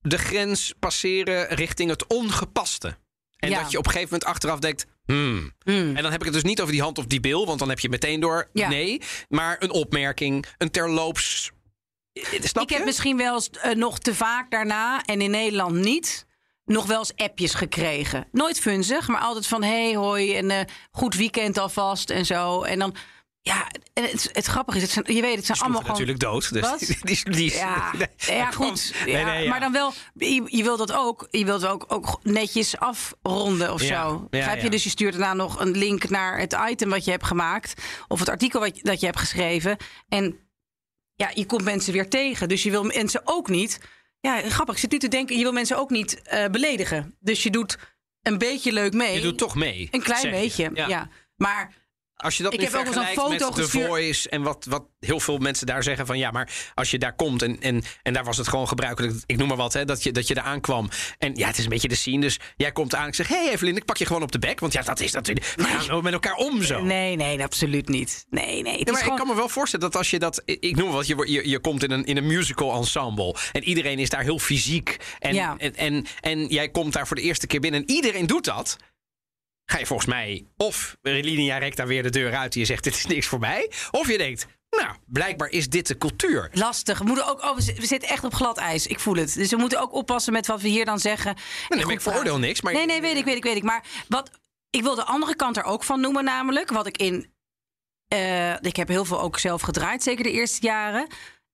de 0.00 0.18
grens 0.18 0.74
passeren 0.78 1.46
richting 1.48 1.90
het 1.90 2.06
ongepaste. 2.06 2.96
En 3.40 3.50
Ja. 3.50 3.62
dat 3.62 3.70
je 3.70 3.78
op 3.78 3.86
een 3.86 3.92
gegeven 3.92 4.12
moment 4.12 4.30
achteraf 4.30 4.58
denkt. 4.58 4.86
Hmm. 5.04 5.52
Hmm. 5.64 5.96
En 5.96 6.02
dan 6.02 6.10
heb 6.12 6.20
ik 6.20 6.24
het 6.26 6.34
dus 6.34 6.42
niet 6.42 6.60
over 6.60 6.72
die 6.72 6.82
hand 6.82 6.98
of 6.98 7.06
die 7.06 7.20
bil, 7.20 7.46
want 7.46 7.58
dan 7.58 7.68
heb 7.68 7.78
je 7.78 7.88
meteen 7.88 8.20
door. 8.20 8.48
Ja. 8.52 8.68
Nee, 8.68 9.00
maar 9.28 9.56
een 9.58 9.70
opmerking, 9.70 10.46
een 10.58 10.70
terloops. 10.70 11.50
Eh, 12.12 12.22
Snap 12.42 12.62
ik 12.62 12.68
je? 12.70 12.76
heb 12.76 12.84
misschien 12.84 13.16
wel 13.16 13.34
eens 13.34 13.50
eh, 13.50 13.74
nog 13.74 13.98
te 13.98 14.14
vaak 14.14 14.50
daarna, 14.50 15.02
en 15.04 15.20
in 15.20 15.30
Nederland 15.30 15.74
niet, 15.74 16.26
nog 16.64 16.86
wel 16.86 16.98
eens 16.98 17.16
appjes 17.16 17.54
gekregen. 17.54 18.26
Nooit 18.32 18.60
funzig, 18.60 19.08
maar 19.08 19.20
altijd 19.20 19.46
van 19.46 19.62
hey, 19.62 19.94
hoi 19.96 20.34
en 20.36 20.50
eh, 20.50 20.60
goed 20.90 21.14
weekend 21.14 21.58
alvast 21.58 22.10
en 22.10 22.26
zo. 22.26 22.62
En 22.62 22.78
dan, 22.78 22.94
ja, 23.42 23.70
en 23.92 24.04
het, 24.04 24.30
het 24.32 24.46
grappige 24.46 24.76
is, 24.76 24.82
het 24.82 24.92
zijn, 24.92 25.16
je 25.16 25.20
weet, 25.20 25.36
het 25.36 25.46
zijn 25.46 25.58
allemaal 25.58 25.80
gewoon... 25.80 25.92
natuurlijk 25.92 26.20
dood. 26.20 26.52
Dus 26.52 26.62
Wat? 26.62 26.78
Die, 26.86 26.98
die, 27.02 27.30
die, 27.30 27.54
Ja, 27.66 27.92
nee, 27.96 28.36
ja 28.36 28.50
goed. 28.50 28.94
Nee, 29.04 29.14
ja, 29.14 29.24
nee, 29.24 29.42
ja. 29.42 29.48
Maar 29.48 29.60
dan 29.60 29.72
wel, 29.72 29.92
je, 30.14 30.42
je 30.46 30.62
wilt 30.62 30.78
dat 30.78 30.92
ook, 30.92 31.28
je 31.30 31.44
wilt 31.44 31.66
ook, 31.66 31.84
ook 31.88 32.20
netjes 32.22 32.78
afronden 32.78 33.72
of 33.72 33.80
zo. 33.80 34.26
Begrijp 34.30 34.62
je? 34.62 34.70
Dus 34.70 34.84
je 34.84 34.90
stuurt 34.90 35.12
daarna 35.12 35.34
nog 35.34 35.60
een 35.60 35.70
link 35.70 36.08
naar 36.08 36.38
het 36.38 36.56
item 36.68 36.90
wat 36.90 37.04
je 37.04 37.10
hebt 37.10 37.26
gemaakt. 37.26 37.82
Of 38.08 38.18
het 38.18 38.28
artikel 38.28 38.60
wat, 38.60 38.78
dat 38.82 39.00
je 39.00 39.06
hebt 39.06 39.18
geschreven. 39.18 39.76
En 40.08 40.38
ja, 41.14 41.30
je 41.34 41.46
komt 41.46 41.64
mensen 41.64 41.92
weer 41.92 42.08
tegen. 42.08 42.48
Dus 42.48 42.62
je 42.62 42.70
wil 42.70 42.84
mensen 42.84 43.20
ook 43.24 43.48
niet. 43.48 43.80
Ja, 44.20 44.40
grappig. 44.48 44.74
Ik 44.74 44.80
zit 44.80 44.90
nu 44.90 44.98
te 44.98 45.08
denken, 45.08 45.36
je 45.36 45.42
wil 45.42 45.52
mensen 45.52 45.78
ook 45.78 45.90
niet 45.90 46.22
eh, 46.22 46.46
beledigen. 46.46 47.16
Dus 47.20 47.42
je 47.42 47.50
doet 47.50 47.78
een 48.22 48.38
beetje 48.38 48.72
leuk 48.72 48.92
mee. 48.92 49.14
Je 49.14 49.20
doet 49.20 49.38
toch 49.38 49.54
mee. 49.54 49.88
een 49.90 50.02
klein 50.02 50.30
beetje. 50.30 50.70
Ja. 50.74 51.08
Maar 51.36 51.74
Als 52.20 52.36
je 52.36 52.42
dat 52.42 52.52
Ik 52.52 52.60
heb 52.60 52.74
ook 52.74 52.86
eens 52.86 52.96
een 52.96 53.06
foto 53.06 53.28
met 53.28 53.54
The 53.54 53.68
Voice 53.68 54.28
en 54.28 54.42
wat, 54.42 54.66
wat 54.68 54.84
heel 55.00 55.20
veel 55.20 55.38
mensen 55.38 55.66
daar 55.66 55.82
zeggen 55.82 56.06
van 56.06 56.18
ja, 56.18 56.30
maar 56.30 56.52
als 56.74 56.90
je 56.90 56.98
daar 56.98 57.14
komt 57.14 57.42
en, 57.42 57.60
en, 57.60 57.82
en 58.02 58.12
daar 58.12 58.24
was 58.24 58.36
het 58.36 58.48
gewoon 58.48 58.68
gebruikelijk, 58.68 59.14
ik 59.26 59.36
noem 59.36 59.48
maar 59.48 59.56
wat, 59.56 59.72
hè, 59.72 59.84
dat, 59.84 60.02
je, 60.02 60.12
dat 60.12 60.28
je 60.28 60.34
daar 60.34 60.44
aankwam. 60.44 60.88
En 61.18 61.34
ja, 61.34 61.46
het 61.46 61.58
is 61.58 61.64
een 61.64 61.70
beetje 61.70 61.88
de 61.88 61.94
scene, 61.94 62.20
dus 62.20 62.38
jij 62.56 62.72
komt 62.72 62.94
aan 62.94 63.02
en 63.02 63.08
ik 63.08 63.14
zeg, 63.14 63.28
hé 63.28 63.44
hey 63.44 63.52
Evelien, 63.52 63.76
ik 63.76 63.84
pak 63.84 63.96
je 63.96 64.06
gewoon 64.06 64.22
op 64.22 64.32
de 64.32 64.38
bek, 64.38 64.60
want 64.60 64.72
ja, 64.72 64.82
dat 64.82 65.00
is 65.00 65.12
natuurlijk, 65.12 65.52
we 65.56 65.64
gaan 65.64 66.02
met 66.02 66.12
elkaar 66.12 66.34
om 66.34 66.62
zo. 66.62 66.82
nee, 66.82 67.16
nee, 67.16 67.42
absoluut 67.42 67.88
niet. 67.88 68.26
Nee, 68.30 68.62
nee. 68.62 68.84
Maar 68.84 68.94
gewoon... 68.94 69.12
ik 69.12 69.18
kan 69.18 69.26
me 69.26 69.34
wel 69.34 69.48
voorstellen 69.48 69.90
dat 69.90 69.96
als 69.96 70.10
je 70.10 70.18
dat. 70.18 70.42
Ik 70.44 70.76
noem 70.76 70.86
maar 70.86 70.96
wat, 70.96 71.06
je, 71.06 71.32
je, 71.32 71.48
je 71.48 71.58
komt 71.58 71.82
in 71.82 71.90
een, 71.90 72.04
in 72.04 72.16
een 72.16 72.26
musical 72.26 72.74
ensemble. 72.74 73.34
En 73.52 73.64
iedereen 73.64 73.98
is 73.98 74.08
daar 74.10 74.22
heel 74.22 74.38
fysiek. 74.38 74.96
En, 75.18 75.34
Ja. 75.34 75.54
en, 75.58 75.76
en, 75.76 76.06
en 76.20 76.46
jij 76.46 76.68
komt 76.68 76.92
daar 76.92 77.06
voor 77.06 77.16
de 77.16 77.22
eerste 77.22 77.46
keer 77.46 77.60
binnen 77.60 77.80
en 77.80 77.90
iedereen 77.90 78.26
doet 78.26 78.44
dat. 78.44 78.76
Ga 79.70 79.78
je 79.78 79.86
volgens 79.86 80.08
mij. 80.08 80.46
Of 80.56 80.96
Linea 81.02 81.58
recta 81.58 81.86
weer 81.86 82.02
de 82.02 82.10
deur 82.10 82.34
uit 82.36 82.54
en 82.54 82.60
je 82.60 82.66
zegt: 82.66 82.84
Dit 82.84 82.94
is 82.94 83.06
niks 83.06 83.26
voor 83.26 83.38
mij. 83.38 83.70
Of 83.90 84.08
je 84.10 84.18
denkt: 84.18 84.46
Nou, 84.70 84.96
blijkbaar 85.06 85.48
is 85.48 85.68
dit 85.68 85.86
de 85.86 85.98
cultuur. 85.98 86.48
Lastig. 86.52 86.98
We, 86.98 87.04
moeten 87.04 87.26
ook, 87.26 87.42
oh, 87.42 87.54
we 87.56 87.62
zi- 87.62 87.74
we 87.74 87.86
zitten 87.86 88.08
echt 88.08 88.24
op 88.24 88.34
glad 88.34 88.58
ijs. 88.58 88.86
Ik 88.86 89.00
voel 89.00 89.14
het. 89.14 89.34
Dus 89.34 89.50
we 89.50 89.56
moeten 89.56 89.80
ook 89.80 89.92
oppassen 89.92 90.32
met 90.32 90.46
wat 90.46 90.60
we 90.60 90.68
hier 90.68 90.84
dan 90.84 90.98
zeggen. 90.98 91.34
Nee, 91.34 91.44
En 91.68 91.76
maar 91.76 91.80
goed 91.84 91.92
ik 91.92 92.00
veroordeel 92.00 92.38
niks. 92.38 92.60
Maar 92.60 92.72
Nee, 92.72 92.86
nee, 92.86 93.00
weet 93.00 93.16
ik, 93.16 93.24
weet 93.24 93.36
ik, 93.36 93.42
weet 93.42 93.56
ik. 93.56 93.62
Maar 93.62 93.84
wat, 94.08 94.30
ik 94.70 94.82
wil 94.82 94.94
de 94.94 95.04
andere 95.04 95.36
kant 95.36 95.56
er 95.56 95.64
ook 95.64 95.84
van 95.84 96.00
noemen, 96.00 96.24
namelijk 96.24 96.70
wat 96.70 96.86
ik 96.86 96.96
in. 96.96 97.32
eh, 98.08 98.52
ik 98.60 98.76
heb 98.76 98.88
heel 98.88 99.04
veel 99.04 99.20
ook 99.20 99.38
zelf 99.38 99.62
gedraaid, 99.62 100.02
zeker 100.02 100.24
de 100.24 100.30
eerste 100.32 100.66
jaren. 100.66 101.06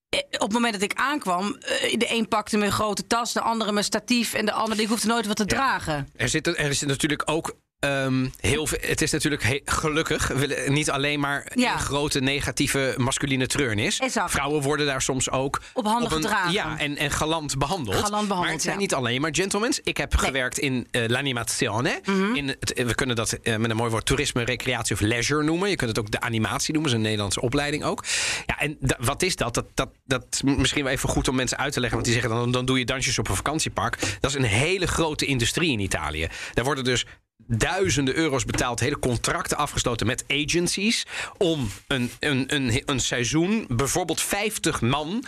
Eh, 0.08 0.18
Op 0.30 0.40
het 0.40 0.52
moment 0.52 0.72
dat 0.72 0.82
ik 0.82 0.94
aankwam, 0.94 1.54
eh, 1.54 1.98
de 1.98 2.06
een 2.10 2.28
pakte 2.28 2.56
mijn 2.56 2.72
grote 2.72 3.06
tas, 3.06 3.32
de 3.32 3.40
andere 3.40 3.72
mijn 3.72 3.84
statief 3.84 4.34
en 4.34 4.46
de 4.46 4.52
andere 4.52 4.76
die 4.80 4.88
hoefde 4.88 5.06
nooit 5.08 5.26
wat 5.26 5.36
te 5.36 5.44
dragen. 5.44 6.08
Er 6.16 6.28
zit, 6.28 6.46
er 6.58 6.74
zit 6.74 6.88
natuurlijk 6.88 7.22
ook 7.30 7.56
ehm, 7.78 8.26
heel 8.40 8.68
het 8.80 9.02
is 9.02 9.10
natuurlijk 9.10 9.42
he- 9.42 9.60
gelukkig 9.64 10.32
niet 10.68 10.90
alleen 10.90 11.20
maar 11.20 11.52
Ja. 11.54 11.72
een 11.72 11.78
grote 11.78 12.20
negatieve 12.20 12.94
masculine 12.96 13.46
treurnis. 13.46 13.98
Exact. 13.98 14.30
Vrouwen 14.30 14.62
worden 14.62 14.86
daar 14.86 15.02
soms 15.02 15.30
ook 15.30 15.60
Op 15.72 15.84
handen 15.86 16.12
een, 16.12 16.22
gedragen. 16.22 16.52
Ja, 16.52 16.78
en, 16.78 16.96
en 16.96 17.10
galant 17.10 17.58
behandeld. 17.58 17.94
Galant 17.96 18.10
behandeld, 18.10 18.40
maar 18.40 18.50
het 18.52 18.62
zijn 18.62 18.74
ja. 18.74 18.80
niet 18.80 18.94
alleen 18.94 19.20
maar 19.20 19.34
gentlemen. 19.34 19.72
Ik 19.82 19.96
heb 19.96 20.14
gewerkt 20.16 20.58
in 20.58 20.86
eh, 20.90 21.02
l'animazione. 21.06 22.00
Mhm. 22.04 22.34
in 22.34 22.48
het, 22.48 22.72
we 22.86 22.94
kunnen 22.94 23.16
dat 23.16 23.32
eh, 23.32 23.56
met 23.56 23.70
een 23.70 23.76
mooi 23.76 23.90
woord 23.90 24.06
toerisme, 24.06 24.42
recreatie 24.44 24.94
of 24.94 25.00
leisure 25.00 25.42
noemen. 25.42 25.68
Je 25.70 25.76
kunt 25.76 25.90
het 25.90 25.98
ook 25.98 26.10
de 26.10 26.20
animatie 26.20 26.72
noemen. 26.74 26.90
Dat 26.90 26.90
is 26.90 26.92
een 26.92 27.10
Nederlandse 27.10 27.40
opleiding 27.40 27.84
ook. 27.84 28.04
Ja, 28.46 28.58
en 28.58 28.78
wat 28.98 29.22
is 29.22 29.36
dat? 29.36 29.54
Dat, 29.54 29.66
dat? 29.74 29.88
dat 30.04 30.26
is 30.30 30.42
misschien 30.42 30.84
wel 30.84 30.92
even 30.92 31.08
goed 31.08 31.28
om 31.28 31.34
mensen 31.36 31.58
uit 31.58 31.72
te 31.72 31.80
leggen. 31.80 31.98
Want 31.98 32.12
die 32.12 32.20
zeggen 32.20 32.40
dan, 32.40 32.50
dan 32.50 32.64
doe 32.64 32.78
je 32.78 32.84
dansjes 32.84 33.18
op 33.18 33.28
een 33.28 33.36
vakantiepark. 33.36 33.98
Dat 34.20 34.30
is 34.30 34.36
een 34.36 34.42
hele 34.42 34.86
grote 34.86 35.26
industrie 35.26 35.72
in 35.72 35.80
Italië. 35.80 36.28
Daar 36.54 36.64
worden 36.64 36.84
dus 36.84 37.04
duizenden 37.46 38.16
euro's 38.16 38.44
betaald, 38.44 38.80
hele 38.80 38.98
contracten 38.98 39.56
afgesloten 39.56 40.06
met 40.06 40.24
agencies 40.28 41.06
om 41.38 41.70
een, 41.86 42.10
een, 42.20 42.54
een, 42.54 42.82
een 42.84 43.00
seizoen, 43.00 43.66
bijvoorbeeld 43.68 44.20
50 44.20 44.80
man 44.80 45.24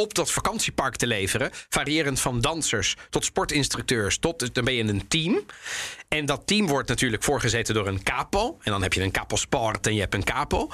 op 0.00 0.14
dat 0.14 0.32
vakantiepark 0.32 0.96
te 0.96 1.06
leveren. 1.06 1.50
Variërend 1.68 2.20
van 2.20 2.40
dansers 2.40 2.96
tot 3.10 3.24
sportinstructeurs. 3.24 4.18
Tot, 4.18 4.38
dus 4.38 4.52
dan 4.52 4.64
ben 4.64 4.74
je 4.74 4.82
een 4.82 5.08
team. 5.08 5.44
En 6.08 6.26
dat 6.26 6.46
team 6.46 6.66
wordt 6.66 6.88
natuurlijk 6.88 7.22
voorgezeten 7.22 7.74
door 7.74 7.86
een 7.86 8.02
capo. 8.02 8.58
En 8.62 8.72
dan 8.72 8.82
heb 8.82 8.92
je 8.92 9.02
een 9.02 9.10
capo 9.10 9.36
sport 9.36 9.86
en 9.86 9.94
je 9.94 10.00
hebt 10.00 10.14
een 10.14 10.24
capo. 10.24 10.70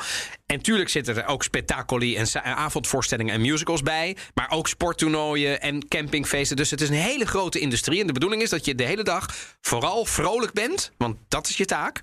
En 0.46 0.62
tuurlijk 0.62 0.88
zitten 0.88 1.16
er 1.16 1.26
ook 1.26 1.42
spectacoli 1.42 2.16
en 2.16 2.26
sa- 2.26 2.42
avondvoorstellingen 2.42 3.34
en 3.34 3.40
musicals 3.40 3.82
bij. 3.82 4.16
Maar 4.34 4.50
ook 4.50 4.68
sporttoernooien 4.68 5.60
en 5.60 5.88
campingfeesten. 5.88 6.56
Dus 6.56 6.70
het 6.70 6.80
is 6.80 6.88
een 6.88 6.94
hele 6.94 7.26
grote 7.26 7.58
industrie. 7.58 8.00
En 8.00 8.06
de 8.06 8.12
bedoeling 8.12 8.42
is 8.42 8.50
dat 8.50 8.64
je 8.64 8.74
de 8.74 8.84
hele 8.84 9.02
dag 9.04 9.34
vooral 9.60 10.04
vrolijk 10.04 10.52
bent. 10.52 10.92
Want 10.96 11.16
dat 11.28 11.48
is 11.48 11.56
je 11.56 11.64
taak. 11.64 12.00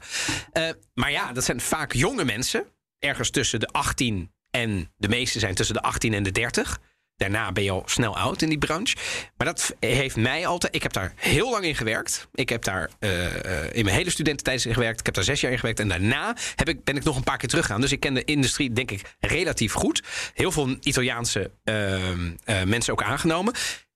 Eh, 0.52 0.70
maar 0.94 1.12
ja, 1.12 1.32
dat 1.32 1.44
zijn 1.44 1.62
vaak 1.62 1.94
jonge 1.94 2.26
mensen. 2.26 2.66
Ergens 3.00 3.30
tussen 3.30 3.60
de 3.60 3.68
18 3.68 4.32
en 4.50 4.92
de 4.98 5.08
meeste 5.08 5.40
zijn 5.40 5.56
tussen 5.56 5.76
de 5.76 5.82
18 5.82 6.14
en 6.14 6.24
de 6.24 6.32
30. 6.32 6.80
Daarna 7.18 7.52
ben 7.52 7.64
je 7.64 7.72
al 7.72 7.84
snel 7.86 8.18
oud 8.18 8.42
in 8.42 8.50
die 8.50 8.58
branche. 8.58 8.96
Maar 9.38 9.48
dat 9.48 9.76
heeft 9.80 10.16
mij 10.16 10.48
altijd. 10.48 10.76
Ik 10.76 10.84
heb 10.84 10.94
daar 10.94 11.14
heel 11.16 11.52
lang 11.52 11.66
in 11.66 11.76
gewerkt. 11.76 12.28
Ik 12.34 12.50
heb 12.50 12.64
daar 12.64 12.90
eh, 13.00 13.26
eh, 13.26 13.76
in 13.76 13.84
mijn 13.84 13.96
hele 13.96 14.10
studententijd 14.10 14.66
in 14.66 14.74
gewerkt. 14.74 15.00
Ik 15.00 15.06
heb 15.06 15.16
daar 15.16 15.24
zes 15.24 15.42
jaar 15.42 15.52
in 15.52 15.60
gewerkt. 15.60 15.80
En 15.80 15.88
daarna 15.88 16.36
heb 16.56 16.70
ik, 16.70 16.84
ben 16.84 16.96
ik 16.96 17.04
nog 17.04 17.16
een 17.16 17.24
paar 17.24 17.38
keer 17.38 17.50
teruggegaan. 17.50 17.82
Dus 17.82 17.92
ik 17.92 18.00
ken 18.00 18.14
de 18.14 18.24
industrie, 18.24 18.74
denk 18.74 18.92
ik, 18.92 19.16
relatief 19.20 19.74
goed. 19.74 20.04
Heel 20.34 20.52
veel 20.52 20.76
Italiaanse 20.80 21.52
ehm, 21.64 22.32
eh, 22.44 22.64
mensen 22.64 22.94
ook 22.94 23.04
aangenomen. 23.04 23.54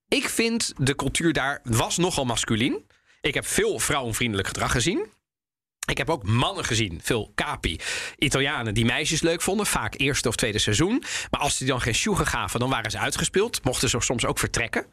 Ik 0.07 0.29
vind 0.29 0.73
de 0.77 0.95
cultuur 0.95 1.33
daar 1.33 1.59
was 1.63 1.97
nogal 1.97 2.25
masculien. 2.25 2.85
Ik 3.21 3.33
heb 3.33 3.45
veel 3.45 3.79
vrouwenvriendelijk 3.79 4.47
gedrag 4.47 4.71
gezien. 4.71 5.05
Ik 5.91 5.97
heb 5.97 6.09
ook 6.09 6.23
mannen 6.23 6.65
gezien, 6.65 6.99
veel 7.03 7.31
capi. 7.35 7.79
Italianen 8.17 8.73
die 8.73 8.85
meisjes 8.85 9.21
leuk 9.21 9.41
vonden, 9.41 9.65
vaak 9.65 9.93
eerste 9.97 10.27
of 10.27 10.35
tweede 10.35 10.59
seizoen. 10.59 11.03
Maar 11.31 11.39
als 11.39 11.57
die 11.57 11.67
dan 11.67 11.81
geen 11.81 11.95
sjoegen 11.95 12.27
gaven, 12.27 12.59
dan 12.59 12.69
waren 12.69 12.91
ze 12.91 12.97
uitgespeeld. 12.97 13.63
Mochten 13.63 13.89
ze 13.89 13.99
soms 13.99 14.25
ook 14.25 14.39
vertrekken. 14.39 14.85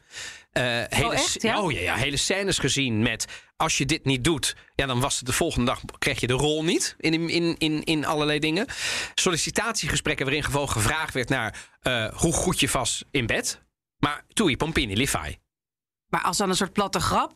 Eh, 0.51 0.63
hele, 0.89 1.13
echt, 1.13 1.41
ja? 1.41 1.61
oh 1.61 1.71
ja, 1.71 1.79
ja, 1.79 1.95
hele 1.95 2.17
scènes 2.17 2.57
gezien 2.59 3.01
met 3.01 3.25
als 3.57 3.77
je 3.77 3.85
dit 3.85 4.05
niet 4.05 4.23
doet, 4.23 4.55
ja, 4.75 4.85
dan 4.85 4.99
was 4.99 5.17
het 5.17 5.25
de 5.25 5.33
volgende 5.33 5.65
dag 5.65 5.81
kreeg 5.97 6.19
je 6.19 6.27
de 6.27 6.33
rol 6.33 6.63
niet 6.63 6.95
in, 6.97 7.29
in, 7.29 7.55
in, 7.57 7.83
in 7.83 8.05
allerlei 8.05 8.39
dingen. 8.39 8.67
Sollicitatiegesprekken 9.15 10.25
waarin 10.25 10.43
gewoon 10.43 10.69
gevraagd 10.69 11.13
werd 11.13 11.29
naar 11.29 11.69
eh, 11.81 12.07
hoe 12.13 12.33
goed 12.33 12.59
je 12.59 12.69
was 12.71 13.03
in 13.11 13.25
bed. 13.25 13.61
Maar 13.97 14.23
tui 14.33 14.57
pompini 14.57 15.07
fai. 15.07 15.37
Maar 16.09 16.21
als 16.21 16.37
dan 16.37 16.49
een 16.49 16.55
soort 16.55 16.73
platte 16.73 16.99
grap. 16.99 17.33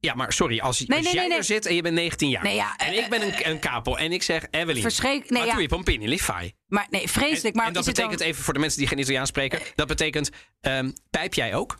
Ja, 0.00 0.14
maar 0.14 0.32
sorry, 0.32 0.60
als, 0.60 0.80
Nee, 0.80 0.96
als 0.98 1.06
nee, 1.06 1.14
jij 1.14 1.28
nee, 1.28 1.36
er 1.38 1.44
zit 1.44 1.66
en 1.66 1.74
je 1.74 1.82
bent 1.82 1.94
19 1.94 2.28
jaar. 2.28 2.52
Ja, 2.52 2.76
en 2.76 2.92
eh, 2.92 2.98
ik 2.98 3.08
ben 3.10 3.22
een, 3.22 3.48
een 3.50 3.58
kapel 3.58 3.98
en 3.98 4.12
ik 4.12 4.22
zeg 4.22 4.46
Evelien. 4.50 4.82
Verschrik- 4.82 5.30
nee, 5.30 5.46
maar 5.46 5.60
ja. 5.60 5.66
pompini 5.66 6.08
li 6.08 6.18
fai. 6.18 6.52
Maar 6.66 6.86
nee, 6.90 7.08
vreselijk. 7.08 7.54
En, 7.54 7.56
maar 7.56 7.66
en 7.66 7.72
dat 7.72 7.86
het 7.86 7.96
dan- 7.96 8.04
betekent 8.04 8.28
even 8.30 8.44
voor 8.44 8.54
de 8.54 8.60
mensen 8.60 8.78
die 8.78 8.88
geen 8.88 8.98
Italiaans 8.98 9.28
spreken. 9.28 9.60
Dat 9.74 9.86
betekent, 9.88 10.30
ehm, 10.60 10.90
pijp 11.10 11.34
jij 11.34 11.54
ook? 11.54 11.78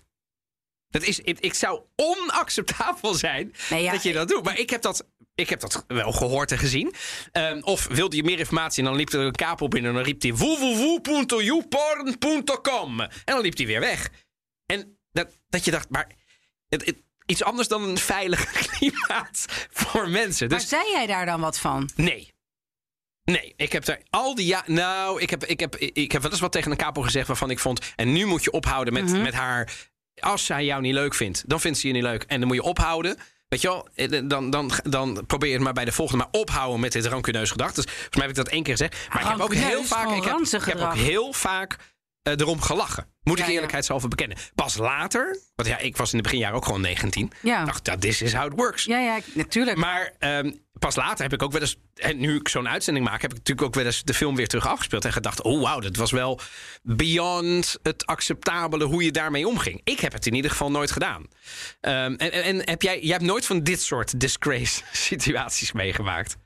Dat 0.88 1.02
is, 1.02 1.18
ik, 1.20 1.38
ik 1.40 1.54
zou 1.54 1.80
onacceptabel 1.96 3.14
zijn 3.14 3.54
ja, 3.68 3.92
dat 3.92 4.02
je 4.02 4.12
dat 4.12 4.28
doet. 4.28 4.44
Maar 4.44 4.58
ik 4.58 4.70
heb 4.70 4.82
dat, 4.82 5.06
ik 5.34 5.48
heb 5.48 5.60
dat 5.60 5.84
wel 5.86 6.12
gehoord 6.12 6.52
en 6.52 6.58
gezien. 6.58 6.94
Ehm, 7.32 7.60
of 7.62 7.86
wilde 7.86 8.16
je 8.16 8.22
meer 8.22 8.38
informatie 8.38 8.78
en 8.82 8.88
dan 8.88 8.96
liep 8.98 9.12
er 9.12 9.20
een 9.20 9.32
kapel 9.32 9.68
binnen 9.68 9.90
en 9.90 9.96
dan 9.96 10.04
riep 10.06 10.22
hij 10.22 10.34
www.youporn.com 10.34 13.00
en 13.00 13.10
dan 13.24 13.40
liep 13.40 13.56
hij 13.56 13.66
weer 13.66 13.80
weg. 13.80 14.10
En 14.66 14.98
dat, 15.12 15.28
dat 15.48 15.64
je 15.64 15.70
dacht, 15.70 15.90
maar 15.90 16.10
het, 16.68 16.86
het- 16.86 17.02
iets 17.30 17.42
anders 17.42 17.68
dan 17.68 17.82
een 17.82 17.98
veilig 17.98 18.44
klimaat 18.66 19.44
voor 19.70 20.08
mensen. 20.08 20.48
Maar 20.48 20.58
Dus 20.58 20.68
zei 20.68 20.90
jij 20.90 21.06
daar 21.06 21.26
dan 21.26 21.40
wat 21.40 21.58
van? 21.58 21.90
Nee. 21.96 22.32
Nee, 23.24 23.52
ik 23.56 23.72
heb 23.72 23.84
daar 23.84 24.00
al 24.10 24.34
die 24.34 24.46
ja. 24.46 24.62
Nou, 24.66 25.20
ik 25.20 25.30
heb, 25.30 25.44
ik, 25.44 25.60
heb, 25.60 25.76
ik 25.76 26.12
heb 26.12 26.22
wel 26.22 26.30
eens 26.30 26.40
wat 26.40 26.52
tegen 26.52 26.70
een 26.70 26.76
kapo 26.76 27.02
gezegd 27.02 27.26
waarvan 27.26 27.50
ik 27.50 27.58
vond. 27.58 27.92
En 27.96 28.12
nu 28.12 28.24
moet 28.26 28.44
je 28.44 28.50
ophouden 28.50 28.92
met, 28.92 29.04
Mhm. 29.04 29.22
met 29.22 29.34
haar. 29.34 29.72
Als 30.20 30.44
zij 30.44 30.64
jou 30.64 30.80
niet 30.80 30.94
leuk 30.94 31.14
vindt, 31.14 31.42
dan 31.46 31.60
vindt 31.60 31.78
ze 31.78 31.86
je 31.86 31.92
niet 31.92 32.02
leuk. 32.02 32.22
En 32.22 32.38
dan 32.38 32.46
moet 32.48 32.56
je 32.56 32.62
ophouden. 32.62 33.16
Weet 33.48 33.60
je 33.60 33.68
wel, 33.68 33.88
eh, 33.94 34.20
dan, 34.24 34.50
dan, 34.50 34.70
dan 34.82 35.24
probeer 35.26 35.48
je 35.48 35.54
het 35.54 35.64
maar 35.64 35.72
bij 35.72 35.84
de 35.84 35.92
volgende. 35.92 36.24
Maar 36.24 36.40
ophouden 36.40 36.80
met 36.80 36.92
dit 36.92 37.06
rancuneus 37.06 37.50
gedrag. 37.50 37.72
Dus 37.72 37.84
volgens 37.84 38.16
mij 38.16 38.26
heb 38.26 38.30
ik 38.30 38.36
dat 38.44 38.48
één 38.48 38.62
keer 38.62 38.76
gezegd. 38.76 39.08
Maar 39.12 39.22
ik 39.22 39.28
heb 39.28 39.40
ook 39.40 39.54
heel 39.54 39.84
vaak. 39.84 40.08
Ik 40.10 40.22
heb, 40.24 40.32
ranzig 40.32 40.66
ik 40.66 40.72
heb 40.78 40.82
ook 40.88 40.94
heel 40.94 41.32
vaak 41.32 41.76
eh, 42.22 42.32
erom 42.36 42.60
gelachen. 42.60 43.06
Moet 43.22 43.36
Ja, 43.36 43.42
ik 43.42 43.48
ja. 43.48 43.54
eerlijkheidshalve 43.54 44.08
bekennen. 44.08 44.36
Pas 44.54 44.76
later, 44.76 45.38
want 45.54 45.68
ja, 45.68 45.78
ik 45.78 45.96
was 45.96 46.10
in 46.10 46.16
de 46.16 46.22
beginjaren 46.22 46.56
ook 46.56 46.64
gewoon 46.64 46.80
19. 46.80 47.32
Ja. 47.42 47.64
dacht, 47.64 47.84
dat 47.84 48.00
this 48.00 48.22
is 48.22 48.32
how 48.32 48.52
it 48.52 48.52
works. 48.56 48.84
Ja, 48.84 48.98
ja, 48.98 49.18
natuurlijk. 49.34 49.76
Maar 49.76 50.12
ehm, 50.18 50.52
pas 50.78 50.96
later 50.96 51.22
heb 51.22 51.32
ik 51.32 51.42
ook 51.42 51.52
wel 51.52 51.60
eens. 51.60 51.76
En 51.94 52.18
nu 52.18 52.36
ik 52.36 52.48
zo'n 52.48 52.68
uitzending 52.68 53.06
maak, 53.06 53.22
heb 53.22 53.30
ik 53.30 53.36
natuurlijk 53.36 53.66
ook 53.66 53.74
wel 53.74 53.84
eens 53.84 54.02
de 54.02 54.14
film 54.14 54.36
weer 54.36 54.48
terug 54.48 54.66
afgespeeld. 54.66 55.04
En 55.04 55.12
gedacht: 55.12 55.42
oh 55.42 55.62
wauw, 55.62 55.80
dat 55.80 55.96
was 55.96 56.10
wel 56.10 56.40
beyond 56.82 57.78
het 57.82 58.06
acceptabele 58.06 58.84
hoe 58.84 59.04
je 59.04 59.10
daarmee 59.12 59.48
omging. 59.48 59.80
Ik 59.84 60.00
heb 60.00 60.12
het 60.12 60.26
in 60.26 60.34
ieder 60.34 60.50
geval 60.50 60.70
nooit 60.70 60.90
gedaan. 60.90 61.26
Ehm, 61.80 61.94
en, 61.94 62.32
en, 62.32 62.42
en 62.42 62.62
heb 62.64 62.82
jij, 62.82 63.00
jij 63.00 63.12
hebt 63.12 63.24
nooit 63.24 63.46
van 63.46 63.62
dit 63.62 63.82
soort 63.82 64.20
disgrace 64.20 64.82
situaties 65.08 65.72
meegemaakt? 65.72 66.36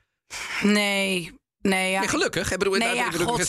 Nee. 0.63 1.33
Nee, 1.69 1.91
ja. 1.91 1.99
Nee, 1.99 2.09
gelukkig. 2.09 2.53
Ik 2.53 2.59
bedoel, 2.59 2.75
Nee, 2.75 2.95
ja, 2.95 3.09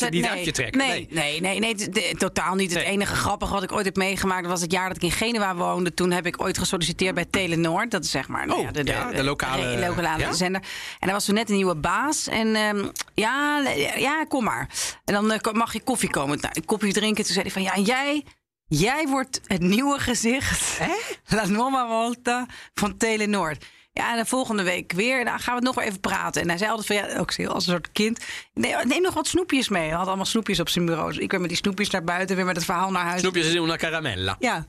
nee. 0.09 0.29
uit 0.29 0.45
je 0.45 0.51
trekken. 0.51 0.77
Nee, 0.77 1.07
nee, 1.09 1.41
nee, 1.41 1.59
nee, 1.59 2.15
totaal 2.17 2.55
niet. 2.55 2.73
Het 2.73 2.83
enige 2.83 3.15
grappige 3.15 3.53
wat 3.53 3.63
ik 3.63 3.71
ooit 3.71 3.85
heb 3.85 3.95
meegemaakt 3.95 4.47
was 4.47 4.61
het 4.61 4.71
jaar 4.71 4.87
dat 4.87 4.95
ik 4.97 5.03
in 5.03 5.11
Genua 5.11 5.55
woonde. 5.55 5.93
Toen 5.93 6.11
heb 6.11 6.25
ik 6.25 6.41
ooit 6.41 6.57
gesolliciteerd 6.57 7.15
bij 7.15 7.25
Telenoord. 7.25 7.91
Dat 7.91 8.03
is 8.03 8.11
zeg 8.11 8.27
maar 8.27 8.47
nou 8.47 8.59
Oh, 8.59 8.65
ja, 8.65 8.71
de, 8.71 8.83
de, 8.83 9.23
lokale- 9.23 9.75
de 9.75 9.85
lokale 9.87 10.33
zender. 10.33 10.61
En 10.61 10.67
daar 10.99 11.11
was 11.11 11.25
toen 11.25 11.35
net 11.35 11.49
een 11.49 11.55
nieuwe 11.55 11.75
baas. 11.75 12.27
En 12.27 12.55
ehm, 12.55 12.87
ja, 13.13 13.61
ja, 13.97 14.25
kom 14.27 14.43
maar. 14.43 14.69
En 15.05 15.13
dan 15.13 15.31
eh, 15.31 15.53
mag 15.53 15.73
je 15.73 15.81
koffie 15.83 16.09
komen. 16.09 16.37
Nou, 16.41 16.61
kopje 16.65 16.93
drinken. 16.93 17.23
Toen 17.23 17.33
zei 17.33 17.41
hij 17.45 17.51
van 17.53 17.61
ja, 17.61 17.73
en 17.73 17.83
jij. 17.83 18.23
Jij 18.67 19.07
wordt 19.07 19.41
het 19.45 19.61
nieuwe 19.61 19.99
gezicht. 19.99 20.79
La 21.27 21.45
nuova 21.47 21.87
volta 21.87 22.45
van 22.73 22.97
Telenoord. 22.97 23.65
Ja, 23.97 24.11
en 24.11 24.17
de 24.17 24.25
volgende 24.25 24.63
week 24.63 24.91
weer. 24.91 25.25
Dan 25.25 25.39
gaan 25.39 25.53
we 25.53 25.55
het 25.55 25.63
nog 25.63 25.75
wel 25.75 25.83
even 25.83 25.99
praten. 25.99 26.41
En 26.41 26.47
hij 26.47 26.57
zei 26.57 26.69
altijd 26.69 26.87
van 26.87 26.95
ja, 26.95 27.17
ook 27.17 27.29
als 27.53 27.65
een 27.65 27.73
soort 27.73 27.91
kind. 27.91 28.23
Nee, 28.53 28.75
neem 28.83 29.01
nog 29.01 29.13
wat 29.13 29.27
snoepjes 29.27 29.69
mee. 29.69 29.87
Hij 29.87 29.97
had 29.97 30.07
allemaal 30.07 30.25
snoepjes 30.25 30.59
op 30.59 30.69
zijn 30.69 30.85
bureau. 30.85 31.11
Dus 31.11 31.17
ik 31.17 31.31
weer 31.31 31.39
met 31.39 31.49
die 31.49 31.57
snoepjes 31.57 31.89
naar 31.89 32.03
buiten, 32.03 32.35
weer 32.35 32.45
met 32.45 32.55
het 32.55 32.65
verhaal 32.65 32.91
naar 32.91 33.05
huis. 33.05 33.19
Snoepjes 33.21 33.47
is 33.47 33.55
una 33.55 33.75
caramella. 33.75 34.35
Ja. 34.39 34.67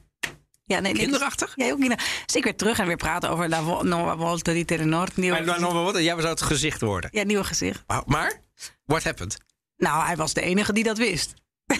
Ja, 0.64 0.80
nee, 0.80 0.92
nee, 0.92 1.02
Kinderachtig? 1.02 1.52
Ja, 1.54 1.70
ook 1.70 1.80
kinder. 1.80 1.98
Dus 2.26 2.34
ik 2.36 2.44
weer 2.44 2.56
terug 2.56 2.78
en 2.78 2.86
weer 2.86 2.96
praten 2.96 3.30
over 3.30 3.48
La 3.48 3.60
Nuova 3.82 4.16
Volta 4.16 4.52
di. 4.52 4.64
Nieuwe, 4.64 5.42
Maar 5.42 5.60
nou, 5.60 5.74
wel 5.74 5.84
wat. 5.84 5.94
Jij 5.94 6.16
zou 6.16 6.28
het 6.28 6.42
gezicht 6.42 6.80
worden. 6.80 7.10
ja, 7.12 7.22
nieuwe 7.22 7.44
gezicht. 7.44 7.84
Maar, 8.06 8.42
what 8.84 9.04
happened? 9.04 9.38
Nou, 9.76 10.04
hij 10.04 10.16
was 10.16 10.32
de 10.34 10.40
enige 10.40 10.72
die 10.72 10.84
dat 10.84 10.98
wist. 10.98 11.34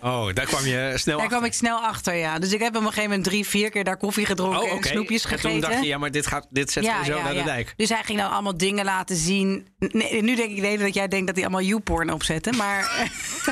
Oh, 0.00 0.32
daar 0.34 0.46
kwam 0.46 0.64
je 0.66 0.92
snel 0.96 1.04
Daar 1.04 1.14
achter. 1.14 1.28
kwam 1.28 1.44
ik 1.44 1.52
snel 1.52 1.78
achter, 1.78 2.14
ja. 2.14 2.38
Dus 2.38 2.52
ik 2.52 2.60
heb 2.60 2.76
op 2.76 2.80
een 2.82 2.86
gegeven 2.88 3.08
moment 3.08 3.24
drie, 3.24 3.46
vier 3.46 3.70
keer 3.70 3.84
daar 3.84 3.96
koffie 3.96 4.26
gedronken 4.26 4.60
Oh, 4.62 4.70
en 4.72 4.82
snoepjes 4.82 5.22
En 5.22 5.28
gegeten. 5.28 5.50
toen 5.50 5.60
dacht 5.70 5.82
je, 5.82 5.86
ja, 5.88 5.98
maar 5.98 6.10
dit, 6.10 6.26
gaat, 6.26 6.46
dit 6.50 6.70
zet 6.72 6.84
je 6.84 7.00
zo 7.04 7.22
naar 7.22 7.34
de 7.34 7.42
dijk. 7.42 7.72
Dus 7.76 7.88
hij 7.88 8.02
ging 8.04 8.18
dan 8.18 8.30
allemaal 8.30 8.56
dingen 8.56 8.84
laten 8.84 9.16
zien. 9.16 9.68
Nee, 9.78 10.22
nu 10.22 10.34
denk 10.36 10.50
ik 10.50 10.60
de 10.60 10.66
hele 10.66 10.82
dat 10.84 10.94
jij 10.94 11.08
denkt 11.08 11.26
dat 11.26 11.34
hij 11.36 11.44
allemaal 11.44 11.64
YouPorn 11.64 12.12
opzette. 12.12 12.52
Maar, 12.52 13.08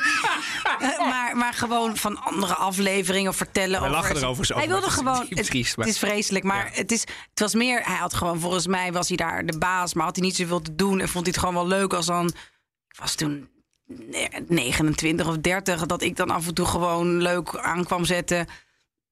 maar, 1.10 1.36
maar 1.36 1.52
gewoon 1.54 1.96
van 1.96 2.22
andere 2.24 2.54
afleveringen 2.54 3.34
vertellen. 3.34 3.80
Wij 3.80 3.88
over 3.88 4.00
lachen 4.00 4.16
erover 4.16 4.46
zo, 4.46 4.56
Hij 4.56 4.68
wilde 4.68 4.90
gewoon. 4.98 5.26
Het, 5.28 5.46
triest, 5.46 5.76
maar- 5.76 5.86
het 5.86 5.94
is 5.94 6.00
vreselijk, 6.00 6.44
maar 6.44 6.64
Ja. 6.64 6.76
het, 6.78 6.92
is, 6.92 7.00
het 7.30 7.40
was 7.40 7.54
meer. 7.54 7.82
Hij 7.84 7.96
had 7.96 8.14
gewoon, 8.14 8.40
volgens 8.40 8.66
mij 8.66 8.92
was 8.92 9.08
hij 9.08 9.16
daar 9.16 9.46
de 9.46 9.58
baas, 9.58 9.94
maar 9.94 10.04
had 10.04 10.16
hij 10.16 10.24
niet 10.24 10.36
zoveel 10.36 10.60
te 10.60 10.74
doen. 10.74 11.00
En 11.00 11.08
vond 11.08 11.24
hij 11.26 11.34
het 11.36 11.38
gewoon 11.44 11.54
wel 11.54 11.78
leuk 11.78 11.92
als 11.92 12.06
dan. 12.06 12.26
Ik 12.88 12.98
was 12.98 13.14
toen 13.14 13.48
29 14.48 15.26
of 15.28 15.38
30, 15.38 15.86
dat 15.86 16.02
ik 16.02 16.16
dan 16.16 16.30
af 16.30 16.46
en 16.46 16.54
toe 16.54 16.66
gewoon 16.66 17.22
leuk 17.22 17.56
aan 17.56 17.84
kwam 17.84 18.04
zetten. 18.04 18.46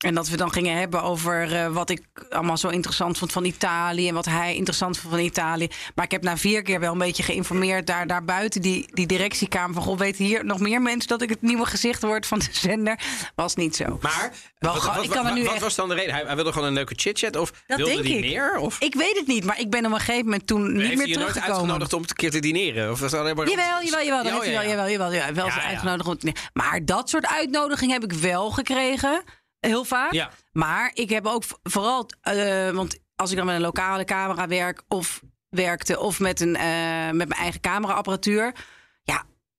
En 0.04 0.14
dat 0.14 0.28
we 0.28 0.36
dan 0.36 0.52
gingen 0.52 0.76
hebben 0.76 1.02
over 1.02 1.52
eh, 1.54 1.68
wat 1.72 1.90
ik 1.90 2.02
allemaal 2.30 2.56
zo 2.56 2.68
interessant 2.68 3.18
vond 3.18 3.32
van 3.32 3.44
Italië. 3.44 4.08
En 4.08 4.14
wat 4.14 4.24
hij 4.24 4.54
interessant 4.54 4.98
vond 4.98 5.14
van 5.14 5.22
Italië. 5.22 5.68
Maar 5.94 6.04
ik 6.04 6.10
heb 6.10 6.22
na 6.22 6.36
vier 6.36 6.62
keer 6.62 6.80
wel 6.80 6.92
een 6.92 6.98
beetje 6.98 7.22
geïnformeerd 7.22 7.86
daar, 7.86 8.06
daar 8.06 8.24
buiten 8.24 8.62
die, 8.62 8.88
die 8.92 9.06
directiekamer. 9.06 9.74
Van 9.74 9.82
goh, 9.82 9.98
weten 9.98 10.24
hier 10.24 10.44
nog 10.44 10.58
meer 10.58 10.82
mensen 10.82 11.08
dat 11.08 11.22
ik 11.22 11.28
het 11.28 11.42
nieuwe 11.42 11.66
gezicht 11.66 12.02
word 12.02 12.26
van 12.26 12.38
de 12.38 12.46
zender? 12.50 12.98
Was 13.34 13.54
niet 13.54 13.76
zo. 13.76 13.98
Maar 14.00 14.32
Wel, 14.58 14.72
wat, 14.72 14.82
ga- 14.82 14.94
wat- 14.94 15.04
ik 15.04 15.10
kan 15.10 15.18
er 15.18 15.24
wat- 15.24 15.34
nu 15.34 15.42
wat 15.44 15.52
echt- 15.52 15.62
was 15.62 15.74
dan 15.74 15.88
de 15.88 15.94
reden? 15.94 16.14
Hij, 16.14 16.22
hij 16.26 16.34
wilde 16.34 16.52
gewoon 16.52 16.68
een 16.68 16.74
leuke 16.74 16.94
chit-chat? 16.96 17.36
Of 17.36 17.52
Dat 17.66 17.76
wilde 17.76 17.92
denk 17.92 18.04
hij 18.06 18.16
ik. 18.16 18.20
meer? 18.24 18.56
Of 18.56 18.80
Ik 18.80 18.94
weet 18.94 19.16
het 19.16 19.26
niet, 19.26 19.44
maar 19.44 19.60
ik 19.60 19.70
ben 19.70 19.86
op 19.86 19.92
een 19.92 19.98
gegeven 19.98 20.24
moment 20.24 20.46
toen 20.46 20.62
niet 20.72 20.82
heeft 20.82 20.88
meer 20.88 20.96
hij 20.98 21.06
je 21.08 21.14
nooit 21.14 21.26
teruggekomen. 21.28 21.56
uitgenodigd 21.60 21.92
om 21.92 22.02
een 22.02 22.14
keer 22.14 22.30
te 22.30 22.38
dineren? 22.38 22.90
Of 22.90 23.00
was 23.00 23.10
dat 23.10 23.20
alleen 23.20 23.36
maar... 23.36 23.48
Jawel, 23.48 23.82
jawel, 23.84 24.04
jawel. 24.04 24.22
Dan 24.22 24.32
Ja, 24.32 24.32
heeft 24.32 24.44
hij 24.44 24.52
ja, 24.52 24.58
wel, 24.58 24.68
ja. 24.68 24.90
jawel, 24.90 24.90
jawel, 24.90 25.12
jawel, 25.12 25.34
wel 25.34 25.46
ja. 25.46 25.62
uitgenodigd. 25.68 26.08
om 26.08 26.18
te- 26.18 26.32
Maar 26.52 26.84
dat 26.84 27.08
soort 27.10 27.26
uitnodiging 27.26 27.92
heb 27.92 28.04
ik 28.04 28.12
wel 28.12 28.50
gekregen. 28.50 29.22
Heel 29.66 29.84
vaak. 29.84 30.12
Ja. 30.12 30.30
Maar 30.52 30.90
ik 30.94 31.10
heb 31.10 31.26
ook 31.26 31.42
vooral... 31.62 32.10
eh, 32.20 32.70
want 32.70 32.98
als 33.16 33.30
ik 33.30 33.36
dan 33.36 33.46
met 33.46 33.54
een 33.54 33.60
lokale 33.60 34.04
camera 34.04 34.46
werk... 34.46 34.82
of 34.88 35.22
werkte 35.48 35.98
of 36.00 36.20
met, 36.20 36.40
een, 36.40 36.56
eh, 36.56 37.10
met 37.10 37.28
mijn 37.28 37.40
eigen 37.40 37.60
cameraapparatuur... 37.60 38.54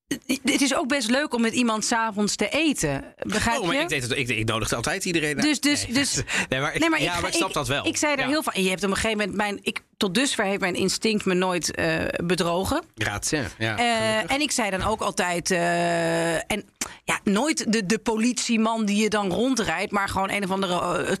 Het- 0.08 0.60
is 0.62 0.74
ook 0.74 0.88
best 0.88 1.10
leuk 1.10 1.34
om 1.34 1.40
met 1.40 1.52
iemand 1.52 1.84
s'avonds 1.84 2.36
te 2.36 2.48
eten. 2.48 3.04
Begrijp 3.18 3.58
Oh, 3.60 3.66
maar 3.66 3.74
je? 3.76 3.80
ik, 3.82 3.88
deed 3.88 4.02
het, 4.02 4.12
ik, 4.16 4.28
ik 4.28 4.44
nodigde 4.46 4.76
altijd 4.76 5.04
iedereen 5.04 5.34
uit. 5.36 5.42
Dus, 5.44 5.60
dus, 5.60 5.84
Nee. 5.86 5.92
dus. 5.94 6.14
Nee, 6.48 6.60
maar 6.60 6.74
ik, 6.74 6.80
nee, 6.80 6.90
maar 6.90 7.02
ja, 7.02 7.20
maar 7.20 7.30
ik 7.30 7.36
snap 7.36 7.52
dat 7.52 7.68
wel. 7.68 7.86
Ik 7.86 7.96
zei 7.96 8.16
daar 8.16 8.24
Ja. 8.28 8.30
heel. 8.30 8.42
En 8.52 8.62
je 8.62 8.68
hebt 8.68 8.84
op 8.84 8.90
een 8.90 8.96
gegeven 8.96 9.18
moment 9.18 9.36
mijn. 9.36 9.58
Ik, 9.62 9.80
tot 9.96 10.14
dusver 10.14 10.44
heeft 10.44 10.60
mijn 10.60 10.74
instinct 10.74 11.24
me 11.24 11.34
nooit 11.34 11.74
eh, 11.74 11.96
bedrogen. 12.24 12.82
Grazie, 12.94 13.40
ja. 13.58 13.78
Eh, 13.78 14.32
en 14.34 14.40
ik 14.40 14.50
zei 14.50 14.70
dan 14.70 14.82
ook 14.82 15.00
altijd. 15.00 15.50
eh, 15.50 16.34
en 16.34 16.64
ja, 17.04 17.20
nooit 17.24 17.72
de, 17.72 17.86
de 17.86 17.98
politieman 17.98 18.84
die 18.84 19.02
je 19.02 19.08
dan 19.08 19.30
rondrijdt, 19.32 19.92
maar 19.92 20.08
gewoon 20.08 20.30
een 20.30 20.44
of 20.44 20.50
andere. 20.50 21.18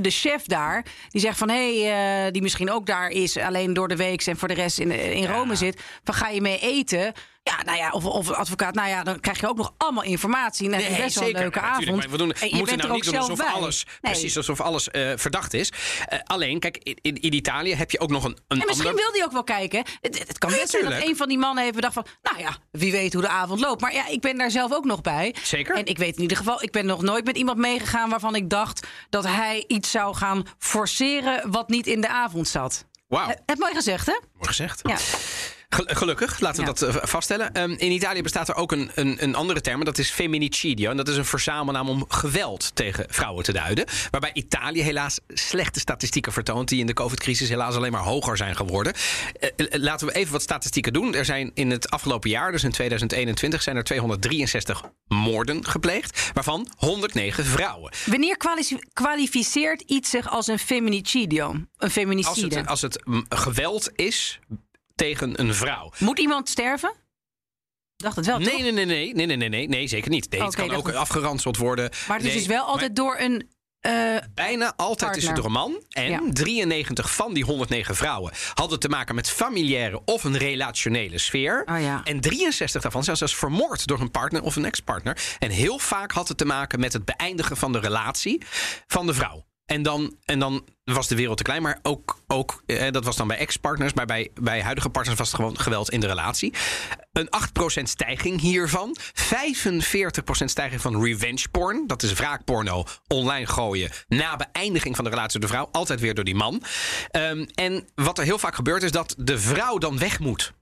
de 0.00 0.10
chef 0.10 0.42
daar. 0.44 0.84
Die 1.08 1.20
zegt 1.20 1.38
van 1.38 1.48
hé, 1.48 1.82
hey, 1.82 2.30
die 2.30 2.42
misschien 2.42 2.70
ook 2.70 2.86
daar 2.86 3.08
is, 3.10 3.36
alleen 3.36 3.72
door 3.72 3.88
de 3.88 3.96
week 3.96 4.22
en 4.26 4.36
voor 4.36 4.48
de 4.48 4.54
rest 4.54 4.78
in, 4.78 4.90
in 4.90 5.26
Rome 5.26 5.54
zit. 5.54 5.80
Van 6.04 6.14
ga 6.14 6.28
je 6.28 6.40
mee 6.40 6.58
eten? 6.58 7.12
Ja, 7.48 7.62
nou 7.64 7.76
ja, 7.78 7.90
of, 7.90 8.04
of 8.04 8.30
advocaat, 8.30 8.74
nou 8.74 8.88
ja, 8.88 9.02
dan 9.02 9.20
krijg 9.20 9.40
je 9.40 9.48
ook 9.48 9.56
nog 9.56 9.74
allemaal 9.76 10.02
informatie. 10.02 10.70
Heb 10.70 10.80
je 10.80 10.88
Nee, 10.88 11.02
best 11.02 11.18
wel 11.18 11.28
een 11.28 11.34
leuke 11.34 11.60
avond. 11.60 11.96
Maar 11.96 12.10
we, 12.10 12.16
doen, 12.16 12.32
En 12.32 12.40
we 12.40 12.48
je 12.50 12.56
moeten 12.56 12.76
nou 12.78 12.88
ook 12.88 12.94
niet 12.94 13.04
doen 13.04 13.16
alsof 13.16 13.38
bij. 13.38 13.46
alles, 13.46 13.84
Nee. 14.00 14.12
precies 14.12 14.36
alsof 14.36 14.60
alles 14.60 14.90
eh, 14.90 15.12
verdacht 15.16 15.54
is. 15.54 15.72
Eh, 16.06 16.18
alleen, 16.24 16.60
kijk, 16.60 16.76
in, 16.82 17.20
in, 17.20 17.34
Italië 17.34 17.74
heb 17.74 17.90
je 17.90 18.00
ook 18.00 18.10
nog 18.10 18.24
een, 18.24 18.38
een 18.48 18.60
En 18.60 18.66
misschien 18.66 18.88
ander... 18.88 19.02
wil 19.04 19.12
hij 19.12 19.24
ook 19.24 19.32
wel 19.32 19.44
kijken. 19.44 19.84
Het, 20.00 20.18
het 20.28 20.38
kan 20.38 20.50
best 20.50 20.68
zijn 20.70 20.84
dat 20.84 21.02
een 21.02 21.16
van 21.16 21.28
die 21.28 21.38
mannen 21.38 21.62
heeft 21.62 21.74
bedacht 21.76 21.94
van... 21.94 22.06
nou 22.22 22.38
ja, 22.38 22.56
wie 22.70 22.92
weet 22.92 23.12
hoe 23.12 23.22
de 23.22 23.28
avond 23.28 23.60
loopt. 23.60 23.80
Maar 23.80 23.92
ja, 23.94 24.06
ik 24.08 24.20
ben 24.20 24.36
daar 24.38 24.50
zelf 24.50 24.72
ook 24.72 24.84
nog 24.84 25.00
bij. 25.00 25.34
Zeker. 25.42 25.76
En 25.76 25.86
ik 25.86 25.98
weet 25.98 26.16
in 26.16 26.22
ieder 26.22 26.36
geval, 26.36 26.62
ik 26.62 26.70
ben 26.72 26.86
nog 26.86 27.02
nooit 27.02 27.24
met 27.24 27.36
iemand 27.36 27.58
meegegaan... 27.58 28.10
waarvan 28.10 28.34
ik 28.34 28.50
dacht 28.50 28.86
dat 29.10 29.24
hij 29.24 29.64
iets 29.66 29.90
zou 29.90 30.14
gaan 30.14 30.46
forceren... 30.58 31.50
wat 31.50 31.68
niet 31.68 31.86
in 31.86 32.00
de 32.00 32.08
avond 32.08 32.48
zat. 32.48 32.84
Wauw, 33.08 33.28
Eh, 33.28 33.36
Het 33.46 33.58
mooi 33.58 33.74
gezegd, 33.74 34.06
hè? 34.06 34.12
mooi 34.32 34.46
gezegd. 34.46 34.80
Ja. 34.82 34.96
Gel- 35.68 35.84
Gelukkig, 35.88 36.40
laten 36.40 36.64
we 36.64 36.66
Ja. 36.66 36.72
dat 36.74 36.94
eh, 36.96 37.02
vaststellen. 37.08 37.52
Ehm, 37.52 37.70
in 37.70 37.90
Italië 37.92 38.22
bestaat 38.22 38.48
er 38.48 38.54
ook 38.54 38.72
een, 38.72 38.90
een, 38.94 39.16
een 39.22 39.34
andere 39.34 39.60
term, 39.60 39.78
en 39.78 39.84
dat 39.84 39.98
is 39.98 40.10
femminicidio. 40.10 40.90
En 40.90 40.96
dat 40.96 41.08
is 41.08 41.16
een 41.16 41.24
verzamelnaam 41.24 41.88
om 41.88 42.04
geweld 42.08 42.70
tegen 42.74 43.04
vrouwen 43.08 43.44
te 43.44 43.52
duiden. 43.52 43.84
Waarbij 44.10 44.30
Italië 44.32 44.82
helaas 44.82 45.18
slechte 45.28 45.80
statistieken 45.80 46.32
vertoont, 46.32 46.68
die 46.68 46.80
in 46.80 46.86
de 46.86 46.92
COVID-crisis 46.92 47.48
helaas 47.48 47.74
alleen 47.74 47.92
maar 47.92 48.02
hoger 48.02 48.36
zijn 48.36 48.56
geworden. 48.56 48.92
Eh, 49.40 49.48
eh, 49.56 49.66
laten 49.80 50.06
we 50.06 50.14
even 50.14 50.32
wat 50.32 50.42
statistieken 50.42 50.92
doen. 50.92 51.14
Er 51.14 51.24
zijn 51.24 51.50
in 51.54 51.70
het 51.70 51.90
afgelopen 51.90 52.30
jaar, 52.30 52.52
dus 52.52 52.64
in 52.64 52.70
2021, 52.70 53.62
zijn 53.62 53.76
er 53.76 53.84
263 53.84 54.82
moorden 55.08 55.66
gepleegd, 55.66 56.30
waarvan 56.34 56.68
109 56.76 57.44
vrouwen. 57.44 57.92
Wanneer 58.06 58.36
kwali- 58.36 58.78
kwalificeert 58.92 59.80
iets 59.80 60.10
zich 60.10 60.28
als 60.30 60.46
een 60.46 60.58
feminicidio? 60.58 61.50
Een 61.50 61.68
Als 61.76 61.92
feminicide? 61.92 62.56
het, 62.56 62.66
als 62.66 62.82
het 62.82 63.02
geweld 63.28 63.90
is 63.94 64.38
tegen 64.98 65.40
een 65.40 65.54
vrouw. 65.54 65.92
Moet 65.98 66.18
iemand 66.18 66.48
sterven? 66.48 66.92
dacht 67.96 68.16
het 68.16 68.26
wel, 68.26 68.38
nee, 68.38 68.48
toch? 68.48 68.60
Nee, 68.60 68.72
nee, 68.72 68.84
nee, 68.84 69.14
nee, 69.14 69.36
nee, 69.36 69.48
nee, 69.48 69.68
nee, 69.68 69.86
zeker 69.86 70.10
niet. 70.10 70.30
Nee, 70.30 70.42
het 70.42 70.54
kan 70.54 70.70
ook 70.70 70.92
afgeranseld 70.92 71.56
worden. 71.56 71.90
Maar 72.08 72.16
het 72.16 72.26
is 72.26 72.32
dus 72.32 72.46
wel 72.46 72.64
altijd 72.64 72.96
door 72.96 73.16
een 73.18 73.48
eh, 73.80 74.16
Bijna 74.34 74.72
altijd 74.76 75.16
is 75.16 75.26
het 75.26 75.36
door 75.36 75.44
een 75.44 75.52
man. 75.52 75.82
En 75.88 76.32
93 76.32 77.14
van 77.14 77.34
die 77.34 77.44
109 77.44 77.96
vrouwen 77.96 78.32
hadden 78.54 78.78
te 78.78 78.88
maken 78.88 79.14
met 79.14 79.30
familiaire 79.30 80.00
of 80.04 80.24
een 80.24 80.36
relationele 80.36 81.18
sfeer. 81.18 81.62
Oh 81.66 82.00
en 82.04 82.20
63 82.20 82.82
daarvan 82.82 83.04
zijn 83.04 83.16
zelfs 83.16 83.36
vermoord 83.36 83.86
door 83.86 84.00
een 84.00 84.10
partner 84.10 84.42
of 84.42 84.56
een 84.56 84.64
ex-partner. 84.64 85.36
En 85.38 85.50
heel 85.50 85.78
vaak 85.78 86.12
had 86.12 86.28
het 86.28 86.38
te 86.38 86.44
maken 86.44 86.80
met 86.80 86.92
het 86.92 87.04
beëindigen 87.04 87.56
van 87.56 87.72
de 87.72 87.78
relatie 87.78 88.42
van 88.86 89.06
de 89.06 89.14
vrouw. 89.14 89.47
En 89.68 89.82
dan, 89.82 90.16
en 90.24 90.38
dan 90.38 90.64
was 90.84 91.08
de 91.08 91.14
wereld 91.16 91.36
te 91.36 91.42
klein. 91.42 91.62
Maar 91.62 91.78
ook, 91.82 92.22
ook 92.26 92.62
eh, 92.66 92.90
dat 92.90 93.04
was 93.04 93.16
dan 93.16 93.28
bij 93.28 93.36
ex-partners. 93.38 93.92
Maar 93.92 94.06
bij, 94.06 94.30
bij 94.40 94.62
huidige 94.62 94.88
partners 94.88 95.18
was 95.18 95.26
het 95.26 95.36
gewoon 95.36 95.58
geweld 95.60 95.90
in 95.90 96.00
de 96.00 96.06
relatie. 96.06 96.52
Een 97.12 97.28
8% 97.80 97.82
stijging 97.82 98.40
hiervan. 98.40 98.96
45% 98.98 99.00
stijging 100.44 100.80
van 100.80 101.02
revenge 101.04 101.48
porn. 101.50 101.86
Dat 101.86 102.02
is 102.02 102.12
wraakporno 102.12 102.84
online 103.06 103.46
gooien. 103.46 103.90
Na 104.08 104.36
beëindiging 104.36 104.94
van 104.96 105.04
de 105.04 105.10
relatie 105.10 105.40
door 105.40 105.48
de 105.48 105.54
vrouw. 105.56 105.68
Altijd 105.72 106.00
weer 106.00 106.14
door 106.14 106.24
die 106.24 106.34
man. 106.34 106.62
Ehm, 107.10 107.46
en 107.54 107.88
wat 107.94 108.18
er 108.18 108.24
heel 108.24 108.38
vaak 108.38 108.54
gebeurt 108.54 108.82
is 108.82 108.92
dat 108.92 109.14
de 109.18 109.38
vrouw 109.38 109.78
dan 109.78 109.98
weg 109.98 110.18
moet. 110.18 110.52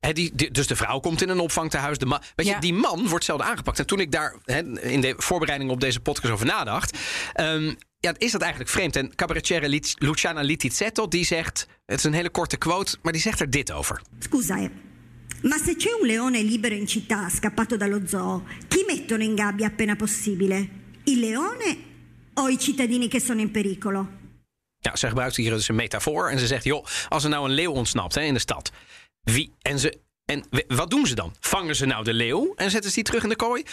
Die, 0.00 0.30
die- 0.34 0.50
dus 0.50 0.66
de 0.66 0.76
vrouw 0.76 0.98
komt 1.00 1.22
in 1.22 1.28
een 1.28 1.40
opvangtehuis. 1.40 1.98
De 1.98 2.06
man, 2.06 2.22
weet 2.34 2.46
je, 2.46 2.52
die 2.60 2.74
man 2.74 3.08
wordt 3.08 3.24
zelden 3.24 3.46
aangepakt. 3.46 3.78
En 3.78 3.86
toen 3.86 4.00
ik 4.00 4.12
daar 4.12 4.34
in 4.80 5.00
de 5.00 5.14
voorbereiding 5.16 5.70
op 5.70 5.80
deze 5.80 6.00
podcast 6.00 6.32
over 6.32 6.46
nadacht. 6.46 6.98
ehm, 7.32 7.74
ja, 8.02 8.14
is 8.18 8.32
dat 8.32 8.40
eigenlijk 8.40 8.70
vreemd. 8.70 8.96
En 8.96 9.14
cabaretière 9.14 9.80
Luciana 9.98 10.40
Littizzetto 10.40 11.08
die 11.08 11.24
zegt. 11.24 11.66
Het 11.84 11.98
is 11.98 12.04
een 12.04 12.12
hele 12.12 12.30
korte 12.30 12.56
quote, 12.56 12.96
maar 13.02 13.12
die 13.12 13.20
zegt 13.20 13.40
er 13.40 13.50
dit 13.50 13.72
over. 13.72 14.02
Scusa, 14.18 14.58
eh, 14.58 14.68
ma 15.42 15.56
se 15.56 15.76
c'è 15.76 16.00
un 16.00 16.06
leone 16.06 16.42
libero 16.42 16.74
in 16.74 16.88
città, 16.88 17.28
scappato 17.28 17.76
dallo 17.76 18.00
zoo, 18.06 18.44
chi 18.68 18.84
mettono 18.86 19.22
in 19.22 19.36
gabbia 19.36 19.66
appena 19.66 19.96
possibile? 19.96 20.68
Il 21.04 21.18
leone 21.18 21.76
o 22.34 22.48
i 22.48 22.58
cittadini 22.58 23.08
che 23.08 23.20
sono 23.20 23.40
in 23.40 23.50
pericolo? 23.50 24.08
Ja, 24.78 24.96
ze 24.96 25.08
gebruikt 25.08 25.36
hier 25.36 25.50
dus 25.50 25.68
een 25.68 25.74
metafoor. 25.74 26.30
En 26.30 26.38
ze 26.38 26.46
zegt, 26.46 26.64
joh, 26.64 26.86
als 27.08 27.24
er 27.24 27.30
nou 27.30 27.44
een 27.44 27.54
leeuw 27.54 27.72
ontsnapt 27.72 28.14
hè, 28.14 28.22
in 28.22 28.34
de 28.34 28.40
stad. 28.40 28.72
Wie, 29.20 29.52
en, 29.60 29.78
ze, 29.78 30.00
en 30.24 30.44
wat 30.68 30.90
doen 30.90 31.06
ze 31.06 31.14
dan? 31.14 31.34
Vangen 31.40 31.76
ze 31.76 31.86
nou 31.86 32.04
de 32.04 32.12
leeuw 32.12 32.52
en 32.56 32.70
zetten 32.70 32.90
ze 32.90 32.96
die 32.96 33.04
terug 33.04 33.22
in 33.22 33.28
de 33.28 33.36
kooi? 33.36 33.64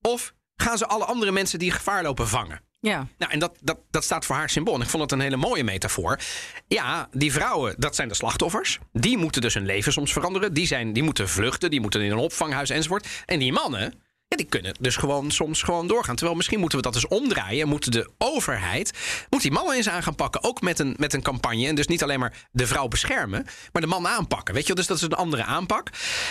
Of 0.00 0.34
gaan 0.56 0.78
ze 0.78 0.86
alle 0.86 1.04
andere 1.04 1.32
mensen 1.32 1.58
die 1.58 1.70
gevaar 1.70 2.02
lopen 2.02 2.28
vangen? 2.28 2.60
Ja. 2.80 3.06
Nou, 3.18 3.32
en 3.32 3.38
dat, 3.38 3.58
dat, 3.60 3.78
dat 3.90 4.04
staat 4.04 4.24
voor 4.24 4.36
haar 4.36 4.50
symbool. 4.50 4.74
En 4.74 4.80
ik 4.80 4.88
vond 4.88 5.02
het 5.02 5.12
een 5.12 5.20
hele 5.20 5.36
mooie 5.36 5.64
metafoor. 5.64 6.18
Ja, 6.68 7.08
die 7.12 7.32
vrouwen, 7.32 7.74
dat 7.78 7.94
zijn 7.94 8.08
de 8.08 8.14
slachtoffers. 8.14 8.78
Die 8.92 9.18
moeten 9.18 9.40
dus 9.40 9.54
hun 9.54 9.66
leven 9.66 9.92
soms 9.92 10.12
veranderen. 10.12 10.54
Die, 10.54 10.66
zijn, 10.66 10.92
die 10.92 11.02
moeten 11.02 11.28
vluchten, 11.28 11.70
die 11.70 11.80
moeten 11.80 12.00
in 12.00 12.10
een 12.10 12.18
opvanghuis 12.18 12.70
enzovoort. 12.70 13.06
En 13.26 13.38
die 13.38 13.52
mannen, 13.52 13.94
ja, 14.30 14.36
die 14.36 14.46
kunnen 14.46 14.74
dus 14.80 14.96
gewoon 14.96 15.30
soms 15.30 15.62
gewoon 15.62 15.86
doorgaan. 15.86 16.14
Terwijl 16.14 16.36
misschien 16.36 16.60
moeten 16.60 16.78
we 16.78 16.84
dat 16.84 16.94
eens 16.94 17.08
omdraaien. 17.08 17.68
Moeten 17.68 17.90
de 17.90 18.10
overheid 18.18 18.92
moet 19.30 19.42
die 19.42 19.50
mannen 19.50 19.76
eens 19.76 19.88
aan 19.88 20.02
gaan 20.02 20.14
pakken. 20.14 20.42
Ook 20.44 20.60
met 20.60 20.78
een, 20.78 20.94
met 20.98 21.12
een 21.12 21.22
campagne. 21.22 21.66
En 21.66 21.74
dus 21.74 21.86
niet 21.86 22.02
alleen 22.02 22.20
maar 22.20 22.46
de 22.52 22.66
vrouw 22.66 22.88
beschermen, 22.88 23.46
maar 23.72 23.82
de 23.82 23.88
man 23.88 24.06
aanpakken. 24.08 24.54
Weet 24.54 24.62
je 24.62 24.68
wel? 24.74 24.76
Dus 24.76 24.86
dat 24.86 24.96
is 24.96 25.02
een 25.02 25.12
andere 25.24 25.44
aanpak. 25.44 25.88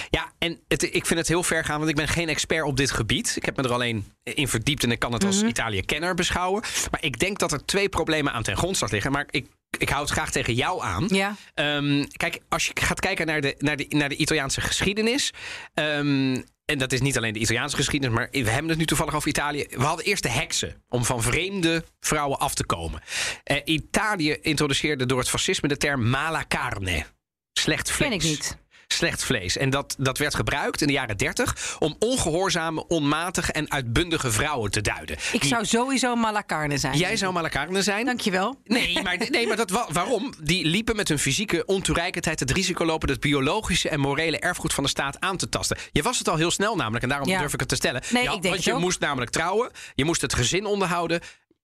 Ja, 0.09 0.31
en 0.37 0.59
het, 0.67 0.83
ik 0.83 1.05
vind 1.05 1.19
het 1.19 1.27
heel 1.27 1.43
ver 1.43 1.65
gaan, 1.65 1.77
want 1.77 1.89
ik 1.89 1.95
ben 1.95 2.07
geen 2.07 2.29
expert 2.29 2.65
op 2.65 2.77
dit 2.77 2.91
gebied. 2.91 3.33
Ik 3.35 3.45
heb 3.45 3.57
me 3.57 3.63
er 3.63 3.73
alleen 3.73 4.11
in 4.23 4.47
verdiept 4.47 4.83
en 4.83 4.91
ik 4.91 4.99
kan 4.99 5.13
het 5.13 5.25
als 5.25 5.43
Italië-kenner 5.43 6.15
beschouwen. 6.15 6.63
Maar 6.91 7.03
ik 7.03 7.19
denk 7.19 7.39
dat 7.39 7.51
er 7.51 7.65
twee 7.65 7.89
problemen 7.89 8.33
aan 8.33 8.43
ten 8.43 8.57
grondslag 8.57 8.91
liggen. 8.91 9.11
Maar 9.11 9.25
ik, 9.29 9.47
ik 9.77 9.89
hou 9.89 10.01
het 10.01 10.11
graag 10.11 10.31
tegen 10.31 10.53
jou 10.53 10.83
aan. 10.83 11.05
Ja. 11.07 11.35
Ehm, 11.53 12.05
kijk, 12.17 12.39
als 12.49 12.65
je 12.65 12.71
gaat 12.73 12.99
kijken 12.99 13.25
naar 13.25 13.41
de, 13.41 13.55
naar 13.57 13.75
de, 13.77 13.85
naar 13.89 14.09
de 14.09 14.15
Italiaanse 14.15 14.61
geschiedenis. 14.61 15.33
ehm, 15.73 16.41
en 16.69 16.77
dat 16.77 16.91
is 16.91 17.01
niet 17.01 17.17
alleen 17.17 17.33
de 17.33 17.39
Italiaanse 17.39 17.75
geschiedenis, 17.75 18.15
maar 18.15 18.27
we 18.31 18.49
hebben 18.49 18.69
het 18.69 18.77
nu 18.77 18.85
toevallig 18.85 19.15
over 19.15 19.29
Italië. 19.29 19.65
We 19.69 19.83
hadden 19.83 20.05
eerst 20.05 20.23
de 20.23 20.29
heksen 20.29 20.83
om 20.89 21.05
van 21.05 21.21
vreemde 21.21 21.83
vrouwen 21.99 22.39
af 22.39 22.53
te 22.53 22.65
komen. 22.65 23.01
Eh, 23.43 23.57
Italië 23.63 24.37
introduceerde 24.41 25.05
door 25.05 25.19
het 25.19 25.29
fascisme 25.29 25.67
de 25.67 25.77
term 25.77 26.09
mala 26.09 26.45
carne. 26.47 27.05
Slecht 27.53 27.91
vlees. 27.91 28.09
Ken 28.09 28.17
ik 28.17 28.23
niet. 28.23 28.57
Slecht 28.93 29.23
vlees. 29.23 29.57
En 29.57 29.69
dat, 29.69 29.95
dat 29.99 30.17
werd 30.17 30.35
gebruikt 30.35 30.81
in 30.81 30.87
de 30.87 30.93
jaren 30.93 31.17
30 31.17 31.75
om 31.79 31.95
ongehoorzame, 31.99 32.87
onmatige 32.87 33.51
en 33.51 33.71
uitbundige 33.71 34.31
vrouwen 34.31 34.71
te 34.71 34.81
duiden. 34.81 35.17
Ik 35.31 35.43
zou 35.43 35.65
sowieso 35.65 36.15
malacarne 36.15 36.77
zijn. 36.77 36.97
Jij 36.97 37.17
zou 37.17 37.33
mala 37.33 37.49
carne 37.49 37.81
zijn. 37.81 38.05
Dankjewel. 38.05 38.61
Nee, 38.63 39.01
maar, 39.03 39.17
nee, 39.29 39.47
maar 39.47 39.57
dat, 39.57 39.69
wa- 39.69 39.87
waarom? 39.91 40.33
Die 40.41 40.65
liepen 40.65 40.95
met 40.95 41.07
hun 41.07 41.19
fysieke 41.19 41.65
ontoereikendheid 41.65 42.39
het 42.39 42.51
risico 42.51 42.85
lopen 42.85 43.09
het 43.09 43.19
biologische 43.19 43.89
en 43.89 43.99
morele 43.99 44.39
erfgoed 44.39 44.73
van 44.73 44.83
de 44.83 44.89
staat 44.89 45.19
aan 45.19 45.37
te 45.37 45.49
tasten. 45.49 45.77
Je 45.91 46.01
was 46.01 46.17
het 46.17 46.29
al 46.29 46.35
heel 46.35 46.51
snel 46.51 46.75
namelijk, 46.75 47.03
en 47.03 47.09
daarom 47.09 47.29
Ja. 47.29 47.39
durf 47.39 47.53
ik 47.53 47.59
het 47.59 47.69
te 47.69 47.75
stellen. 47.75 48.01
Nee, 48.09 48.23
Ja, 48.23 48.33
ik 48.33 48.41
denk 48.41 48.53
want 48.53 48.65
je 48.65 48.73
ook. 48.73 48.79
moest 48.79 48.99
namelijk 48.99 49.31
trouwen, 49.31 49.71
je 49.95 50.05
moest 50.05 50.21
het 50.21 50.33
gezin 50.33 50.65
onderhouden. 50.65 51.19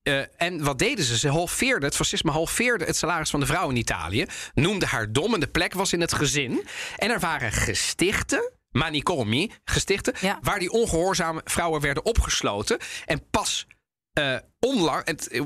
Eh, 0.05 0.21
en 0.37 0.63
wat 0.63 0.79
deden 0.79 1.05
ze? 1.05 1.17
Ze 1.17 1.29
halveerden, 1.29 1.83
het 1.83 1.95
fascisme 1.95 2.31
halveerde 2.31 2.85
het 2.85 2.95
salaris 2.95 3.29
van 3.29 3.39
de 3.39 3.45
vrouw 3.45 3.69
in 3.69 3.75
Italië. 3.75 4.25
Noemde 4.53 4.85
haar 4.85 5.11
dom 5.11 5.33
en 5.33 5.39
de 5.39 5.47
plek 5.47 5.73
was 5.73 5.93
in 5.93 6.01
het 6.01 6.13
gezin. 6.13 6.67
En 6.97 7.09
er 7.09 7.19
waren 7.19 7.51
gestichten, 7.51 8.51
manicomi, 8.71 9.51
gestichten, 9.63 10.13
Ja. 10.19 10.39
waar 10.41 10.59
die 10.59 10.71
ongehoorzame 10.71 11.41
vrouwen 11.43 11.81
werden 11.81 12.05
opgesloten. 12.05 12.77
En 13.05 13.29
pas 13.29 13.67
eh 14.13 14.37
onlang, 14.59 15.05
het, 15.05 15.27
eh, 15.27 15.41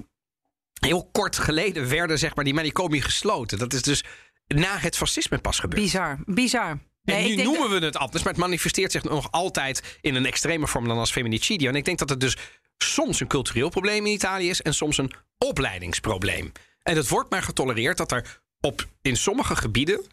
heel 0.79 1.09
kort 1.11 1.37
geleden 1.37 1.89
werden 1.89 2.19
zeg 2.19 2.35
maar, 2.35 2.45
die 2.45 2.53
manicomi 2.53 3.01
gesloten. 3.01 3.57
Dat 3.57 3.73
is 3.73 3.81
dus 3.81 4.03
na 4.47 4.77
het 4.77 4.97
fascisme 4.97 5.37
pas 5.37 5.59
gebeurd. 5.59 5.81
Bizar, 5.81 6.17
bizar. 6.25 6.77
En 7.09 7.21
Nee, 7.23 7.35
nu 7.35 7.43
noemen 7.43 7.69
dat- 7.69 7.79
we 7.79 7.85
het 7.85 7.97
anders, 7.97 8.23
maar 8.23 8.33
het 8.33 8.41
manifesteert 8.41 8.91
zich 8.91 9.03
nog 9.03 9.31
altijd 9.31 9.97
in 10.01 10.15
een 10.15 10.25
extreme 10.25 10.67
vorm 10.67 10.87
dan 10.87 10.97
als 10.97 11.11
feminicidio. 11.11 11.69
En 11.69 11.75
ik 11.75 11.85
denk 11.85 11.97
dat 11.99 12.09
het 12.09 12.19
dus 12.19 12.37
soms 12.77 13.19
een 13.19 13.27
cultureel 13.27 13.69
probleem 13.69 14.05
in 14.05 14.11
Italië 14.13 14.49
is 14.49 14.61
en 14.61 14.73
soms 14.73 14.97
een 14.97 15.11
opleidingsprobleem. 15.37 16.51
En 16.83 16.95
het 16.95 17.07
wordt 17.09 17.29
maar 17.29 17.43
getolereerd 17.43 17.97
dat 17.97 18.11
er 18.11 18.41
op, 18.61 18.87
in 19.01 19.17
sommige 19.17 19.55
gebieden 19.55 20.05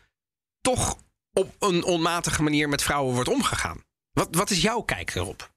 toch 0.60 0.96
op 1.32 1.54
een 1.58 1.84
onmatige 1.84 2.42
manier 2.42 2.68
met 2.68 2.82
vrouwen 2.82 3.14
wordt 3.14 3.28
omgegaan. 3.28 3.84
Wat, 4.12 4.28
wat 4.30 4.50
is 4.50 4.62
jouw 4.62 4.80
kijk 4.80 5.14
erop? 5.14 5.54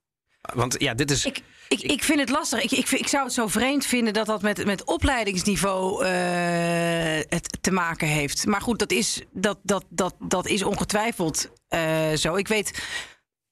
Want 0.54 0.76
ja, 0.78 0.94
dit 0.94 1.12
is. 1.12 1.26
Ik, 1.26 1.42
ik, 1.68 1.82
ik 1.82 2.04
vind 2.04 2.20
het 2.20 2.30
lastig. 2.30 2.62
Ik, 2.62 2.72
ik, 2.72 2.90
ik 2.92 3.08
zou 3.08 3.24
het 3.24 3.34
zo 3.34 3.48
vreemd 3.48 3.86
vinden 3.86 4.14
dat 4.14 4.26
dat 4.26 4.42
met, 4.42 4.66
met 4.66 4.84
opleidingsniveau 4.84 6.06
eh, 6.06 6.12
het 7.30 7.58
te 7.62 7.72
maken 7.72 8.08
heeft. 8.08 8.46
Maar 8.46 8.62
goed, 8.62 8.80
dat 8.80 8.92
is, 8.92 9.22
dat, 9.32 9.58
dat, 9.64 9.86
dat, 9.90 10.16
dat 10.20 10.48
is 10.48 10.64
ongetwijfeld 10.64 11.50
eh, 11.68 12.14
zo. 12.14 12.36
Ik 12.36 12.48
weet 12.48 12.84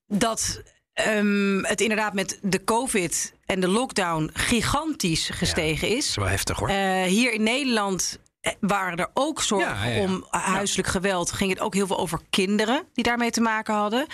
dat 0.07 0.61
ehm, 0.93 1.63
het 1.63 1.81
inderdaad 1.81 2.13
met 2.13 2.39
de 2.41 2.63
COVID 2.63 3.33
en 3.45 3.59
de 3.59 3.67
lockdown 3.67 4.29
gigantisch 4.33 5.29
gestegen 5.29 5.87
dat 5.87 5.97
is. 5.97 6.07
is 6.07 6.15
wel 6.15 6.27
heftig 6.27 6.59
hoor. 6.59 6.69
Eh, 6.69 7.03
hier 7.03 7.33
in 7.33 7.43
Nederland 7.43 8.19
waren 8.59 8.97
er 8.97 9.09
ook 9.13 9.41
zorgen 9.41 9.75
Ja, 9.75 9.85
ja, 9.85 9.95
ja. 9.95 10.01
om 10.01 10.25
huiselijk 10.29 10.87
geweld. 10.87 11.31
Ging 11.31 11.49
het 11.49 11.59
ook 11.59 11.73
heel 11.73 11.87
veel 11.87 11.99
over 11.99 12.19
kinderen 12.29 12.83
die 12.93 13.03
daarmee 13.03 13.31
te 13.31 13.41
maken 13.41 13.73
hadden. 13.73 14.05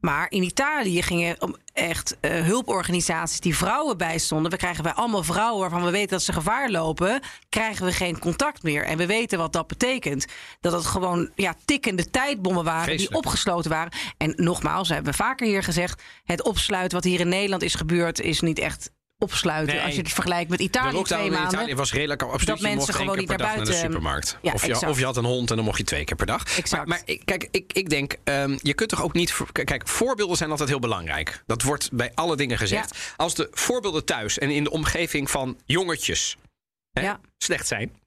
Maar 0.00 0.26
in 0.30 0.42
Italië 0.42 1.02
gingen 1.02 1.42
om 1.42 1.56
echt 1.72 2.16
eh, 2.20 2.44
hulporganisaties 2.44 3.40
die 3.40 3.56
vrouwen 3.56 3.96
bijstonden. 3.96 4.50
We 4.50 4.56
krijgen 4.56 4.82
bij 4.82 4.92
allemaal 4.92 5.22
vrouwen 5.22 5.60
waarvan 5.60 5.84
we 5.84 5.90
weten 5.90 6.10
dat 6.10 6.22
ze 6.22 6.32
gevaar 6.32 6.70
lopen, 6.70 7.20
krijgen 7.48 7.86
we 7.86 7.92
geen 7.92 8.18
contact 8.18 8.62
meer. 8.62 8.84
En 8.84 8.98
we 8.98 9.06
weten 9.06 9.38
wat 9.38 9.52
dat 9.52 9.66
betekent. 9.66 10.26
Dat 10.60 10.72
het 10.72 10.84
gewoon 10.84 11.30
ja, 11.34 11.54
tikkende 11.64 12.10
tijdbommen 12.10 12.64
waren 12.64 12.96
die 12.96 13.14
opgesloten 13.14 13.70
waren. 13.70 13.92
En 14.16 14.32
nogmaals, 14.36 14.88
we 14.88 14.94
hebben 14.94 15.14
vaker 15.14 15.46
hier 15.46 15.62
gezegd: 15.62 16.02
het 16.24 16.42
opsluiten 16.42 16.96
wat 16.96 17.06
hier 17.06 17.20
in 17.20 17.28
Nederland 17.28 17.62
is 17.62 17.74
gebeurd, 17.74 18.20
is 18.20 18.40
niet 18.40 18.58
echt 18.58 18.90
opsluiten. 19.22 19.74
Nee. 19.74 19.84
Als 19.84 19.94
je 19.94 20.00
het 20.00 20.12
vergelijkt 20.12 20.50
met 20.50 20.58
de 20.58 20.64
Italië 20.64 20.92
lockdown 20.92 21.20
twee 21.20 21.24
in 21.26 21.32
maanden. 21.32 21.52
Italië 21.58 21.74
was 21.74 21.92
redelijk 21.92 22.22
absoluut. 22.22 22.46
dat 22.46 22.58
je 22.60 22.62
mensen 22.74 22.94
gewoon 22.94 23.18
niet 23.18 23.28
naar 23.28 23.38
dag 23.38 23.46
naar 23.46 23.56
de 23.56 23.62
buiten- 23.62 23.90
supermarkt. 23.90 24.38
Ja, 24.42 24.52
of, 24.52 24.66
je, 24.66 24.88
of 24.88 24.98
je 24.98 25.04
had 25.04 25.16
een 25.16 25.24
hond 25.24 25.50
en 25.50 25.56
dan 25.56 25.64
mocht 25.64 25.78
je 25.78 25.84
twee 25.84 26.04
keer 26.04 26.16
per 26.16 26.26
dag. 26.26 26.42
Exact. 26.56 26.70
Maar, 26.70 27.02
maar 27.06 27.16
kijk, 27.24 27.48
ik, 27.50 27.72
ik 27.72 27.88
denk, 27.90 28.16
ehm, 28.24 28.58
je 28.62 28.74
kunt 28.74 28.88
toch 28.88 29.02
ook 29.02 29.12
niet. 29.12 29.32
voor- 29.32 29.52
Kijk, 29.52 29.88
voorbeelden 29.88 30.36
zijn 30.36 30.50
altijd 30.50 30.68
heel 30.68 30.78
belangrijk. 30.78 31.42
Dat 31.46 31.62
wordt 31.62 31.92
bij 31.92 32.10
alle 32.14 32.36
dingen 32.36 32.58
gezegd. 32.58 32.98
Als 33.16 33.34
de 33.34 33.48
voorbeelden 33.52 34.04
thuis 34.04 34.38
en 34.38 34.50
in 34.50 34.64
de 34.64 34.70
omgeving 34.70 35.30
van 35.30 35.58
jongetjes 35.66 36.36
hè, 36.92 37.12
slecht 37.38 37.66
zijn. 37.66 38.00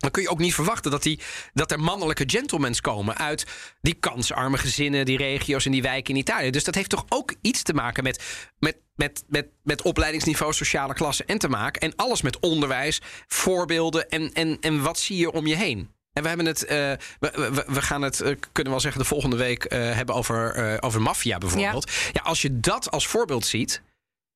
Dan 0.00 0.10
kun 0.10 0.22
je 0.22 0.28
ook 0.28 0.38
niet 0.38 0.54
verwachten 0.54 0.90
dat, 0.90 1.02
die, 1.02 1.20
dat 1.52 1.70
er 1.70 1.80
mannelijke 1.80 2.24
gentlemans 2.26 2.80
komen 2.80 3.16
uit 3.16 3.46
die 3.80 3.94
kansarme 3.94 4.58
gezinnen, 4.58 5.04
die 5.04 5.16
regio's 5.16 5.66
en 5.66 5.72
die 5.72 5.82
wijken 5.82 6.14
in 6.14 6.20
Italië. 6.20 6.50
Dus 6.50 6.64
dat 6.64 6.74
heeft 6.74 6.90
toch 6.90 7.04
ook 7.08 7.34
iets 7.40 7.62
te 7.62 7.74
maken 7.74 8.02
met, 8.02 8.22
met, 8.58 8.76
met, 8.94 9.24
met, 9.28 9.46
met 9.62 9.82
opleidingsniveau, 9.82 10.52
sociale 10.52 10.94
klasse 10.94 11.24
en 11.24 11.38
te 11.38 11.48
maken. 11.48 11.80
En 11.80 11.96
alles 11.96 12.22
met 12.22 12.38
onderwijs, 12.38 13.00
voorbeelden 13.26 14.08
en, 14.08 14.32
en, 14.32 14.56
en 14.60 14.82
wat 14.82 14.98
zie 14.98 15.16
je 15.16 15.32
om 15.32 15.46
je 15.46 15.56
heen. 15.56 15.90
En 16.12 16.22
we 16.22 16.28
hebben 16.28 16.46
het, 16.46 16.64
eh, 16.64 16.76
we, 17.20 17.30
we, 17.32 17.64
we 17.66 17.82
gaan 17.82 18.02
het, 18.02 18.20
eh, 18.20 18.26
kunnen 18.26 18.64
we 18.64 18.70
wel 18.70 18.80
zeggen, 18.80 19.00
de 19.00 19.06
volgende 19.06 19.36
week 19.36 19.64
eh, 19.64 19.92
hebben 19.92 20.14
over, 20.14 20.78
over 20.82 21.02
maffia 21.02 21.38
bijvoorbeeld. 21.38 21.90
Ja. 22.12 22.20
als 22.20 22.42
je 22.42 22.60
dat 22.60 22.90
als 22.90 23.06
voorbeeld 23.06 23.46
ziet, 23.46 23.82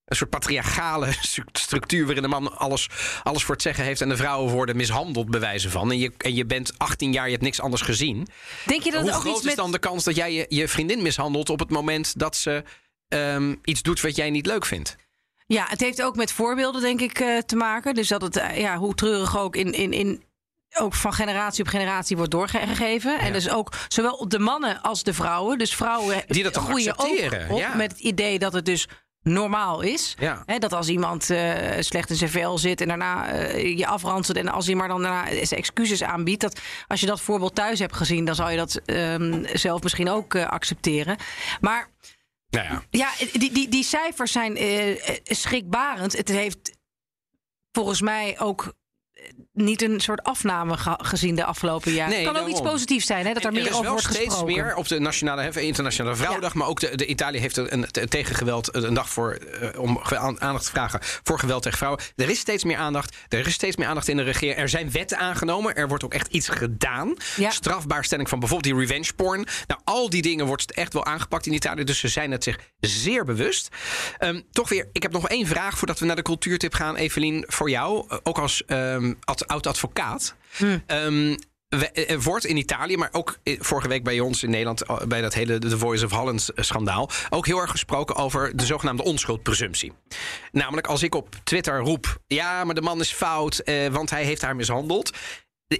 een 0.04 0.16
soort 0.16 0.30
patriarchale 0.30 1.12
stru- 1.20 1.44
structuur 1.52 2.04
waarin 2.04 2.22
de 2.22 2.28
man 2.28 2.58
alles, 2.58 2.88
alles 3.22 3.44
voor 3.44 3.54
het 3.54 3.62
zeggen 3.62 3.84
heeft 3.84 4.00
en 4.00 4.08
de 4.08 4.16
vrouwen 4.16 4.52
worden 4.52 4.76
mishandeld 4.76 5.30
bij 5.30 5.40
wijze 5.40 5.70
van. 5.70 5.90
En 5.90 5.98
je, 5.98 6.12
en 6.18 6.34
je 6.34 6.46
bent 6.46 6.78
18 6.78 7.12
jaar, 7.12 7.24
je 7.24 7.30
hebt 7.30 7.42
niks 7.42 7.60
anders 7.60 7.82
gezien. 7.82 8.26
Denk 8.66 8.82
je 8.82 8.90
dat 8.90 9.00
Hoe 9.00 9.08
het 9.08 9.18
ook 9.18 9.24
groot 9.24 9.34
iets 9.34 9.44
is 9.44 9.48
met 9.48 9.56
dan 9.56 9.72
de 9.72 9.78
kans 9.78 10.04
dat 10.04 10.16
jij 10.16 10.32
je, 10.32 10.46
je 10.48 10.68
vriendin 10.68 11.02
mishandelt 11.02 11.50
op 11.50 11.58
het 11.58 11.70
moment 11.70 12.18
dat 12.18 12.36
ze 12.36 12.64
ehm, 13.08 13.54
iets 13.64 13.82
doet 13.82 14.00
wat 14.00 14.16
jij 14.16 14.30
niet 14.30 14.46
leuk 14.46 14.64
vindt? 14.64 14.96
Ja, 15.46 15.66
het 15.68 15.80
heeft 15.80 16.02
ook 16.02 16.16
met 16.16 16.32
voorbeelden, 16.32 16.80
denk 16.80 17.00
ik, 17.00 17.20
eh, 17.20 17.38
te 17.38 17.56
maken. 17.56 17.94
Dus 17.94 18.08
dat 18.08 18.22
het, 18.22 18.36
eh, 18.36 18.58
ja, 18.58 18.76
hoe 18.76 18.94
treurig 18.94 19.38
ook 19.38 19.56
in, 19.56 19.72
in, 19.72 19.92
in 19.92 20.24
ook 20.78 20.94
van 20.94 21.12
generatie 21.12 21.64
op 21.64 21.68
generatie 21.68 22.16
wordt 22.16 22.30
doorgegeven. 22.30 23.18
En 23.18 23.32
dus 23.32 23.50
ook 23.50 23.72
zowel 23.88 24.12
op 24.12 24.30
de 24.30 24.38
mannen 24.38 24.82
als 24.82 25.02
de 25.02 25.14
vrouwen. 25.14 25.58
Dus 25.58 25.74
vrouwen 25.74 26.22
Die 26.26 26.42
dat 26.42 26.56
groeien 26.56 26.96
accepteren, 26.96 27.44
ook 27.44 27.50
op 27.50 27.58
ja. 27.58 27.74
met 27.74 27.90
het 27.90 28.00
idee 28.00 28.38
dat 28.38 28.52
het 28.52 28.64
dus 28.64 28.88
normaal 29.24 29.80
is. 29.80 30.14
Ja. 30.18 30.44
Dat 30.58 30.72
als 30.72 30.88
iemand 30.88 31.30
eh, 31.30 31.80
slecht 31.80 32.10
in 32.10 32.16
zijn 32.16 32.30
vel 32.30 32.58
zit 32.58 32.80
en 32.80 32.88
daarna 32.88 33.28
eh, 33.28 33.78
je 33.78 33.86
afranselt... 33.86 34.36
en 34.36 34.48
als 34.48 34.66
hij 34.66 34.74
maar 34.74 34.88
dan 34.88 35.02
daarna 35.02 35.26
zijn 35.26 35.60
excuses 35.60 36.02
aanbiedt... 36.02 36.40
Dat, 36.40 36.60
als 36.86 37.00
je 37.00 37.06
dat 37.06 37.20
voorbeeld 37.20 37.54
thuis 37.54 37.78
hebt 37.78 37.96
gezien... 37.96 38.24
dan 38.24 38.34
zou 38.34 38.50
je 38.50 38.56
dat 38.56 38.74
ehm, 38.74 39.44
zelf 39.52 39.82
misschien 39.82 40.08
ook 40.08 40.34
eh, 40.34 40.46
accepteren. 40.46 41.16
Maar 41.60 41.88
Nou 42.50 42.66
ja. 42.66 42.82
ja, 42.90 43.10
die, 43.32 43.52
die, 43.52 43.68
die 43.68 43.84
cijfers 43.84 44.32
zijn 44.32 44.58
schrikbarend. 45.22 46.16
Het 46.16 46.28
heeft 46.28 46.76
volgens 47.72 48.00
mij 48.00 48.40
ook 48.40 48.74
niet 49.52 49.82
een 49.82 50.00
soort 50.00 50.22
afname 50.22 50.76
ge- 50.76 50.98
gezien 51.02 51.34
de 51.34 51.44
afgelopen 51.44 51.92
jaren. 51.92 52.08
Nee, 52.12 52.24
het 52.24 52.32
kan 52.32 52.36
ook 52.42 52.46
daarom. 52.48 52.62
iets 52.64 52.70
positiefs 52.72 53.06
zijn, 53.06 53.26
hè, 53.26 53.32
dat 53.32 53.42
er, 53.42 53.48
En 53.48 53.54
meer 53.54 53.62
is 53.62 53.68
over 53.70 53.82
wel 53.82 53.92
wordt 53.92 54.06
steeds 54.06 54.24
gesproken. 54.24 54.54
meer 54.64 54.74
op 54.76 54.88
de 54.88 54.98
nationale 54.98 55.60
internationale 55.62 56.16
vrouwendag, 56.16 56.54
maar 56.54 56.66
ook 56.66 56.80
de, 56.80 56.96
de 56.96 57.06
Italië 57.06 57.38
heeft 57.38 57.56
een, 57.56 57.72
een, 57.72 57.86
een 57.92 58.08
tegengeweld 58.08 58.74
een 58.74 58.94
dag 58.94 59.08
voor 59.08 59.32
eh, 59.32 59.80
om 59.80 60.00
aandacht 60.38 60.64
te 60.64 60.70
vragen 60.70 60.98
voor 61.02 61.38
geweld 61.38 61.62
tegen 61.62 61.78
vrouwen. 61.78 62.02
Er 62.16 62.30
is 62.30 62.38
steeds 62.38 62.64
meer 62.64 62.76
aandacht. 62.76 63.16
Er 63.28 63.46
is 63.46 63.52
steeds 63.54 63.76
meer 63.76 63.86
aandacht 63.86 64.08
in 64.08 64.16
de 64.16 64.22
regering. 64.22 64.58
Er 64.58 64.68
zijn 64.68 64.90
wetten 64.90 65.18
aangenomen. 65.18 65.74
Er 65.76 65.88
wordt 65.88 66.04
ook 66.04 66.14
echt 66.14 66.26
iets 66.32 66.48
gedaan. 66.48 67.14
Ja. 67.36 67.50
Strafbaarstelling 67.50 68.28
van 68.28 68.38
bijvoorbeeld 68.38 68.74
die 68.74 68.86
revenge 68.86 69.12
porn. 69.12 69.46
Nou, 69.66 69.80
al 69.84 70.10
die 70.10 70.22
dingen 70.22 70.46
wordt 70.46 70.72
echt 70.72 70.92
wel 70.92 71.04
aangepakt 71.04 71.46
in 71.46 71.52
Italië. 71.52 71.84
Dus 71.84 71.98
ze 71.98 72.08
zijn 72.08 72.30
het 72.30 72.44
zich 72.44 72.58
zeer 72.80 73.24
bewust. 73.24 73.68
Ehm, 74.18 74.40
toch 74.50 74.68
weer, 74.68 74.88
ik 74.92 75.02
heb 75.02 75.12
nog 75.12 75.28
één 75.28 75.46
vraag 75.46 75.78
voordat 75.78 75.98
we 75.98 76.06
naar 76.06 76.16
de 76.16 76.22
cultuurtip 76.22 76.74
gaan, 76.74 76.96
Evelien, 76.96 77.44
voor 77.48 77.70
jou. 77.70 78.04
Eh, 78.08 78.18
Ook 78.22 78.38
als 78.38 78.62
ad- 79.24 79.46
oud-advocaat. 79.46 80.34
We- 81.68 81.90
er 81.90 82.20
wordt 82.22 82.44
in 82.46 82.56
Italië, 82.56 82.96
maar 82.96 83.08
ook 83.12 83.38
eh, 83.42 83.56
vorige 83.60 83.88
week 83.88 84.04
bij 84.04 84.20
ons 84.20 84.42
in 84.42 84.50
Nederland, 84.50 84.82
eh, 84.82 84.96
bij 85.08 85.20
dat 85.20 85.34
hele 85.34 85.58
The 85.58 85.78
Voice 85.78 86.04
of 86.04 86.10
Holland 86.12 86.48
schandaal, 86.56 87.10
ook 87.30 87.46
heel 87.46 87.58
erg 87.60 87.70
gesproken 87.70 88.14
over 88.16 88.56
de 88.56 88.64
zogenaamde 88.66 89.02
onschuldpresumptie. 89.04 89.92
Namelijk 90.52 90.86
als 90.86 91.02
ik 91.02 91.14
op 91.14 91.36
Twitter 91.44 91.78
roep, 91.78 92.18
ja, 92.26 92.64
maar 92.64 92.74
de 92.74 92.80
man 92.80 93.00
is 93.00 93.12
fout, 93.12 93.58
eh, 93.58 93.86
want 93.86 94.10
hij 94.10 94.24
heeft 94.24 94.42
haar 94.42 94.56
mishandeld. 94.56 95.10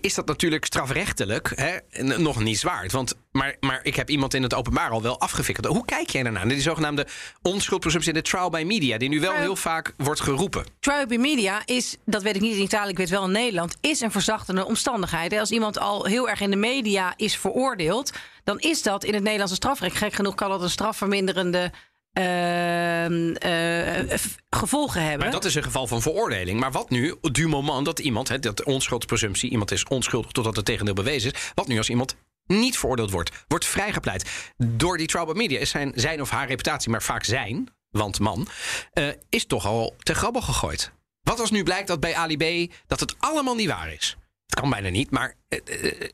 Is 0.00 0.14
dat 0.14 0.26
natuurlijk 0.26 0.64
strafrechtelijk 0.64 1.52
hè, 1.54 2.02
nog 2.02 2.42
niet 2.42 2.58
zwaard. 2.58 2.92
Want, 2.92 3.14
maar, 3.32 3.56
maar 3.60 3.80
ik 3.82 3.96
heb 3.96 4.10
iemand 4.10 4.34
in 4.34 4.42
het 4.42 4.54
openbaar 4.54 4.90
al 4.90 5.02
wel 5.02 5.20
afgefikkeld. 5.20 5.66
Hoe 5.66 5.84
kijk 5.84 6.10
jij 6.10 6.22
daarnaar? 6.22 6.48
Die 6.48 6.60
zogenaamde 6.60 7.06
onschuldpresumptie 7.42 8.12
in 8.12 8.18
de 8.18 8.28
trial 8.28 8.50
by 8.50 8.62
media, 8.66 8.98
die 8.98 9.08
nu 9.08 9.20
wel 9.20 9.32
heel 9.32 9.56
vaak 9.56 9.94
wordt 9.96 10.20
geroepen. 10.20 10.64
Trial 10.80 11.06
by 11.06 11.16
media 11.16 11.62
is, 11.64 11.96
dat 12.04 12.22
weet 12.22 12.36
ik 12.36 12.40
niet 12.40 12.56
in 12.56 12.62
Italië, 12.62 12.90
ik 12.90 12.96
weet 12.96 13.10
wel 13.10 13.24
in 13.24 13.30
Nederland, 13.30 13.76
is 13.80 14.00
een 14.00 14.10
verzachtende 14.10 14.64
omstandigheid. 14.64 15.38
Als 15.38 15.50
iemand 15.50 15.78
al 15.78 16.04
heel 16.04 16.28
erg 16.28 16.40
in 16.40 16.50
de 16.50 16.56
media 16.56 17.12
is 17.16 17.36
veroordeeld, 17.36 18.12
dan 18.44 18.60
is 18.60 18.82
dat 18.82 19.04
in 19.04 19.14
het 19.14 19.22
Nederlandse 19.22 19.56
strafrecht. 19.56 19.96
Gek 19.96 20.12
genoeg 20.12 20.34
kan 20.34 20.50
dat 20.50 20.62
een 20.62 20.70
strafverminderende 20.70 21.72
gevolgen 24.50 25.02
hebben. 25.02 25.18
Maar 25.18 25.30
dat 25.30 25.44
is 25.44 25.54
een 25.54 25.62
geval 25.62 25.86
van 25.86 26.02
veroordeling. 26.02 26.60
Maar 26.60 26.72
wat 26.72 26.90
nu, 26.90 27.14
du 27.20 27.48
moment 27.48 27.84
dat 27.84 27.98
iemand, 27.98 28.28
hè, 28.28 28.38
dat 28.38 28.64
onschuldspresumptie, 28.64 29.50
iemand 29.50 29.70
is 29.70 29.84
onschuldig 29.84 30.30
totdat 30.30 30.56
het 30.56 30.64
tegendeel 30.64 30.94
bewezen 30.94 31.32
is. 31.32 31.50
Wat 31.54 31.66
nu 31.66 31.78
als 31.78 31.88
iemand 31.88 32.16
niet 32.46 32.78
veroordeeld 32.78 33.10
wordt, 33.10 33.44
wordt 33.48 33.66
vrijgepleit. 33.66 34.52
Door 34.56 34.96
die 34.96 35.06
by 35.26 35.32
media 35.34 35.58
is 35.58 35.70
zijn, 35.70 35.92
zijn 35.94 36.20
of 36.20 36.30
haar 36.30 36.48
reputatie, 36.48 36.90
maar 36.90 37.02
vaak 37.02 37.24
zijn, 37.24 37.68
want 37.90 38.20
man, 38.20 38.48
eh, 38.92 39.08
is 39.28 39.46
toch 39.46 39.66
al 39.66 39.94
te 39.98 40.14
grabbel 40.14 40.42
gegooid. 40.42 40.92
Wat 41.24 41.40
als 41.40 41.50
nu 41.50 41.62
blijkt 41.62 41.88
dat 41.88 42.00
bij 42.00 42.14
Ali 42.14 42.70
dat 42.86 43.00
het 43.00 43.14
allemaal 43.18 43.54
niet 43.54 43.68
waar 43.68 43.92
is? 43.92 44.16
Het 44.46 44.60
kan 44.60 44.70
bijna 44.70 44.88
niet, 44.88 45.10
maar 45.10 45.34
eh, 45.48 45.58
eh, 45.64 46.02
eh, 46.02 46.08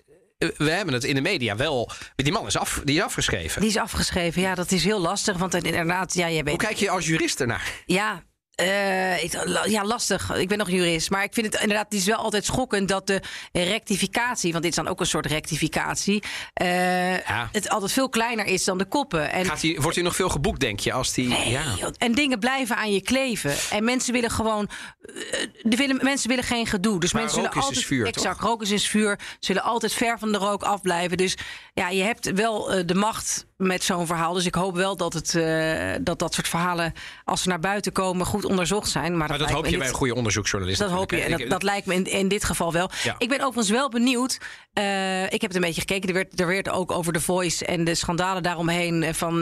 we 0.56 0.70
hebben 0.70 0.94
het 0.94 1.04
in 1.04 1.14
de 1.14 1.20
media 1.20 1.56
wel. 1.56 1.90
Die 2.16 2.32
man 2.32 2.46
is, 2.46 2.56
af, 2.56 2.80
die 2.84 2.96
is 2.96 3.02
afgeschreven. 3.02 3.60
Die 3.60 3.70
is 3.70 3.76
afgeschreven. 3.76 4.42
Ja, 4.42 4.54
dat 4.54 4.72
is 4.72 4.84
heel 4.84 5.00
lastig. 5.00 5.36
Want 5.36 5.54
inderdaad, 5.54 6.14
ja, 6.14 6.30
jij 6.30 6.44
weet. 6.44 6.54
Hoe 6.54 6.66
kijk 6.66 6.76
je 6.76 6.90
als 6.90 7.06
jurist 7.06 7.40
ernaar? 7.40 7.72
Ja. 7.86 8.22
Eh, 8.60 9.22
ik- 9.24 9.64
ja, 9.64 9.84
lastig. 9.84 10.34
Ik 10.34 10.48
ben 10.48 10.58
nog 10.58 10.70
jurist. 10.70 11.10
Maar 11.10 11.22
ik 11.24 11.34
vind 11.34 11.46
het 11.52 11.62
inderdaad, 11.62 11.84
het 11.84 11.94
is 12.00 12.04
wel 12.06 12.16
altijd 12.16 12.44
schokkend 12.44 12.88
dat 12.88 13.06
de 13.06 13.20
rectificatie, 13.52 14.50
want 14.52 14.62
dit 14.64 14.72
is 14.72 14.78
dan 14.82 14.88
ook 14.88 15.00
een 15.00 15.06
soort 15.06 15.26
rectificatie, 15.26 16.22
eh, 16.54 17.12
Ja. 17.18 17.48
het 17.52 17.68
altijd 17.68 17.92
veel 17.92 18.08
kleiner 18.08 18.46
is 18.46 18.64
dan 18.64 18.78
de 18.78 18.84
koppen. 18.84 19.30
En, 19.32 19.44
Gaat 19.44 19.64
wordt 19.76 19.94
hij 19.94 20.04
nog 20.04 20.14
veel 20.16 20.28
geboekt, 20.28 20.60
denk 20.60 20.80
je? 20.80 20.92
Als 20.92 21.12
die, 21.14 21.28
Nee, 21.28 21.50
ja. 21.50 21.62
En 21.98 22.12
dingen 22.12 22.38
blijven 22.38 22.76
aan 22.76 22.92
je 22.92 23.02
kleven. 23.02 23.54
En 23.70 23.84
mensen 23.84 24.12
willen 24.12 24.30
gewoon. 24.30 24.68
eh, 25.00 25.46
de 25.62 25.76
willen, 25.76 25.98
mensen 26.02 26.28
willen 26.28 26.44
geen 26.44 26.66
gedoe. 26.66 27.00
Dus 27.00 27.12
Maar 27.12 27.22
mensen 27.22 27.40
zullen 27.40 27.56
is 27.56 27.60
dus 27.60 27.66
altijd. 27.68 27.84
vuur, 27.86 28.06
exact, 28.06 28.40
rook 28.40 28.62
is 28.62 28.70
is 28.70 28.88
vuur. 28.88 29.18
Zullen 29.40 29.62
altijd 29.62 29.92
ver 29.92 30.18
van 30.18 30.32
de 30.32 30.38
rook 30.38 30.62
afblijven. 30.62 31.16
Dus 31.16 31.36
ja, 31.74 31.88
je 31.88 32.02
hebt 32.02 32.32
wel 32.32 32.72
eh, 32.72 32.82
de 32.86 32.94
macht 32.94 33.46
met 33.60 33.84
zo'n 33.84 34.06
verhaal. 34.06 34.32
Dus 34.34 34.46
ik 34.46 34.54
hoop 34.54 34.74
wel 34.74 34.96
dat, 34.96 35.12
het, 35.12 35.34
eh, 35.34 35.92
dat 36.00 36.18
dat 36.18 36.34
soort 36.34 36.48
verhalen, 36.48 36.92
als 37.24 37.42
ze 37.42 37.48
naar 37.48 37.60
buiten 37.60 37.92
komen, 37.92 38.26
goed 38.26 38.44
onderzocht 38.44 38.88
zijn. 38.90 39.16
Maar, 39.16 39.28
Maar 39.28 39.38
dat 39.38 39.50
hoop 39.50 39.66
je 39.66 39.78
bij 39.78 39.88
een 39.88 39.94
goede 39.94 40.14
onderzoeksjournalist. 40.14 40.78
Dat 40.80 40.90
hoop 40.90 41.10
je. 41.10 41.20
En 41.20 41.48
dat, 41.48 41.62
lijkt 41.62 41.86
me 41.86 41.94
in, 41.94 42.04
in 42.04 42.28
dit 42.28 42.44
geval 42.44 42.72
wel. 42.72 42.90
Ja. 43.02 43.14
Ik 43.18 43.28
ben 43.28 43.38
overigens 43.40 43.70
wel 43.70 43.88
benieuwd. 43.88 44.38
eh, 44.72 45.24
ik 45.24 45.40
heb 45.40 45.40
het 45.40 45.54
een 45.54 45.60
beetje 45.60 45.80
gekeken. 45.80 46.08
Er 46.08 46.14
werd, 46.14 46.40
er 46.40 46.46
werd 46.46 46.68
ook 46.68 46.90
over 46.92 47.12
The 47.12 47.20
Voice 47.20 47.64
en 47.66 47.84
de 47.84 47.94
schandalen 47.94 48.42
daaromheen 48.42 49.02
eh, 49.02 49.12
van, 49.14 49.40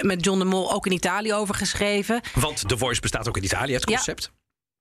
met 0.00 0.24
John 0.24 0.38
de 0.38 0.44
Mol 0.44 0.72
ook 0.72 0.86
in 0.86 0.92
Italië 0.92 1.34
over 1.34 1.54
geschreven. 1.54 2.20
Want 2.34 2.68
The 2.68 2.78
Voice 2.78 3.00
bestaat 3.00 3.28
ook 3.28 3.36
in 3.36 3.44
Italië, 3.44 3.74
het 3.74 3.90
Ja. 3.90 4.02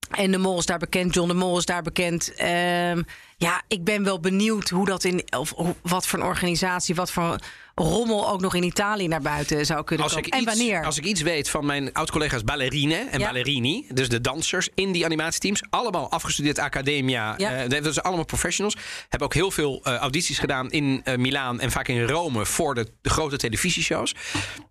En 0.09 0.31
de 0.31 0.37
Mol 0.37 0.57
is 0.59 0.65
daar 0.65 0.77
bekend, 0.79 1.13
John 1.13 1.27
de 1.27 1.33
Mol 1.33 1.57
is 1.57 1.65
daar 1.65 1.81
bekend. 1.81 2.33
Ehm, 2.35 3.01
ja, 3.37 3.61
ik 3.67 3.83
ben 3.83 4.03
wel 4.03 4.19
benieuwd 4.19 4.69
hoe 4.69 4.85
dat 4.85 5.03
in, 5.03 5.23
of 5.37 5.53
wat 5.81 6.07
voor 6.07 6.19
een 6.19 6.25
organisatie, 6.25 6.95
wat 6.95 7.11
voor 7.11 7.35
rommel 7.75 8.29
ook 8.29 8.41
nog 8.41 8.55
in 8.55 8.63
Italië 8.63 9.07
naar 9.07 9.21
buiten 9.21 9.65
zou 9.65 9.83
kunnen 9.83 10.05
Als 10.05 10.13
komen. 10.13 10.29
En 10.29 10.41
iets, 10.41 10.47
wanneer? 10.47 10.85
als 10.85 10.97
ik 10.97 11.03
iets 11.05 11.21
weet 11.21 11.49
van 11.49 11.65
mijn 11.65 11.93
oud-collega's 11.93 12.43
ballerine 12.43 12.95
en 12.95 13.19
Ja. 13.19 13.25
ballerini, 13.25 13.85
dus 13.93 14.09
de 14.09 14.21
dansers 14.21 14.69
in 14.75 14.91
die 14.91 15.05
animatieteams, 15.05 15.61
allemaal 15.69 16.11
afgestudeerd 16.11 16.59
academia, 16.59 17.33
Ja. 17.37 17.63
eh, 17.63 17.69
dat 17.83 17.93
zijn 17.93 18.05
allemaal 18.05 18.25
professionals, 18.25 18.75
hebben 19.09 19.27
ook 19.27 19.33
heel 19.33 19.51
veel 19.51 19.81
eh, 19.83 19.95
audities 19.95 20.39
gedaan 20.39 20.71
in 20.71 21.01
eh, 21.03 21.15
Milaan 21.17 21.59
en 21.59 21.71
vaak 21.71 21.87
in 21.87 22.03
Rome 22.03 22.45
voor 22.45 22.75
de, 22.75 22.87
de 23.01 23.09
grote 23.09 23.37
televisieshows. 23.37 24.15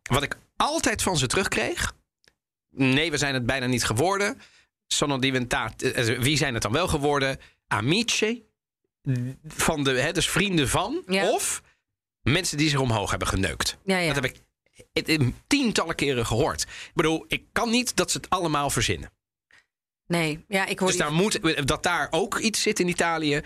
Wat 0.02 0.22
ik 0.22 0.36
altijd 0.56 1.02
van 1.02 1.16
ze 1.16 1.26
terugkreeg, 1.26 1.92
nee, 2.70 3.10
we 3.10 3.16
zijn 3.16 3.34
het 3.34 3.46
bijna 3.46 3.66
niet 3.66 3.84
geworden. 3.84 4.40
Sono 4.86 5.18
diventate, 5.18 5.92
eh, 5.92 6.18
wie 6.18 6.36
zijn 6.36 6.54
het 6.54 6.62
dan 6.62 6.72
wel 6.72 6.88
geworden? 6.88 7.38
Amici, 7.68 8.44
van 9.46 9.84
de, 9.84 9.90
hè, 9.90 10.12
dus 10.12 10.28
vrienden 10.30 10.68
van, 10.68 11.02
Ja. 11.06 11.30
of 11.30 11.62
mensen 12.22 12.56
die 12.56 12.68
zich 12.68 12.78
omhoog 12.80 13.10
hebben 13.10 13.28
geneukt. 13.28 13.76
Ja, 13.84 13.98
ja. 13.98 14.12
Dat 14.14 14.24
heb 14.24 14.24
ik 14.24 14.40
tientallen 15.46 15.94
keren 15.94 16.26
gehoord. 16.26 16.62
Ik 16.62 16.90
bedoel, 16.94 17.24
ik 17.28 17.44
kan 17.52 17.70
niet 17.70 17.96
dat 17.96 18.10
ze 18.10 18.16
het 18.16 18.30
allemaal 18.30 18.70
verzinnen. 18.70 19.10
Nee, 20.06 20.44
ja, 20.48 20.66
ik 20.66 20.78
hoor 20.78 20.88
Dus 20.88 20.96
daar 20.96 21.12
moet, 21.12 21.66
dat 21.68 21.82
daar 21.82 22.08
ook 22.10 22.38
iets 22.38 22.62
zit 22.62 22.80
in 22.80 22.88
Italië. 22.88 23.40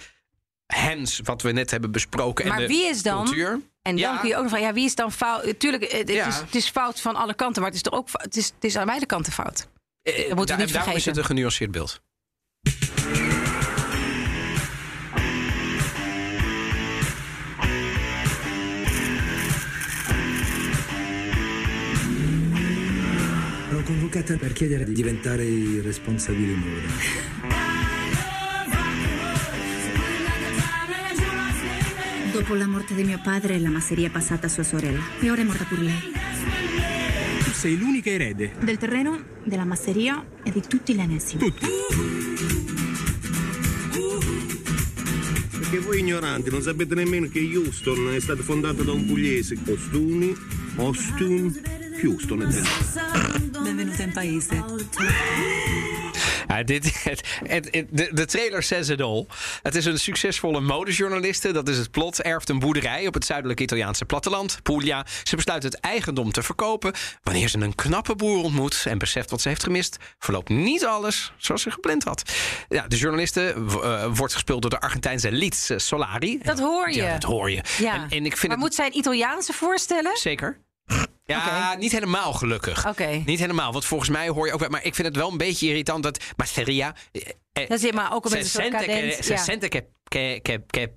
Hens, 0.66 1.20
wat 1.24 1.43
we 1.43 1.53
net 1.53 1.70
hebben 1.70 1.91
besproken. 1.93 2.47
Maar 2.49 2.57
en 2.57 2.62
de 2.62 2.68
wie 2.68 2.84
is 2.88 3.03
dan- 3.03 3.24
Cultuur. 3.24 3.51
En 3.51 3.62
dan 3.82 3.97
Ja. 3.97 4.16
kun 4.18 4.28
je 4.28 4.34
ook 4.36 4.43
nog 4.43 4.51
van, 4.51 4.61
ja, 4.61 4.72
wie 4.72 4.84
is 4.84 4.95
dan 4.95 5.12
fout? 5.12 5.59
Tuurlijk, 5.61 5.93
het, 5.93 6.09
Ja. 6.09 6.26
is, 6.26 6.36
het 6.36 6.55
is 6.55 6.68
fout 6.68 7.01
van 7.01 7.14
alle 7.16 7.34
kanten, 7.34 7.62
maar 7.62 7.70
het 7.70 7.80
is 7.80 7.84
toch 7.91 7.99
ook 7.99 8.09
het 8.12 8.36
is, 8.36 8.47
het 8.55 8.64
is 8.64 8.76
aan 8.76 8.86
beide 8.86 9.07
kanten 9.07 9.32
fout. 9.32 9.68
Eh, 10.03 10.35
moeten 10.35 10.57
we 10.57 10.63
niet 10.63 10.73
Daarom 10.73 10.95
is 10.95 11.05
het 11.05 11.17
een 11.17 11.25
genuanceerd 11.25 11.71
beeld. 11.71 12.03
L'ho 23.71 23.83
convocata 23.85 24.37
per 24.37 24.53
chiedere 24.53 24.85
di 24.85 24.93
diventare 24.93 25.45
il 25.45 25.83
responsabile 25.83 26.55
moda. 26.55 26.89
Dopo 32.33 32.55
la 32.55 32.67
morte 32.67 32.95
di 32.95 33.05
mio 33.05 33.21
padre, 33.23 33.59
la 33.59 33.71
masseria 33.71 34.07
è 34.07 34.11
passata 34.11 34.47
a 34.47 34.49
sua 34.49 34.63
sorella. 34.63 35.01
E 35.21 35.31
ora 35.31 35.41
è 35.41 35.45
morta 35.45 35.65
pure 35.65 35.83
lei. 35.83 36.20
Sei 37.61 37.77
l'unica 37.77 38.09
erede. 38.09 38.55
Del 38.59 38.79
terreno, 38.79 39.23
della 39.45 39.67
masseria 39.67 40.25
e 40.43 40.51
di 40.51 40.63
tutti 40.67 40.95
gli 40.95 41.01
annessi. 41.01 41.37
Tutti. 41.37 41.67
Perché 45.59 45.79
voi 45.81 45.99
ignoranti 45.99 46.49
non 46.49 46.63
sapete 46.63 46.95
nemmeno 46.95 47.29
che 47.29 47.39
Houston 47.55 48.15
è 48.15 48.21
stato 48.21 48.43
fondato 48.43 48.83
da 48.83 48.93
un 48.93 49.05
pugliese. 49.05 49.59
Ostuni, 49.67 50.35
Austin, 50.77 51.61
Houston. 52.03 52.51
Benvenuta 53.63 54.05
in 54.05 54.13
paese. 54.13 56.00
Ja, 56.51 56.63
dit, 56.63 56.85
het, 57.05 57.27
het, 57.45 57.69
het- 57.71 57.87
de, 57.91 58.09
de 58.13 58.25
trailer 58.25 58.63
says 58.63 58.89
it 58.89 59.01
all. 59.01 59.27
Het 59.63 59.75
is 59.75 59.85
een 59.85 59.99
succesvolle 59.99 60.61
modejournaliste. 60.61 61.53
Dat 61.53 61.69
is 61.69 61.77
het 61.77 61.91
plot. 61.91 62.21
Erft 62.23 62.49
een 62.49 62.59
boerderij 62.59 63.07
op 63.07 63.15
het 63.15 63.25
zuidelijke 63.25 63.63
Italiaanse 63.63 64.05
platteland, 64.05 64.63
Puglia. 64.63 65.07
Ze 65.23 65.37
besluit 65.37 65.63
het 65.63 65.81
eigendom 65.81 66.33
te 66.33 66.43
verkopen. 66.43 66.93
Wanneer 67.23 67.49
ze 67.49 67.59
een 67.59 67.75
knappe 67.75 68.15
boer 68.17 68.43
ontmoet 68.43 68.85
en 68.89 68.99
beseft 68.99 69.31
wat 69.31 69.41
ze 69.41 69.49
heeft 69.49 69.63
gemist, 69.63 69.97
verloopt 70.19 70.49
niet 70.49 70.85
alles 70.87 71.33
zoals 71.37 71.63
ze 71.63 71.71
gepland 71.71 72.05
had. 72.05 72.33
Ja, 72.69 72.89
de 72.89 72.97
journaliste 72.97 73.55
eh, 73.83 74.07
wordt 74.15 74.33
gespeeld 74.33 74.61
door 74.63 74.71
de 74.71 74.81
Argentijnse 74.81 75.33
Liz 75.33 75.71
Solari. 75.77 76.39
Dat 76.43 76.59
hoor 76.59 76.91
je. 76.91 77.03
Ja, 77.03 77.13
dat 77.13 77.23
hoor 77.23 77.51
je. 77.51 77.63
Ja. 77.79 77.95
En, 77.95 78.09
en 78.11 78.25
ik 78.25 78.37
vind 78.37 78.43
maar 78.43 78.51
het 78.51 78.59
moet 78.61 78.75
zij 78.75 78.87
een 78.87 78.97
Italiaanse 78.97 79.53
voorstellen? 79.53 80.17
Zeker. 80.17 80.59
Ja, 81.31 81.74
niet 81.74 81.93
helemaal 81.93 82.33
gelukkig. 82.33 82.87
Oké. 82.89 83.22
Niet 83.26 83.39
helemaal, 83.39 83.72
want 83.72 83.85
volgens 83.85 84.11
mij 84.11 84.28
hoor 84.28 84.47
je 84.47 84.53
ook... 84.53 84.68
Maar 84.68 84.85
ik 84.85 84.95
vind 84.95 85.07
het 85.09 85.16
wel 85.16 85.31
een 85.31 85.37
beetje 85.39 85.66
irritant 85.68 86.03
dat 86.03 86.24
Masseria... 86.37 86.95
eh, 87.12 87.22
eh, 87.53 87.68
Dat 87.68 87.83
is 87.83 87.93
maar 87.93 88.12
ook 88.12 88.24
een 88.24 88.31
beetje 88.31 88.62
een 88.64 89.12
soort 89.24 89.41
sente, 89.41 89.68
se 89.70 89.85
che, 90.11 90.41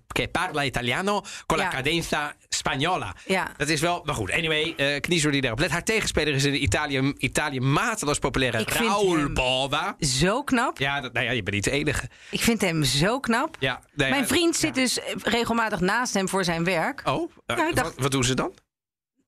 che 0.07 0.27
parla 0.27 0.63
italiano 0.63 1.21
con 1.45 1.57
Ja. 1.57 1.63
la 1.63 1.69
cadenza 1.69 2.35
spagnola. 2.49 3.15
Ja. 3.25 3.51
Dat 3.57 3.69
is 3.69 3.81
wel... 3.81 4.01
Maar 4.05 4.15
goed, 4.15 4.31
anyway, 4.31 4.73
eh 4.77 4.99
kniezer 4.99 5.31
die 5.31 5.41
daarop 5.41 5.59
let. 5.59 5.71
Haar 5.71 5.83
tegenspeler 5.83 6.33
is 6.33 6.43
in 6.43 6.63
Italië, 6.63 7.13
Italië 7.17 7.59
mateloos 7.59 8.19
populaire 8.19 8.59
Ik 8.59 8.69
Raul 8.69 9.33
Bova. 9.33 9.95
Zo 9.99 10.43
knap. 10.43 10.77
Ja, 10.77 11.01
dat, 11.01 11.13
nou 11.13 11.25
ja, 11.25 11.31
je 11.31 11.43
bent 11.43 11.55
niet 11.55 11.63
de 11.63 11.71
enige. 11.71 12.09
Ik 12.29 12.41
vind 12.41 12.61
hem 12.61 12.83
zo 12.83 13.19
knap. 13.19 13.55
Ja, 13.59 13.81
nou 13.93 14.09
Mijn 14.09 14.27
vriend 14.27 14.55
zit 14.55 14.75
dus 14.75 14.99
regelmatig 15.23 15.79
naast 15.79 16.13
hem 16.13 16.29
voor 16.29 16.43
zijn 16.43 16.63
werk. 16.63 17.01
Oh, 17.05 17.31
eh, 17.45 17.57
dacht- 17.57 17.73
wat, 17.81 17.93
wat 17.97 18.11
doen 18.11 18.23
ze 18.23 18.33
dan? 18.33 18.53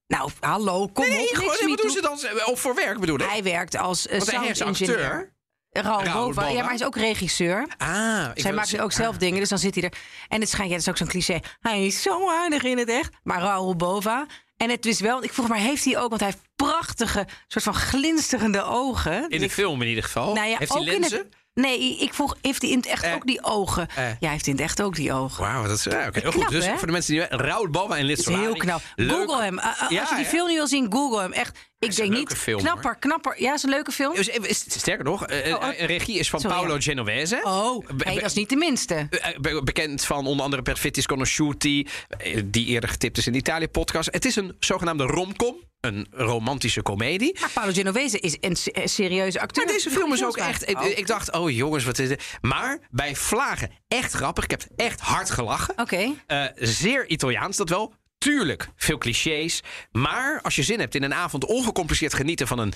Nou, 0.08 0.30
hallo, 0.39 0.88
kom 0.88 1.08
Nee, 1.10 1.22
op. 1.22 1.36
gewoon, 1.36 1.49
nee, 1.49 1.60
wat 1.60 1.68
niet 1.68 1.82
doen 1.82 1.91
ze 1.91 2.01
dan? 2.01 2.45
Of 2.45 2.60
voor 2.60 2.76
werk 2.76 2.99
bedoel 2.99 3.20
ik? 3.20 3.30
Hij 3.30 3.43
werkt 3.43 3.78
als 3.78 4.08
uh, 4.08 4.22
hij 4.22 4.47
is 4.47 4.62
acteur. 4.62 5.34
Raoul 5.82 6.03
Raoul 6.03 6.28
Bova. 6.28 6.47
Ja, 6.47 6.56
maar 6.56 6.66
hij 6.66 6.76
is 6.76 6.84
ook 6.84 6.95
regisseur. 6.95 7.68
Ah, 7.78 8.30
Zij 8.36 8.53
maakt 8.53 8.72
nu 8.72 8.82
ook 8.82 8.91
zelf 8.91 9.14
ah. 9.14 9.20
dingen, 9.20 9.39
dus 9.39 9.49
dan 9.49 9.58
zit 9.58 9.76
hij 9.76 9.84
er. 9.84 9.93
En 10.28 10.39
het 10.39 10.49
schijnt, 10.49 10.70
ja, 10.70 10.76
dat 10.76 10.86
is 10.86 10.89
ook 10.91 10.97
zo'n 10.97 11.08
cliché. 11.08 11.39
Hij 11.60 11.86
is 11.86 12.01
zo 12.01 12.30
aardig 12.30 12.64
in 12.64 12.78
het 12.78 12.89
echt. 12.89 13.14
Maar 13.24 13.39
Raoul 13.41 13.76
Bova. 13.76 14.26
En 14.58 14.70
het 14.70 14.86
is 14.86 14.99
wel, 14.99 15.24
ik 15.24 15.34
vroeg 15.34 15.47
maar, 15.47 15.58
heeft 15.58 15.86
hij 15.86 15.97
ook, 15.97 16.10
want 16.10 16.22
hij 16.22 16.30
heeft 16.30 16.43
prachtige, 16.56 17.28
soort 17.47 17.64
van 17.64 17.74
glinsterende 17.74 18.64
ogen. 18.64 19.30
In 19.30 19.39
de 19.39 19.49
film 19.49 19.82
in 19.82 19.88
ieder 19.88 20.03
geval. 20.03 20.34
Nou 20.34 20.47
ja, 20.47 20.58
Heeft 20.58 20.74
hij 20.74 20.84
lenzen? 20.84 21.30
Nee, 21.62 21.97
ik 21.97 22.14
vroeg, 22.14 22.36
heeft 22.41 22.62
hij 22.62 22.72
in 22.72 22.78
het 22.78 22.86
echt 22.86 23.03
Eh. 23.03 23.14
ook 23.14 23.26
die 23.26 23.43
ogen? 23.43 23.88
Eh. 23.95 24.08
Ja, 24.08 24.16
hij 24.20 24.30
heeft 24.30 24.47
in 24.47 24.53
het 24.53 24.62
echt 24.62 24.82
ook 24.82 24.95
die 24.95 25.14
ogen. 25.14 25.43
Wauw, 25.43 25.64
dat 25.68 25.78
is 25.78 25.84
ja, 25.84 26.10
Knap, 26.10 26.34
goed. 26.34 26.49
Dus 26.49 26.66
hè? 26.66 26.78
voor 26.78 26.88
de 26.88 26.93
mensen 26.93 27.14
die 27.14 27.22
Raoul 27.30 27.72
Dat 28.08 28.18
is 28.18 28.24
Solari. 28.24 28.43
heel 28.43 28.53
knap. 28.56 28.82
Leuk. 28.95 29.12
Google 29.12 29.43
hem. 29.43 29.58
Uh, 29.58 29.64
Ja, 29.89 29.99
als 29.99 30.10
je 30.10 30.16
die 30.16 30.24
ja. 30.24 30.30
film 30.30 30.47
niet 30.47 30.58
wil 30.58 30.68
zien, 30.68 30.91
Google 30.93 31.22
hem. 31.22 31.32
Echt, 31.32 31.58
ik 31.80 31.96
denk 31.96 32.12
niet. 32.12 32.34
film, 32.34 32.60
knapper, 32.60 32.84
hoor. 32.84 32.96
knapper. 33.00 33.42
Ja, 33.42 33.54
is 33.54 33.64
een 33.64 33.70
leuke 33.70 33.92
film. 33.92 34.14
Is- 34.16 34.66
Sterker 34.68 35.04
nog, 35.06 35.26
eh, 35.28 35.54
Oh, 35.56 35.62
oh. 35.62 35.70
eh, 35.70 35.86
regie 35.86 36.20
is 36.20 36.30
van 36.30 36.40
Sorry, 36.40 36.56
Paolo 36.56 36.74
ja. 36.74 36.82
Genovese. 36.82 37.40
Oh, 37.44 37.88
be- 37.96 38.04
dat 38.14 38.24
is 38.24 38.34
niet 38.34 38.50
de 38.50 38.56
minste. 38.56 39.08
eh, 39.10 39.38
be- 39.40 39.62
bekend 39.64 40.06
van 40.06 40.28
onder 40.28 40.44
andere 40.44 40.62
Perfettis 40.62 41.06
Conosciuti, 41.06 41.88
eh, 42.18 42.42
die 42.46 42.66
eerder 42.66 42.90
getipt 42.90 43.18
is 43.18 43.26
in 43.28 43.32
de 43.32 43.38
Italië-podcast. 43.38 44.10
Het 44.14 44.26
is 44.26 44.36
een 44.36 44.56
zogenaamde 44.60 45.04
romcom, 45.04 45.56
een 45.82 46.08
romantische 46.12 46.82
komedie. 46.82 47.38
Maar 47.40 47.50
Paolo 47.54 47.72
Genovese 47.72 48.20
is 48.20 48.38
een 48.40 48.56
se- 48.56 48.70
een 48.82 48.90
serieuze 48.90 49.40
acteur. 49.42 49.66
Maar 49.66 49.74
deze 49.74 49.90
film 49.90 50.14
is 50.14 50.24
ook 50.26 50.38
echt. 50.38 50.70
Ik, 50.70 50.80
ik 50.80 51.08
dacht, 51.08 51.32
oh 51.32 51.50
jongens, 51.52 51.84
wat 51.84 52.00
is 52.00 52.08
dit? 52.08 52.24
Maar 52.42 52.80
bij 52.92 53.16
Vlagen 53.16 53.72
echt 53.88 54.14
grappig. 54.14 54.44
Ik 54.44 54.52
heb 54.52 54.64
echt 54.76 55.00
hard 55.00 55.30
gelachen. 55.32 55.74
Oké. 55.80 56.14
Zeer 56.56 57.08
Italiaans 57.10 57.58
dat 57.58 57.70
wel. 57.70 57.94
Tuurlijk, 58.26 58.70
veel 58.76 58.98
clichés. 58.98 59.64
Maar 59.92 60.42
als 60.42 60.56
je 60.56 60.64
zin 60.64 60.80
hebt 60.80 60.96
in 60.96 61.04
een 61.04 61.14
avond 61.14 61.46
ongecompliceerd 61.46 62.14
genieten 62.14 62.48
van 62.48 62.60
een 62.60 62.74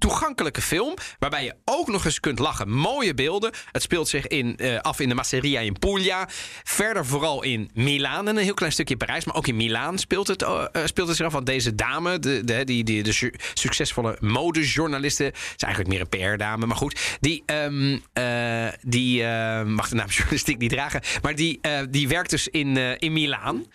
toegankelijke 0.00 0.62
film. 0.62 0.94
Waarbij 1.18 1.44
je 1.44 1.54
ook 1.64 1.88
nog 1.88 2.04
eens 2.04 2.20
kunt 2.20 2.38
lachen. 2.38 2.70
Mooie 2.70 3.14
beelden. 3.14 3.52
Het 3.72 3.82
speelt 3.82 4.08
zich 4.08 4.26
in, 4.26 4.56
eh, 4.56 4.78
af 4.78 5.00
in 5.00 5.08
de 5.08 5.14
Masseria 5.14 5.60
in 5.60 5.78
Puglia. 5.78 6.28
Verder 6.64 7.06
vooral 7.06 7.42
in 7.42 7.70
Milaan 7.74 8.28
en 8.28 8.36
een 8.36 8.42
heel 8.42 8.54
klein 8.54 8.72
stukje 8.72 8.96
Parijs. 8.96 9.24
Maar 9.24 9.34
ook 9.34 9.46
in 9.46 9.56
Milaan 9.56 9.98
speelt 9.98 10.26
het, 10.26 10.42
eh, 10.42 10.64
eh, 10.72 10.86
speelt 10.86 11.08
het 11.08 11.16
zich 11.16 11.26
af. 11.26 11.32
Want 11.32 11.46
deze 11.46 11.74
dame, 11.74 12.18
de, 12.18 12.44
de, 12.44 12.64
die, 12.64 12.84
die, 12.84 13.02
de 13.02 13.12
su- 13.12 13.32
succesvolle 13.54 14.16
modejournaliste... 14.20 15.32
is 15.56 15.62
eigenlijk 15.62 15.88
meer 15.88 16.00
een 16.00 16.34
PR-dame, 16.34 16.66
maar 16.66 16.76
goed. 16.76 17.18
Die, 17.20 17.42
ehm, 17.46 17.98
eh, 18.12 18.68
die 18.80 19.24
eh, 19.24 19.64
mag 19.64 19.88
de 19.88 19.94
naam 19.94 20.08
journalistiek 20.16 20.58
niet 20.58 20.70
dragen. 20.70 21.00
Maar 21.22 21.34
die, 21.34 21.60
die 21.90 22.08
werkt 22.08 22.30
dus 22.30 22.48
in, 22.48 22.76
in 22.98 23.12
Milaan. 23.12 23.66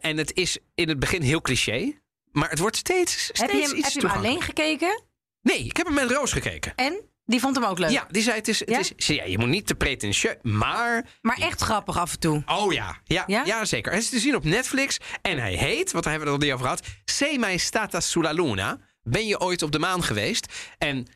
En 0.00 0.16
het 0.16 0.34
is 0.34 0.58
in 0.74 0.88
het 0.88 0.98
begin 0.98 1.22
heel 1.22 1.40
cliché. 1.40 1.98
Maar 2.32 2.50
het 2.50 2.58
wordt 2.58 2.76
steeds, 2.76 3.24
steeds 3.24 3.40
Heb 3.40 3.50
je 3.50 3.56
hem, 3.56 3.76
iets 3.76 3.94
heb 3.94 4.02
je 4.02 4.08
hem 4.08 4.16
alleen 4.16 4.42
gekeken? 4.42 5.02
Nee, 5.42 5.64
ik 5.64 5.76
heb 5.76 5.86
hem 5.86 5.94
met 5.94 6.10
Roos 6.10 6.32
gekeken. 6.32 6.72
En? 6.76 7.08
Die 7.24 7.40
vond 7.40 7.56
hem 7.56 7.64
ook 7.64 7.78
leuk. 7.78 7.90
Ja, 7.90 8.06
die 8.10 8.22
zei 8.22 8.36
het 8.36 8.48
is, 8.48 8.58
het 8.60 8.68
Ja? 8.68 8.78
is 8.78 9.06
ja, 9.06 9.24
je 9.24 9.38
moet 9.38 9.48
niet 9.48 9.66
te 9.66 9.74
pretentieus, 9.74 10.34
maar 10.42 11.06
Maar 11.20 11.38
echt 11.38 11.60
grappig 11.60 11.98
af 11.98 12.12
en 12.12 12.18
toe. 12.18 12.42
oh 12.46 12.72
ja, 12.72 13.00
ja, 13.04 13.24
Ja? 13.26 13.44
ja? 13.44 13.64
zeker. 13.64 13.90
Hij 13.92 14.00
is 14.00 14.08
te 14.08 14.18
zien 14.18 14.34
op 14.36 14.44
Netflix 14.44 14.98
en 15.22 15.38
hij 15.38 15.54
heet, 15.54 15.92
wat 15.92 16.04
hebben 16.04 16.22
we 16.26 16.30
het 16.32 16.40
al 16.40 16.46
niet 16.46 16.54
over 16.54 16.64
gehad, 16.66 16.86
Se 17.04 17.36
mai 17.38 17.58
stata 17.58 18.00
sulla 18.00 18.30
luna. 18.32 18.78
Ben 19.02 19.26
je 19.26 19.40
ooit 19.40 19.62
op 19.62 19.72
de 19.72 19.78
maan 19.78 20.02
geweest? 20.02 20.52
En 20.78 21.06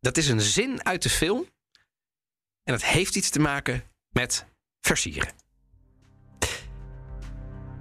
dat 0.00 0.16
is 0.16 0.28
een 0.28 0.40
zin 0.40 0.84
uit 0.84 1.02
de 1.02 1.10
film 1.10 1.48
en 2.64 2.72
dat 2.72 2.84
heeft 2.84 3.16
iets 3.16 3.30
te 3.30 3.40
maken 3.40 3.82
met 4.08 4.46
versieren. 4.80 5.32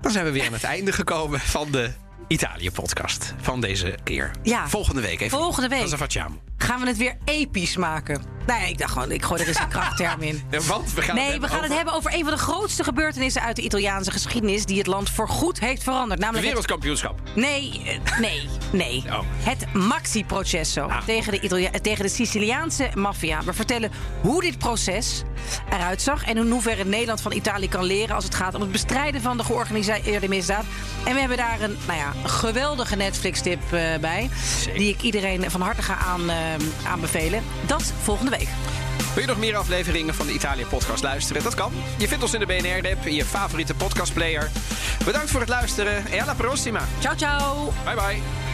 Dan 0.02 0.12
zijn 0.12 0.26
we 0.26 0.32
weer 0.32 0.46
aan 0.46 0.54
het 0.54 0.64
einde 0.64 0.92
gekomen 0.92 1.40
van 1.40 1.72
de 1.72 1.92
Italië-podcast 2.30 3.34
van 3.42 3.62
deze 3.62 3.96
keer. 4.04 4.32
Ja. 4.44 4.68
Volgende 4.70 5.02
week 5.02 5.22
even. 5.22 5.38
Volgende 5.38 5.68
week. 5.68 5.78
Dat 5.78 5.88
is 5.88 5.94
een 5.94 5.98
facciamo. 6.00 6.42
Gaan 6.64 6.80
we 6.80 6.88
het 6.88 6.97
weer 6.97 7.18
episch 7.26 7.78
maken? 7.78 8.22
Nou 8.47 8.62
ja, 8.62 8.68
ik 8.68 8.78
dacht 8.78 8.91
gewoon, 8.91 9.12
ik 9.12 9.24
gooi 9.24 9.41
er 9.41 9.47
eens 9.47 9.60
een 9.60 9.68
krachtterm 9.68 10.22
in. 10.22 10.43
Ja, 10.51 10.60
want 10.62 10.93
we 10.93 11.01
gaan 11.01 11.16
Nee, 11.16 11.24
het 11.24 11.34
we 11.34 11.39
hebben 11.39 11.49
gaan 11.49 11.57
over 11.57 11.68
het 11.70 11.76
hebben 11.78 11.93
over 11.93 12.14
een 12.14 12.24
van 12.24 12.34
de 12.34 12.39
grootste 12.39 12.84
gebeurtenissen 12.84 13.41
uit 13.41 13.55
de 13.55 13.62
Italiaanse 13.62 14.12
geschiedenis. 14.12 14.66
die 14.66 14.78
het 14.78 14.88
land 14.88 15.10
voorgoed 15.10 15.60
heeft 15.60 15.84
veranderd. 15.84 16.20
Namelijk 16.20 16.36
het 16.45 16.53
wereldkampioenschap. 16.53 17.20
Nee, 17.36 17.82
eh, 18.05 18.20
nee, 18.20 18.47
nee. 18.72 19.03
Oh. 19.10 19.20
Het 19.43 19.74
Maxi-processo 19.74 20.82
Ah. 20.88 21.01
tegen, 21.05 21.32
de 21.32 21.39
Italia- 21.39 21.72
eh, 21.72 21.80
tegen 21.82 22.03
de 22.03 22.10
Siciliaanse 22.10 22.89
maffia. 22.95 23.43
We 23.43 23.53
vertellen 23.53 23.91
hoe 24.22 24.41
dit 24.41 24.57
proces 24.57 25.24
eruit 25.70 26.01
zag... 26.01 26.24
en 26.24 26.38
in 26.38 26.51
hoeverre 26.51 26.86
Nederland 26.86 27.22
van 27.22 27.32
Italië 27.32 27.70
kan 27.70 27.84
leren... 27.84 28.16
als 28.16 28.24
het 28.24 28.36
gaat 28.36 28.55
om 28.55 28.62
het 28.62 28.72
bestrijden 28.72 29.22
van 29.22 29.38
de 29.38 29.43
georganiseerde 29.43 30.28
misdaad. 30.28 30.64
En 31.05 31.14
we 31.14 31.20
hebben 31.20 31.38
daar 31.38 31.62
een, 31.62 31.78
nou 31.88 31.99
ja, 31.99 32.14
een 32.24 32.30
geweldige 32.30 32.95
Netflix-tip 32.95 33.74
eh, 33.74 33.82
bij... 34.01 34.30
Zeker. 34.60 34.80
die 34.80 34.89
ik 34.89 35.01
iedereen 35.01 35.51
van 35.51 35.62
harte 35.62 35.82
ga 35.82 35.97
aan, 35.97 36.30
aanbevelen. 36.88 37.43
Dat 37.66 37.93
volgende 38.02 38.32
week. 38.32 38.47
Wil 39.14 39.22
je 39.24 39.30
nog 39.30 39.38
meer 39.38 39.56
afleveringen 39.56 40.14
van 40.14 40.28
de 40.28 40.34
Italië-podcast 40.34 41.04
luisteren? 41.04 41.43
Dat 41.43 41.56
kan. 41.56 41.72
Je 41.97 42.08
vindt 42.08 42.24
ons 42.24 42.34
in 42.34 42.39
de 42.39 42.45
BNR-app, 42.45 43.06
in 43.06 43.16
je 43.16 43.26
favoriete 43.26 43.74
podcastplayer. 43.74 44.52
Bedankt 45.06 45.30
voor 45.30 45.39
het 45.39 45.50
luisteren 45.50 46.06
en 46.12 46.22
alla 46.22 46.34
prossima. 46.34 46.82
Ciao, 47.00 47.16
ciao! 47.16 47.74
Bye 47.86 47.95
bye. 47.95 48.49